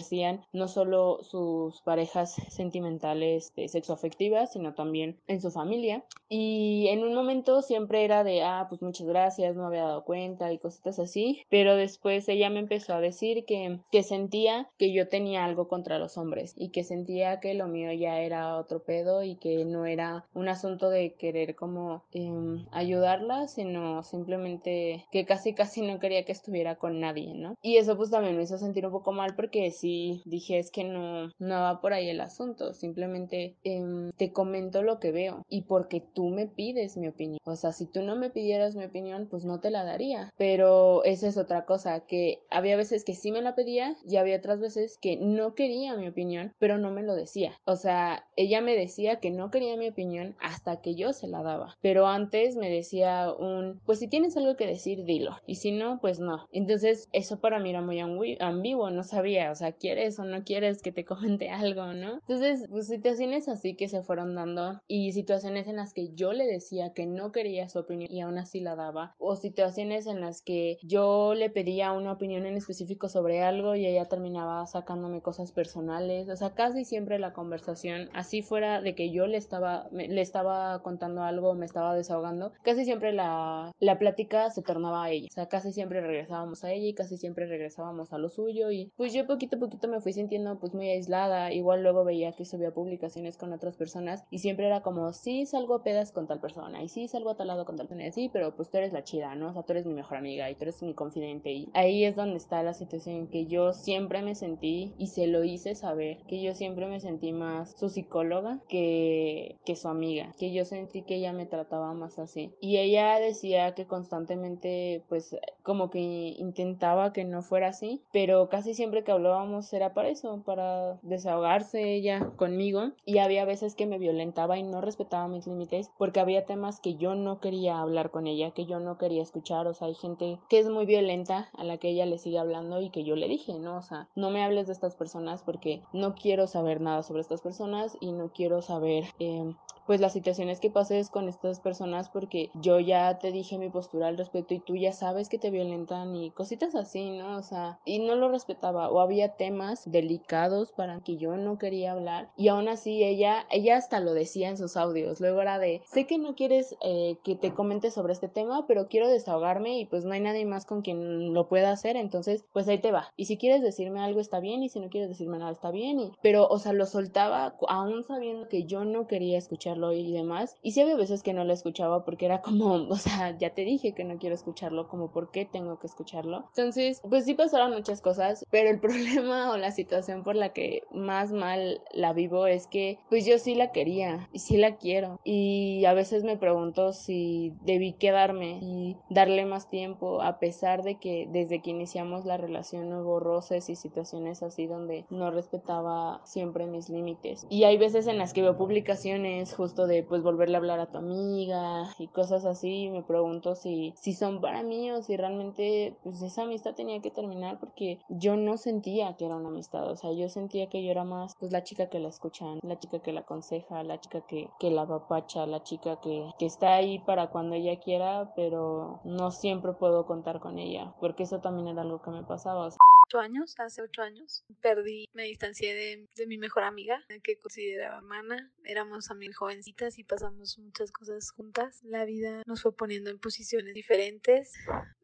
no 0.53 0.67
solo 0.67 1.19
sus 1.23 1.81
parejas 1.81 2.35
sentimentales 2.49 3.51
de 3.55 3.67
sexoafectivas 3.67 4.51
sino 4.51 4.73
también 4.73 5.17
en 5.27 5.41
su 5.41 5.51
familia 5.51 6.03
y 6.29 6.87
en 6.89 7.03
un 7.03 7.13
momento 7.13 7.61
siempre 7.61 8.03
era 8.03 8.23
de 8.23 8.43
ah 8.43 8.65
pues 8.69 8.81
muchas 8.81 9.07
gracias 9.07 9.55
no 9.55 9.67
había 9.67 9.83
dado 9.83 10.03
cuenta 10.03 10.51
y 10.51 10.57
cositas 10.57 10.99
así 10.99 11.41
pero 11.49 11.75
después 11.75 12.27
ella 12.29 12.49
me 12.49 12.59
empezó 12.59 12.93
a 12.93 13.01
decir 13.01 13.45
que, 13.45 13.79
que 13.91 14.03
sentía 14.03 14.69
que 14.77 14.91
yo 14.91 15.07
tenía 15.07 15.45
algo 15.45 15.67
contra 15.67 15.99
los 15.99 16.17
hombres 16.17 16.53
y 16.55 16.69
que 16.69 16.83
sentía 16.83 17.39
que 17.39 17.53
lo 17.53 17.67
mío 17.67 17.91
ya 17.93 18.19
era 18.19 18.57
otro 18.57 18.83
pedo 18.83 19.23
y 19.23 19.35
que 19.35 19.65
no 19.65 19.85
era 19.85 20.25
un 20.33 20.47
asunto 20.49 20.89
de 20.89 21.13
querer 21.13 21.55
como 21.55 22.03
em, 22.11 22.65
ayudarla, 22.71 23.47
sino 23.47 24.03
simplemente 24.03 25.05
que 25.11 25.25
casi 25.25 25.53
casi 25.53 25.81
no 25.81 25.99
quería 25.99 26.25
que 26.25 26.31
estuviera 26.31 26.75
con 26.75 26.99
nadie, 26.99 27.33
¿no? 27.33 27.55
Y 27.61 27.77
eso 27.77 27.97
pues 27.97 28.11
también 28.11 28.37
me 28.37 28.43
hizo 28.43 28.57
sentir 28.57 28.85
un 28.85 28.91
poco 28.91 29.11
mal 29.11 29.35
porque 29.35 29.71
sí 29.71 29.86
dije 30.25 30.59
es 30.59 30.71
que 30.71 30.83
no, 30.83 31.31
no 31.39 31.61
va 31.61 31.81
por 31.81 31.93
ahí 31.93 32.09
el 32.09 32.21
asunto, 32.21 32.73
simplemente 32.73 33.55
em, 33.63 34.11
te 34.13 34.31
comento 34.31 34.81
lo 34.81 34.99
que 34.99 35.11
veo 35.11 35.43
y 35.49 35.63
porque 35.63 36.01
tú 36.01 36.29
me 36.29 36.47
pides 36.47 36.97
mi 36.97 37.07
opinión. 37.07 37.39
O 37.45 37.55
sea, 37.55 37.71
si 37.71 37.85
tú 37.85 38.01
no 38.01 38.15
me 38.15 38.29
pidieras 38.29 38.75
mi 38.75 38.85
opinión, 38.85 39.27
pues 39.29 39.45
no 39.45 39.59
te 39.59 39.71
la 39.71 39.83
daría. 39.83 40.33
Pero 40.37 41.03
esa 41.03 41.27
es 41.27 41.37
otra 41.37 41.65
cosa, 41.65 42.01
que 42.01 42.39
había 42.49 42.77
veces 42.77 43.03
que 43.03 43.15
sí 43.15 43.31
me 43.31 43.41
la 43.41 43.55
pedía 43.55 43.95
y 44.07 44.17
había 44.17 44.37
otras 44.37 44.59
veces 44.59 44.97
que 45.01 45.17
no 45.17 45.55
quería 45.55 45.95
mi 45.95 46.07
opinión, 46.07 46.53
pero 46.59 46.77
no 46.77 46.91
me 46.91 47.03
lo 47.03 47.15
decía. 47.15 47.53
O 47.65 47.75
sea, 47.75 48.25
ella 48.35 48.61
me 48.61 48.75
decía 48.75 49.19
que 49.19 49.31
no 49.31 49.51
quería 49.51 49.77
mi 49.77 49.89
opinión 49.89 50.35
hasta 50.39 50.81
que 50.81 50.95
yo 50.95 51.13
se 51.13 51.27
la 51.27 51.43
daba. 51.43 51.75
Pero 51.81 52.07
antes 52.07 52.55
me 52.55 52.69
decía 52.69 53.31
un, 53.31 53.79
pues 53.85 53.99
si 53.99 54.07
tienes 54.07 54.37
algo 54.37 54.55
que 54.55 54.67
decir, 54.67 55.03
dilo. 55.03 55.37
Y 55.45 55.55
si 55.55 55.71
no, 55.71 55.99
pues 55.99 56.19
no. 56.19 56.47
Entonces, 56.51 57.07
eso 57.13 57.39
para 57.39 57.59
mí 57.59 57.69
era 57.69 57.81
muy 57.81 57.99
ambiguo, 58.39 58.89
no 58.89 59.03
sabía, 59.03 59.51
o 59.51 59.55
sea, 59.55 59.71
quieres 59.77 60.19
o 60.19 60.25
no 60.25 60.43
quieres 60.43 60.81
que 60.81 60.91
te 60.91 61.05
comente 61.05 61.49
algo, 61.49 61.93
¿no? 61.93 62.15
Entonces, 62.27 62.65
pues 62.69 62.87
situaciones 62.87 63.47
así 63.47 63.75
que 63.75 63.89
se 63.89 64.03
fueron 64.03 64.35
dando 64.35 64.81
y 64.87 65.11
situaciones 65.11 65.67
en 65.67 65.77
las 65.77 65.93
que 65.93 66.13
yo 66.13 66.33
le 66.33 66.45
decía 66.45 66.93
que 66.93 67.05
no 67.05 67.31
quería 67.31 67.69
su 67.69 67.79
opinión 67.79 68.11
y 68.11 68.21
aún 68.21 68.37
así 68.37 68.59
la 68.59 68.75
daba. 68.75 69.15
O 69.19 69.35
situaciones 69.35 70.07
en 70.07 70.21
las 70.21 70.41
que 70.41 70.77
yo 70.83 71.33
le 71.33 71.49
pedía 71.49 71.91
una 71.91 72.11
opinión 72.11 72.45
en 72.45 72.57
específico 72.57 73.09
sobre 73.09 73.43
algo 73.43 73.75
y 73.75 73.85
ella 73.85 74.05
terminaba 74.05 74.65
sacándome 74.67 75.21
cosas 75.21 75.51
personales, 75.51 76.29
o 76.29 76.35
sea, 76.35 76.53
casi 76.53 76.85
siempre 76.85 77.19
la 77.19 77.33
conversación, 77.33 78.09
así 78.13 78.41
fuera 78.41 78.81
de 78.81 78.95
que 78.95 79.11
yo 79.11 79.27
le 79.27 79.37
estaba, 79.37 79.87
le 79.91 80.21
estaba 80.21 80.81
contando 80.83 81.23
algo, 81.23 81.53
me 81.55 81.65
estaba 81.65 81.95
desahogando, 81.95 82.53
casi 82.63 82.85
siempre 82.85 83.13
la, 83.13 83.71
la 83.79 83.99
plática 83.99 84.49
se 84.49 84.61
tornaba 84.61 85.03
a 85.03 85.11
ella, 85.11 85.27
o 85.29 85.33
sea, 85.33 85.47
casi 85.47 85.71
siempre 85.71 86.01
regresábamos 86.01 86.63
a 86.63 86.71
ella 86.71 86.87
y 86.87 86.93
casi 86.93 87.17
siempre 87.17 87.45
regresábamos 87.45 88.13
a 88.13 88.17
lo 88.17 88.29
suyo 88.29 88.71
y 88.71 88.91
pues 88.95 89.13
yo 89.13 89.25
poquito 89.27 89.57
a 89.57 89.59
poquito 89.59 89.66
me 89.87 90.01
fui 90.01 90.13
sintiendo 90.13 90.59
pues 90.59 90.73
muy 90.73 90.89
aislada, 90.89 91.51
igual 91.51 91.83
luego 91.83 92.03
veía 92.03 92.33
que 92.33 92.45
subía 92.45 92.71
publicaciones 92.71 93.37
con 93.37 93.53
otras 93.53 93.75
personas 93.75 94.23
y 94.29 94.39
siempre 94.39 94.67
era 94.67 94.81
como, 94.81 95.13
sí 95.13 95.45
salgo 95.45 95.75
a 95.75 95.83
pedas 95.83 96.11
con 96.11 96.27
tal 96.27 96.39
persona 96.39 96.83
y 96.83 96.89
sí 96.89 97.07
salgo 97.07 97.29
a 97.29 97.37
tal 97.37 97.47
lado 97.47 97.65
con 97.65 97.77
tal 97.77 97.87
persona, 97.87 98.11
sí, 98.11 98.29
pero 98.31 98.55
pues 98.55 98.69
tú 98.69 98.77
eres 98.77 98.93
la 98.93 99.03
chida, 99.03 99.35
¿no? 99.35 99.49
O 99.49 99.53
sea, 99.53 99.63
tú 99.63 99.73
eres 99.73 99.85
mi 99.85 99.93
mejor 99.93 100.17
amiga 100.17 100.49
y 100.49 100.55
tú 100.55 100.63
eres 100.63 100.81
mi 100.81 100.93
confidente 100.93 101.51
y 101.51 101.69
ahí 101.73 102.03
es 102.03 102.15
donde 102.15 102.37
está 102.37 102.63
la 102.63 102.73
situación 102.73 103.27
que 103.27 103.45
yo 103.45 103.73
siempre 103.73 104.21
me 104.21 104.35
sentí 104.35 104.93
y 104.97 105.07
se 105.07 105.27
lo 105.27 105.43
hice 105.43 105.75
saber, 105.75 106.17
que 106.27 106.41
yo 106.41 106.53
siempre 106.53 106.87
me 106.87 106.99
sentí 106.99 107.31
más 107.31 107.77
su 107.77 107.89
psicóloga 107.89 108.59
que, 108.67 109.57
que 109.65 109.75
su 109.75 109.87
amiga, 109.87 110.33
que 110.37 110.51
yo 110.51 110.65
sentí 110.65 111.03
que 111.03 111.15
ella 111.15 111.33
me 111.33 111.45
trataba 111.45 111.93
más 111.93 112.19
así. 112.19 112.53
Y 112.61 112.77
ella 112.77 113.19
decía 113.19 113.73
que 113.73 113.85
constantemente 113.85 115.03
pues 115.09 115.35
como 115.63 115.89
que 115.89 115.99
intentaba 115.99 117.13
que 117.13 117.25
no 117.25 117.41
fuera 117.41 117.69
así, 117.69 118.01
pero 118.11 118.49
casi 118.49 118.73
siempre 118.73 119.03
que 119.03 119.11
hablábamos 119.11 119.56
era 119.73 119.93
para 119.93 120.09
eso, 120.09 120.41
para 120.45 120.99
desahogarse 121.01 121.93
ella 121.93 122.31
conmigo 122.35 122.91
y 123.05 123.17
había 123.17 123.45
veces 123.45 123.75
que 123.75 123.85
me 123.85 123.97
violentaba 123.97 124.57
y 124.57 124.63
no 124.63 124.81
respetaba 124.81 125.27
mis 125.27 125.47
límites 125.47 125.89
porque 125.97 126.19
había 126.19 126.45
temas 126.45 126.79
que 126.79 126.95
yo 126.95 127.15
no 127.15 127.39
quería 127.39 127.79
hablar 127.79 128.11
con 128.11 128.27
ella, 128.27 128.51
que 128.51 128.65
yo 128.65 128.79
no 128.79 128.97
quería 128.97 129.23
escuchar, 129.23 129.67
o 129.67 129.73
sea, 129.73 129.87
hay 129.87 129.95
gente 129.95 130.39
que 130.49 130.59
es 130.59 130.69
muy 130.69 130.85
violenta 130.85 131.49
a 131.57 131.63
la 131.63 131.77
que 131.77 131.89
ella 131.89 132.05
le 132.05 132.17
sigue 132.17 132.39
hablando 132.39 132.81
y 132.81 132.89
que 132.89 133.03
yo 133.03 133.15
le 133.15 133.27
dije, 133.27 133.59
¿no? 133.59 133.77
O 133.77 133.81
sea, 133.81 134.07
no 134.15 134.29
me 134.29 134.43
hables 134.43 134.67
de 134.67 134.73
estas 134.73 134.95
personas 134.95 135.43
porque 135.43 135.81
no 135.93 136.15
quiero 136.15 136.47
saber 136.47 136.81
nada 136.81 137.03
sobre 137.03 137.21
estas 137.21 137.41
personas 137.41 137.97
y 137.99 138.11
no 138.11 138.31
quiero 138.31 138.61
saber 138.61 139.05
eh, 139.19 139.53
pues 139.87 140.01
las 140.01 140.13
situaciones 140.13 140.59
que 140.59 140.69
pases 140.69 141.09
con 141.09 141.29
estas 141.29 141.61
personas 141.61 142.09
porque 142.09 142.51
yo 142.55 142.79
ya 142.79 143.17
te 143.19 143.31
dije 143.31 143.57
mi 143.57 143.69
postura 143.69 144.09
al 144.09 144.17
respecto 144.17 144.53
y 144.53 144.59
tú 144.59 144.75
ya 144.75 144.91
sabes 144.91 145.29
que 145.29 145.39
te 145.39 145.49
violentan 145.49 146.13
y 146.15 146.31
cositas 146.31 146.75
así, 146.75 147.11
¿no? 147.11 147.37
O 147.37 147.41
sea, 147.41 147.79
y 147.85 147.99
no 147.99 148.15
lo 148.15 148.29
respetaba 148.29 148.89
o 148.89 148.99
había 148.99 149.36
temas 149.37 149.89
delicados 149.89 150.71
para 150.71 150.99
que 151.01 151.17
yo 151.17 151.37
no 151.37 151.57
quería 151.57 151.91
hablar 151.91 152.29
y 152.35 152.49
aún 152.49 152.67
así 152.67 153.03
ella, 153.03 153.45
ella 153.51 153.77
hasta 153.77 153.99
lo 153.99 154.13
decía 154.13 154.49
en 154.49 154.57
sus 154.57 154.77
audios. 154.77 155.19
Luego 155.19 155.41
era 155.41 155.59
de, 155.59 155.81
sé 155.85 156.05
que 156.05 156.17
no 156.17 156.35
quieres 156.35 156.75
eh, 156.81 157.17
que 157.23 157.35
te 157.35 157.53
comente 157.53 157.91
sobre 157.91 158.13
este 158.13 158.27
tema, 158.27 158.65
pero 158.67 158.87
quiero 158.87 159.07
desahogarme 159.07 159.79
y 159.79 159.85
pues 159.85 160.05
no 160.05 160.13
hay 160.13 160.19
nadie 160.19 160.45
más 160.45 160.65
con 160.65 160.81
quien 160.81 161.33
lo 161.33 161.47
pueda 161.47 161.71
hacer, 161.71 161.95
entonces 161.95 162.45
pues 162.53 162.67
ahí 162.67 162.79
te 162.79 162.91
va. 162.91 163.11
Y 163.15 163.25
si 163.25 163.37
quieres 163.37 163.61
decirme 163.61 164.01
algo 164.01 164.19
está 164.19 164.39
bien 164.39 164.63
y 164.63 164.69
si 164.69 164.79
no 164.79 164.89
quieres 164.89 165.09
decirme 165.09 165.37
nada 165.37 165.51
está 165.51 165.71
bien. 165.71 165.99
Y, 165.99 166.11
pero, 166.21 166.47
o 166.47 166.59
sea, 166.59 166.73
lo 166.73 166.85
soltaba 166.85 167.55
aún 167.67 168.03
sabiendo 168.03 168.47
que 168.47 168.65
yo 168.65 168.85
no 168.85 169.07
quería 169.07 169.37
escucharlo 169.37 169.91
y 169.93 170.11
demás. 170.11 170.55
Y 170.61 170.71
sí 170.71 170.81
había 170.81 170.95
veces 170.95 171.23
que 171.23 171.33
no 171.33 171.43
lo 171.43 171.53
escuchaba 171.53 172.03
porque 172.05 172.25
era 172.25 172.41
como, 172.41 172.73
o 172.89 172.95
sea, 172.95 173.37
ya 173.37 173.53
te 173.53 173.63
dije 173.63 173.93
que 173.93 174.03
no 174.03 174.17
quiero 174.17 174.35
escucharlo, 174.35 174.87
como 174.87 175.11
por 175.11 175.31
qué 175.31 175.45
tengo 175.45 175.79
que 175.79 175.87
escucharlo. 175.87 176.45
Entonces, 176.55 177.01
pues 177.07 177.25
sí 177.25 177.33
pasaron 177.33 177.73
muchas 177.73 178.01
cosas, 178.01 178.45
pero 178.49 178.69
el 178.69 178.79
problema 178.87 179.26
o 179.27 179.57
la 179.57 179.71
situación 179.71 180.23
por 180.23 180.35
la 180.35 180.49
que 180.49 180.83
más 180.91 181.31
mal 181.31 181.81
la 181.93 182.13
vivo 182.13 182.47
es 182.47 182.67
que 182.67 182.99
pues 183.09 183.25
yo 183.25 183.37
sí 183.37 183.55
la 183.55 183.71
quería 183.71 184.29
y 184.31 184.39
sí 184.39 184.57
la 184.57 184.77
quiero. 184.77 185.19
Y 185.23 185.85
a 185.85 185.93
veces 185.93 186.23
me 186.23 186.37
pregunto 186.37 186.93
si 186.93 187.53
debí 187.61 187.93
quedarme 187.93 188.59
y 188.61 188.97
darle 189.09 189.45
más 189.45 189.69
tiempo 189.69 190.21
a 190.21 190.39
pesar 190.39 190.83
de 190.83 190.95
que 190.95 191.27
desde 191.31 191.61
que 191.61 191.71
iniciamos 191.71 192.25
la 192.25 192.37
relación 192.37 192.93
hubo 192.93 193.19
roces 193.19 193.69
y 193.69 193.75
situaciones 193.75 194.43
así 194.43 194.67
donde 194.67 195.05
no 195.09 195.31
respetaba 195.31 196.21
siempre 196.25 196.67
mis 196.67 196.89
límites. 196.89 197.45
Y 197.49 197.63
hay 197.63 197.77
veces 197.77 198.07
en 198.07 198.17
las 198.17 198.33
que 198.33 198.41
veo 198.41 198.57
publicaciones 198.57 199.53
justo 199.53 199.87
de 199.87 200.03
pues 200.03 200.23
volverle 200.23 200.55
a 200.55 200.59
hablar 200.59 200.79
a 200.79 200.91
tu 200.91 200.97
amiga 200.97 201.89
y 201.99 202.07
cosas 202.07 202.45
así 202.45 202.83
y 202.83 202.89
me 202.89 203.03
pregunto 203.03 203.55
si, 203.55 203.93
si 203.95 204.13
son 204.13 204.41
para 204.41 204.63
mí 204.63 204.91
o 204.91 205.01
si 205.01 205.17
realmente 205.17 205.95
pues 206.03 206.21
esa 206.21 206.43
amistad 206.43 206.75
tenía 206.75 207.01
que 207.01 207.11
terminar 207.11 207.59
porque 207.59 207.99
yo 208.09 208.35
no 208.35 208.57
sentía 208.57 209.15
que 209.17 209.25
era 209.25 209.35
una 209.35 209.49
amistad, 209.49 209.89
o 209.89 209.95
sea, 209.97 210.11
yo 210.11 210.29
sentía 210.29 210.69
que 210.69 210.83
yo 210.83 210.91
era 210.91 211.03
más 211.03 211.35
pues 211.39 211.51
la 211.51 211.63
chica 211.63 211.89
que 211.89 211.99
la 211.99 212.09
escuchan, 212.09 212.59
la 212.63 212.79
chica 212.79 212.99
que 213.01 213.11
la 213.11 213.21
aconseja, 213.21 213.83
la 213.83 213.99
chica 213.99 214.21
que, 214.27 214.49
que 214.59 214.71
la 214.71 214.87
papacha, 214.87 215.45
la 215.45 215.63
chica 215.63 215.99
que, 216.01 216.29
que 216.39 216.45
está 216.45 216.75
ahí 216.75 216.99
para 216.99 217.29
cuando 217.29 217.55
ella 217.55 217.79
quiera, 217.79 218.33
pero 218.35 219.01
no 219.03 219.31
siempre 219.31 219.73
puedo 219.73 220.05
contar 220.05 220.39
con 220.39 220.59
ella, 220.59 220.93
porque 220.99 221.23
eso 221.23 221.39
también 221.39 221.67
era 221.67 221.81
algo 221.81 222.01
que 222.01 222.11
me 222.11 222.23
pasaba 222.23 222.69
ocho 223.07 223.19
años, 223.19 223.55
hace 223.57 223.81
ocho 223.81 224.01
años, 224.01 224.43
perdí, 224.61 225.07
me 225.13 225.23
distancié 225.23 225.73
de, 225.73 226.07
de 226.15 226.27
mi 226.27 226.37
mejor 226.37 226.63
amiga, 226.63 227.01
que 227.23 227.37
consideraba 227.37 227.97
hermana. 227.97 228.51
Éramos 228.65 229.07
también 229.07 229.31
jovencitas 229.31 229.97
y 229.97 230.03
pasamos 230.03 230.57
muchas 230.59 230.91
cosas 230.91 231.31
juntas. 231.31 231.81
La 231.83 232.03
vida 232.03 232.43
nos 232.45 232.61
fue 232.61 232.75
poniendo 232.75 233.09
en 233.09 233.17
posiciones 233.17 233.73
diferentes. 233.73 234.51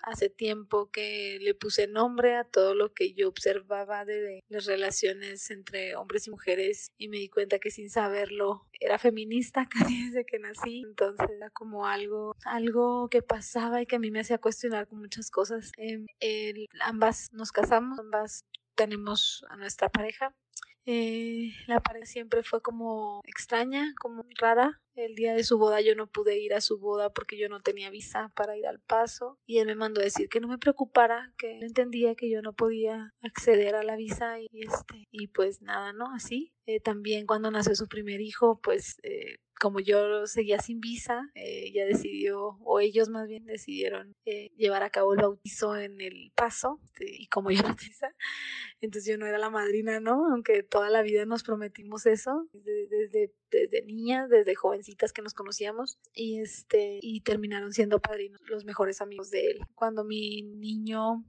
Hace 0.02 0.30
tiempo 0.30 0.92
que 0.92 1.38
le 1.42 1.56
puse 1.56 1.88
nombre 1.88 2.36
a 2.36 2.44
todo 2.44 2.76
lo 2.76 2.94
que 2.94 3.14
yo 3.14 3.30
observaba 3.30 4.03
de 4.06 4.44
las 4.50 4.66
relaciones 4.66 5.50
entre 5.52 5.96
hombres 5.96 6.28
y 6.28 6.32
mujeres 6.32 6.92
y 6.98 7.08
me 7.08 7.18
di 7.18 7.30
cuenta 7.30 7.60
que 7.60 7.72
sin 7.72 7.90
saberlo 7.90 8.68
era 8.80 9.00
feminista 9.00 9.68
casi 9.94 10.06
desde 10.06 10.26
que 10.26 10.40
nací. 10.40 10.84
Entonces 10.86 11.28
era 11.30 11.50
como 11.50 11.88
algo, 11.88 12.36
algo 12.46 13.10
que 13.10 13.22
pasaba 13.22 13.82
y 13.82 13.86
que 13.86 13.96
a 13.96 14.00
mí 14.00 14.12
me 14.12 14.22
hacía 14.22 14.38
cuestionar 14.38 14.88
con 14.88 15.00
muchas 15.00 15.30
cosas. 15.30 15.72
Eh, 15.78 16.06
el, 16.20 16.68
ambas 16.82 17.32
nos 17.34 17.52
casamos 17.52 18.00
ambas 18.00 18.46
tenemos 18.76 19.46
a 19.50 19.56
nuestra 19.56 19.90
pareja. 19.90 20.34
Eh, 20.86 21.52
la 21.68 21.80
pareja 21.80 22.06
siempre 22.06 22.44
fue 22.44 22.62
como 22.62 23.22
extraña, 23.26 23.94
como 24.00 24.26
rara. 24.40 24.82
El 24.96 25.16
día 25.16 25.34
de 25.34 25.44
su 25.44 25.58
boda 25.58 25.82
yo 25.82 25.96
no 25.96 26.06
pude 26.08 26.38
ir 26.38 26.54
a 26.54 26.62
su 26.62 26.78
boda 26.78 27.12
porque 27.12 27.38
yo 27.38 27.50
no 27.50 27.62
tenía 27.62 27.90
visa 27.90 28.32
para 28.36 28.56
ir 28.58 28.68
al 28.68 28.80
paso 28.80 29.40
y 29.48 29.58
él 29.58 29.66
me 29.66 29.76
mandó 29.76 30.02
a 30.02 30.04
decir 30.04 30.30
que 30.30 30.40
no 30.40 30.48
me 30.48 30.60
preocupara, 30.60 31.34
que 31.38 31.58
él 31.58 31.64
entendía 31.64 32.14
que 32.14 32.30
yo 32.30 32.44
no 32.44 32.54
podía 32.54 33.12
acceder 33.22 33.74
a 33.76 33.82
la 33.82 33.96
visa 33.96 34.40
y 34.40 34.48
este 34.52 35.08
y 35.10 35.28
pues 35.28 35.62
nada, 35.64 35.94
¿no? 35.94 36.14
Así. 36.14 36.54
Eh, 36.68 36.80
también 36.80 37.26
cuando 37.26 37.50
nació 37.50 37.76
su 37.76 37.88
primer 37.88 38.22
hijo, 38.22 38.60
pues 38.62 38.98
eh, 39.04 39.38
como 39.64 39.80
yo 39.80 40.28
seguía 40.28 40.60
sin 40.60 40.82
visa, 40.82 41.32
eh, 41.36 41.68
ella 41.68 41.86
decidió, 41.86 42.58
o 42.66 42.82
ellos 42.82 43.08
más 43.08 43.30
bien 43.30 43.46
decidieron 43.46 44.14
eh, 44.26 44.52
llevar 44.58 44.84
a 44.84 44.90
cabo 44.90 45.14
el 45.14 45.22
bautizo 45.22 45.78
en 45.78 46.02
el 46.02 46.34
paso, 46.36 46.82
este, 46.84 47.06
y 47.10 47.28
como 47.28 47.50
yo 47.50 47.62
no 47.64 47.78
entonces 48.82 49.10
yo 49.10 49.18
no 49.18 49.26
era 49.26 49.38
la 49.38 49.50
madrina, 49.50 50.02
¿no? 50.02 50.30
Aunque 50.34 50.64
toda 50.64 50.90
la 50.90 51.02
vida 51.02 51.26
nos 51.26 51.44
prometimos 51.44 52.06
eso, 52.06 52.50
desde, 52.52 52.88
desde, 52.90 53.34
desde 53.52 53.86
niñas, 53.86 54.30
desde 54.30 54.54
jovencitas 54.54 55.14
que 55.14 55.22
nos 55.22 55.34
conocíamos, 55.34 55.98
y, 56.14 56.42
este, 56.42 57.00
y 57.02 57.22
terminaron 57.22 57.72
siendo 57.72 58.02
padrinos, 58.02 58.42
los 58.50 58.66
mejores 58.66 59.00
amigos 59.00 59.32
de 59.32 59.52
él. 59.52 59.60
Cuando 59.76 60.04
mi 60.04 60.42
niño 60.42 61.24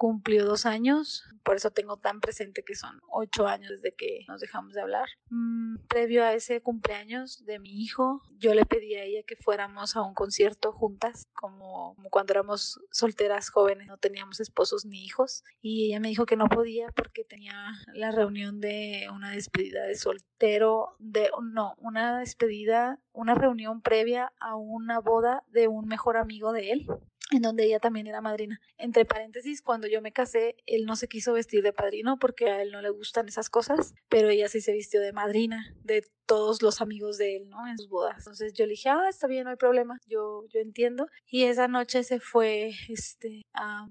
cumplió 0.00 0.46
dos 0.46 0.64
años, 0.64 1.26
por 1.44 1.56
eso 1.56 1.72
tengo 1.72 1.98
tan 1.98 2.20
presente 2.20 2.62
que 2.62 2.74
son 2.74 3.02
ocho 3.10 3.46
años 3.46 3.68
desde 3.68 3.94
que 3.94 4.24
nos 4.28 4.40
dejamos 4.40 4.72
de 4.72 4.80
hablar. 4.80 5.06
Mm, 5.28 5.76
previo 5.88 6.24
a 6.24 6.32
ese 6.32 6.62
cumpleaños 6.62 7.44
de 7.44 7.58
mi 7.58 7.82
hijo, 7.82 8.22
yo 8.38 8.54
le 8.54 8.64
pedí 8.64 8.94
a 8.94 9.04
ella 9.04 9.22
que 9.26 9.36
fuéramos 9.36 9.96
a 9.96 10.00
un 10.00 10.14
concierto 10.14 10.72
juntas, 10.72 11.28
como, 11.34 11.96
como 11.96 12.08
cuando 12.08 12.32
éramos 12.32 12.80
solteras 12.90 13.50
jóvenes, 13.50 13.88
no 13.88 13.98
teníamos 13.98 14.40
esposos 14.40 14.86
ni 14.86 15.04
hijos, 15.04 15.44
y 15.60 15.88
ella 15.88 16.00
me 16.00 16.08
dijo 16.08 16.24
que 16.24 16.36
no 16.36 16.48
podía 16.48 16.86
porque 16.92 17.22
tenía 17.22 17.52
la 17.92 18.10
reunión 18.10 18.58
de 18.58 19.06
una 19.14 19.32
despedida 19.32 19.84
de 19.84 19.96
soltero, 19.96 20.96
de 20.98 21.28
no, 21.42 21.74
una 21.76 22.20
despedida, 22.20 22.98
una 23.12 23.34
reunión 23.34 23.82
previa 23.82 24.32
a 24.40 24.56
una 24.56 24.98
boda 24.98 25.44
de 25.48 25.68
un 25.68 25.86
mejor 25.86 26.16
amigo 26.16 26.54
de 26.54 26.70
él 26.70 26.86
en 27.30 27.42
donde 27.42 27.64
ella 27.64 27.78
también 27.78 28.06
era 28.06 28.20
madrina. 28.20 28.60
Entre 28.78 29.04
paréntesis, 29.04 29.62
cuando 29.62 29.86
yo 29.86 30.02
me 30.02 30.12
casé, 30.12 30.56
él 30.66 30.84
no 30.86 30.96
se 30.96 31.08
quiso 31.08 31.32
vestir 31.32 31.62
de 31.62 31.72
padrino 31.72 32.18
porque 32.18 32.50
a 32.50 32.62
él 32.62 32.72
no 32.72 32.82
le 32.82 32.90
gustan 32.90 33.28
esas 33.28 33.50
cosas, 33.50 33.94
pero 34.08 34.28
ella 34.30 34.48
sí 34.48 34.60
se 34.60 34.72
vistió 34.72 35.00
de 35.00 35.12
madrina 35.12 35.74
de 35.84 36.04
todos 36.30 36.62
los 36.62 36.80
amigos 36.80 37.18
de 37.18 37.38
él, 37.38 37.48
¿no? 37.48 37.66
En 37.66 37.76
sus 37.76 37.88
bodas. 37.88 38.18
Entonces 38.18 38.52
yo 38.52 38.64
le 38.64 38.70
dije, 38.70 38.88
ah, 38.88 39.08
está 39.08 39.26
bien, 39.26 39.42
no 39.42 39.50
hay 39.50 39.56
problema, 39.56 39.98
yo, 40.06 40.44
yo 40.46 40.60
entiendo. 40.60 41.08
Y 41.26 41.42
esa 41.42 41.66
noche 41.66 42.04
se 42.04 42.20
fue, 42.20 42.70
este, 42.88 43.42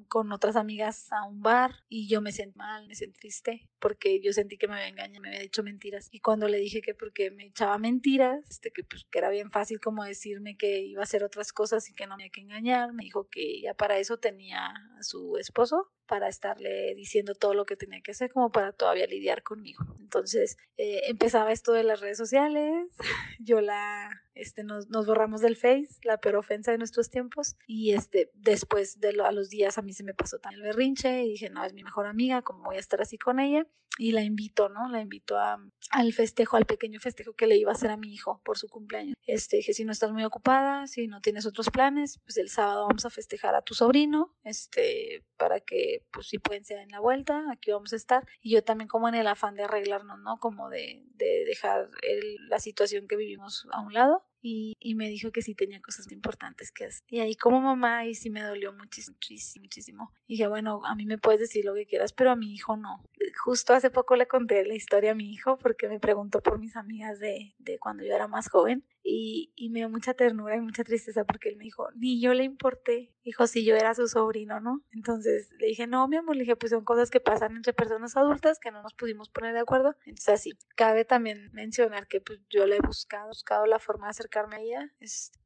con 0.08 0.32
otras 0.32 0.56
amigas 0.56 1.12
a 1.12 1.28
un 1.28 1.42
bar 1.42 1.84
y 1.90 2.08
yo 2.08 2.22
me 2.22 2.32
sentí 2.32 2.58
mal, 2.58 2.88
me 2.88 2.96
sentí 2.96 3.20
triste 3.20 3.70
porque 3.80 4.22
yo 4.22 4.32
sentí 4.32 4.58
que 4.58 4.70
me 4.70 4.76
había 4.76 4.88
engañado, 4.88 5.20
me 5.20 5.28
había 5.28 5.42
dicho 5.42 5.64
mentiras. 5.64 6.08
Y 6.14 6.22
cuando 6.22 6.48
le 6.48 6.60
dije 6.60 6.82
que 6.82 6.96
porque 6.96 7.30
me 7.30 7.48
echaba 7.48 7.78
mentiras, 7.78 8.50
este, 8.50 8.72
que 8.72 8.86
pues 8.86 9.06
que 9.12 9.20
era 9.20 9.30
bien 9.30 9.52
fácil 9.52 9.82
como 9.82 10.06
decirme 10.06 10.56
que 10.56 10.80
iba 10.80 11.02
a 11.02 11.04
hacer 11.04 11.26
otras 11.26 11.52
cosas 11.52 11.90
y 11.90 11.94
que 11.94 12.08
no 12.08 12.16
me 12.16 12.24
había 12.24 12.32
que 12.32 12.40
engañar, 12.40 12.94
me 12.94 13.04
dijo 13.04 13.28
que 13.30 13.60
ya 13.60 13.74
para 13.74 13.98
eso 13.98 14.18
tenía 14.18 14.68
a 14.68 15.04
su 15.04 15.36
esposo 15.36 15.92
para 16.10 16.28
estarle 16.28 16.96
diciendo 16.96 17.36
todo 17.36 17.54
lo 17.54 17.66
que 17.66 17.76
tenía 17.76 18.02
que 18.02 18.12
hacer 18.12 18.32
como 18.32 18.52
para 18.52 18.74
todavía 18.74 19.06
lidiar 19.06 19.44
conmigo. 19.44 19.86
Entonces 20.00 20.58
eh, 20.76 21.02
empezaba 21.08 21.52
esto 21.52 21.72
de 21.72 21.84
las 21.84 22.02
redes 22.02 22.18
sociales, 22.18 22.88
yo 23.40 23.62
la, 23.62 24.10
este, 24.40 24.64
nos, 24.64 24.90
nos, 24.90 25.06
borramos 25.06 25.42
del 25.42 25.56
Face, 25.56 25.90
la 26.04 26.18
peor 26.18 26.38
ofensa 26.38 26.72
de 26.72 26.78
nuestros 26.78 27.10
tiempos, 27.10 27.56
y 27.68 27.92
este, 27.92 28.32
después 28.34 29.00
de 29.00 29.14
lo, 29.14 29.26
a 29.26 29.32
los 29.32 29.50
días 29.50 29.78
a 29.78 29.82
mí 29.82 29.94
se 29.94 30.04
me 30.04 30.14
pasó 30.14 30.40
tan 30.40 30.54
el 30.54 30.62
berrinche 30.62 31.24
y 31.24 31.30
dije, 31.32 31.50
no, 31.50 31.64
es 31.64 31.74
mi 31.74 31.84
mejor 31.84 32.08
amiga, 32.08 32.42
¿cómo 32.42 32.64
voy 32.64 32.78
a 32.78 32.80
estar 32.80 33.02
así 33.02 33.18
con 33.18 33.40
ella? 33.40 33.68
Y 33.98 34.14
la 34.14 34.24
invito, 34.24 34.70
¿no? 34.70 34.88
La 34.88 35.02
invito 35.02 35.38
a, 35.38 35.62
al 35.92 36.14
festejo, 36.14 36.56
al 36.56 36.66
pequeño 36.66 37.02
festejo 37.02 37.34
que 37.34 37.48
le 37.48 37.58
iba 37.58 37.72
a 37.72 37.74
hacer 37.74 37.92
a 37.92 37.98
mi 37.98 38.14
hijo 38.14 38.42
por 38.46 38.58
su 38.58 38.70
cumpleaños. 38.70 39.18
Este, 39.28 39.58
dije, 39.58 39.74
si 39.74 39.84
no 39.84 39.92
estás 39.92 40.14
muy 40.14 40.24
ocupada, 40.24 40.88
si 40.88 41.08
no 41.08 41.20
tienes 41.20 41.46
otros 41.46 41.70
planes, 41.70 42.20
pues 42.20 42.38
el 42.38 42.48
sábado 42.48 42.88
vamos 42.88 43.06
a 43.06 43.10
festejar 43.10 43.56
a 43.56 43.62
tu 43.62 43.74
sobrino, 43.74 44.34
este, 44.46 45.26
para 45.36 45.60
que, 45.60 46.06
pues 46.12 46.28
si 46.28 46.40
pueden 46.40 46.64
ser 46.64 46.80
en 46.80 46.90
la 46.90 47.02
vuelta, 47.02 47.44
aquí 47.52 47.72
vamos 47.72 47.92
a 47.92 47.98
estar. 47.98 48.26
Y 48.42 48.52
yo 48.52 48.64
también 48.64 48.88
como 48.88 49.10
en 49.10 49.16
el 49.16 49.28
afán 49.28 49.56
de 49.56 49.64
arreglarnos, 49.64 50.18
¿no? 50.20 50.40
Como 50.40 50.70
de, 50.70 51.04
de 51.16 51.44
dejar 51.46 51.90
el, 52.04 52.48
la 52.48 52.60
situación 52.60 53.06
que 53.06 53.18
vivimos 53.18 53.68
a 53.72 53.82
un 53.82 53.94
lado 53.94 54.29
y, 54.42 54.76
y, 54.80 54.96
me 54.96 55.10
dijo 55.10 55.32
que 55.32 55.42
sí 55.42 55.56
tenía 55.56 55.82
cosas 55.82 56.12
importantes 56.12 56.72
que 56.72 56.86
hacer. 56.86 57.02
Y 57.08 57.20
ahí 57.20 57.36
como 57.36 57.62
mamá, 57.62 58.06
y 58.06 58.16
sí 58.16 58.30
me 58.30 58.42
dolió 58.42 58.74
muchísimo, 58.74 59.18
muchísimo. 59.60 60.12
Y 60.28 60.34
dije, 60.34 60.48
bueno, 60.48 60.82
a 60.86 60.96
mí 60.96 61.06
me 61.06 61.18
puedes 61.18 61.42
decir 61.42 61.66
lo 61.66 61.74
que 61.74 61.86
quieras, 61.86 62.14
pero 62.14 62.32
a 62.32 62.36
mi 62.36 62.54
hijo 62.54 62.78
no. 62.78 63.04
Justo 63.44 63.74
hace 63.74 63.90
poco 63.90 64.16
le 64.16 64.28
conté 64.28 64.66
la 64.66 64.76
historia 64.76 65.12
a 65.12 65.16
mi 65.16 65.32
hijo 65.32 65.58
porque 65.58 65.88
me 65.88 66.00
preguntó 66.00 66.42
por 66.42 66.60
mis 66.60 66.76
amigas 66.76 67.20
de, 67.20 67.54
de 67.60 67.80
cuando 67.80 68.04
yo 68.04 68.14
era 68.14 68.28
más 68.28 68.50
joven 68.50 68.86
y, 69.04 69.52
y, 69.56 69.70
me 69.70 69.80
dio 69.80 69.90
mucha 69.90 70.14
ternura 70.14 70.56
y 70.56 70.62
mucha 70.62 70.84
tristeza 70.84 71.24
porque 71.24 71.50
él 71.50 71.58
me 71.58 71.64
dijo, 71.64 71.90
ni 71.96 72.22
yo 72.22 72.34
le 72.34 72.44
importé, 72.44 73.14
dijo, 73.24 73.48
si 73.48 73.64
yo 73.64 73.76
era 73.76 73.94
su 73.94 74.08
sobrino, 74.08 74.60
¿no? 74.60 74.84
Entonces 74.92 75.50
le 75.60 75.68
dije, 75.68 75.88
no, 75.88 76.08
mi 76.08 76.18
amor, 76.18 76.36
le 76.36 76.42
dije, 76.44 76.56
pues 76.56 76.72
son 76.72 76.84
cosas 76.84 77.10
que 77.10 77.20
pasan 77.20 77.56
entre 77.56 77.74
personas 77.74 78.18
adultas 78.18 78.60
que 78.60 78.72
no 78.72 78.82
nos 78.82 78.94
pudimos 78.94 79.30
poner 79.30 79.54
de 79.54 79.60
acuerdo. 79.60 79.96
Entonces 80.06 80.30
así, 80.30 80.58
cabe 80.76 81.06
también 81.06 81.50
mencionar 81.54 82.08
que 82.08 82.22
pues 82.22 82.40
yo 82.50 82.66
le 82.66 82.78
he 82.78 82.82
buscado, 82.82 83.28
buscado 83.28 83.66
la 83.66 83.80
forma 83.80 84.08
de 84.08 84.12
acercarme 84.12 84.58
a 84.58 84.62
ella, 84.62 84.94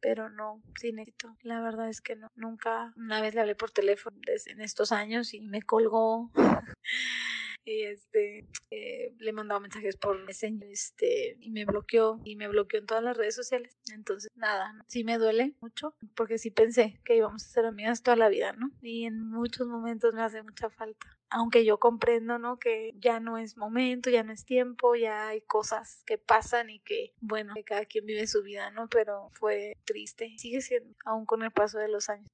pero 0.02 0.30
no, 0.30 0.62
sin 0.80 1.00
éxito. 1.00 1.36
La 1.42 1.62
verdad 1.62 1.90
es 1.90 2.02
que 2.02 2.16
no, 2.16 2.30
nunca, 2.36 2.94
una 2.98 3.22
vez 3.22 3.36
le 3.36 3.42
hablé 3.42 3.56
por 3.56 3.72
teléfono 3.72 4.18
en 4.46 4.62
estos 4.62 4.92
años 4.92 5.34
y 5.34 5.42
me 5.42 5.62
colgó. 5.62 6.32
y 7.66 7.84
este 7.84 8.48
eh, 8.72 9.14
le 9.20 9.34
mandaba 9.34 9.60
mensajes 9.60 9.96
por 9.98 10.24
Messenger 10.26 10.70
este 10.70 11.38
y 11.40 11.52
me 11.52 11.66
bloqueó 11.66 12.20
y 12.24 12.36
me 12.36 12.48
bloqueó 12.48 12.80
en 12.80 12.86
todas 12.86 13.04
las 13.04 13.18
redes 13.18 13.36
sociales 13.36 13.78
entonces 13.94 14.32
nada 14.36 14.74
sí 14.88 15.04
me 15.04 15.18
duele 15.18 15.54
mucho 15.62 15.96
porque 16.16 16.38
sí 16.38 16.52
pensé 16.52 17.00
que 17.06 17.16
íbamos 17.16 17.46
a 17.46 17.50
ser 17.50 17.66
amigas 17.66 18.04
toda 18.04 18.18
la 18.18 18.30
vida 18.30 18.54
no 18.54 18.72
y 18.82 19.06
en 19.06 19.30
muchos 19.30 19.68
momentos 19.68 20.14
me 20.14 20.22
hace 20.22 20.44
mucha 20.44 20.70
falta 20.70 21.08
aunque 21.34 21.66
yo 21.66 21.80
comprendo, 21.80 22.38
¿no? 22.38 22.60
Que 22.60 22.94
ya 23.00 23.20
no 23.20 23.40
es 23.40 23.58
momento, 23.58 24.12
ya 24.12 24.22
no 24.24 24.32
es 24.32 24.46
tiempo, 24.46 24.96
ya 24.96 25.30
hay 25.30 25.42
cosas 25.42 26.04
que 26.06 26.20
pasan 26.20 26.70
y 26.70 26.80
que, 26.80 27.12
bueno, 27.22 27.56
que 27.56 27.64
cada 27.64 27.86
quien 27.86 28.06
vive 28.06 28.28
su 28.28 28.44
vida, 28.44 28.70
¿no? 28.70 28.88
Pero 28.88 29.32
fue 29.34 29.76
triste, 29.84 30.32
sigue 30.38 30.62
siendo, 30.62 30.96
aún 31.06 31.26
con 31.26 31.42
el 31.42 31.52
paso 31.52 31.80
de 31.80 31.90
los 31.90 32.10
años. 32.10 32.30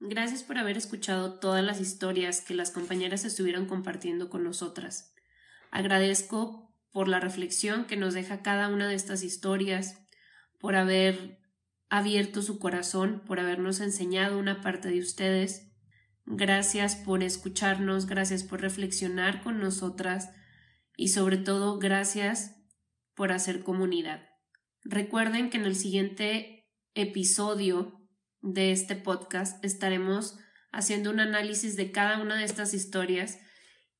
Gracias 0.00 0.42
por 0.42 0.58
haber 0.58 0.76
escuchado 0.76 1.38
todas 1.38 1.64
las 1.64 1.80
historias 1.80 2.40
que 2.40 2.54
las 2.54 2.70
compañeras 2.70 3.24
estuvieron 3.24 3.66
compartiendo 3.66 4.30
con 4.30 4.44
nosotras. 4.44 5.14
Agradezco 5.70 6.72
por 6.92 7.08
la 7.08 7.20
reflexión 7.20 7.84
que 7.86 7.96
nos 7.96 8.14
deja 8.14 8.42
cada 8.42 8.68
una 8.68 8.88
de 8.88 8.94
estas 8.94 9.22
historias, 9.22 10.00
por 10.58 10.76
haber 10.76 11.40
abierto 11.88 12.42
su 12.42 12.58
corazón, 12.58 13.22
por 13.26 13.40
habernos 13.40 13.80
enseñado 13.80 14.38
una 14.38 14.60
parte 14.60 14.88
de 14.88 15.00
ustedes 15.00 15.68
Gracias 16.30 16.94
por 16.94 17.22
escucharnos, 17.22 18.04
gracias 18.04 18.44
por 18.44 18.60
reflexionar 18.60 19.42
con 19.42 19.60
nosotras 19.60 20.30
y 20.94 21.08
sobre 21.08 21.38
todo 21.38 21.78
gracias 21.78 22.54
por 23.14 23.32
hacer 23.32 23.62
comunidad. 23.62 24.28
Recuerden 24.82 25.48
que 25.48 25.56
en 25.56 25.64
el 25.64 25.74
siguiente 25.74 26.68
episodio 26.94 27.97
de 28.40 28.72
este 28.72 28.96
podcast 28.96 29.64
estaremos 29.64 30.38
haciendo 30.72 31.10
un 31.10 31.20
análisis 31.20 31.76
de 31.76 31.92
cada 31.92 32.20
una 32.20 32.36
de 32.36 32.44
estas 32.44 32.74
historias 32.74 33.38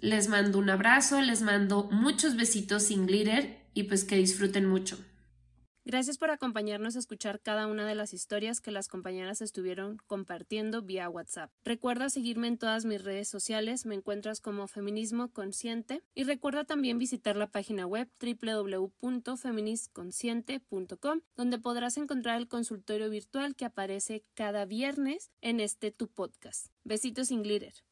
Les 0.00 0.26
mando 0.26 0.58
un 0.58 0.70
abrazo, 0.70 1.22
les 1.22 1.40
mando 1.40 1.88
muchos 1.92 2.34
besitos 2.34 2.82
sin 2.82 3.06
glitter 3.06 3.64
y 3.74 3.84
pues 3.84 4.02
que 4.02 4.16
disfruten 4.16 4.66
mucho. 4.66 4.98
Gracias 5.88 6.18
por 6.18 6.30
acompañarnos 6.30 6.96
a 6.96 6.98
escuchar 6.98 7.40
cada 7.40 7.68
una 7.68 7.86
de 7.86 7.94
las 7.94 8.12
historias 8.12 8.60
que 8.60 8.72
las 8.72 8.88
compañeras 8.88 9.40
estuvieron 9.40 9.98
compartiendo 10.08 10.82
vía 10.82 11.08
WhatsApp. 11.08 11.52
Recuerda 11.64 12.10
seguirme 12.10 12.48
en 12.48 12.58
todas 12.58 12.84
mis 12.84 13.04
redes 13.04 13.28
sociales, 13.28 13.86
me 13.86 13.94
encuentras 13.94 14.40
como 14.40 14.66
Feminismo 14.66 15.28
Consciente 15.28 16.02
y 16.12 16.24
recuerda 16.24 16.64
también 16.64 16.98
visitar 16.98 17.36
la 17.36 17.46
página 17.46 17.86
web 17.86 18.10
www.feministconsciente.com 18.20 21.20
donde 21.36 21.60
podrás 21.60 21.98
encontrar 21.98 22.38
el 22.38 22.48
consultorio 22.48 23.08
virtual 23.08 23.54
que 23.54 23.66
aparece 23.66 24.24
cada 24.34 24.64
viernes 24.64 25.30
en 25.40 25.60
este 25.60 25.92
tu 25.92 26.08
podcast. 26.08 26.66
Besitos 26.82 27.28
sin 27.28 27.44
glitter. 27.44 27.86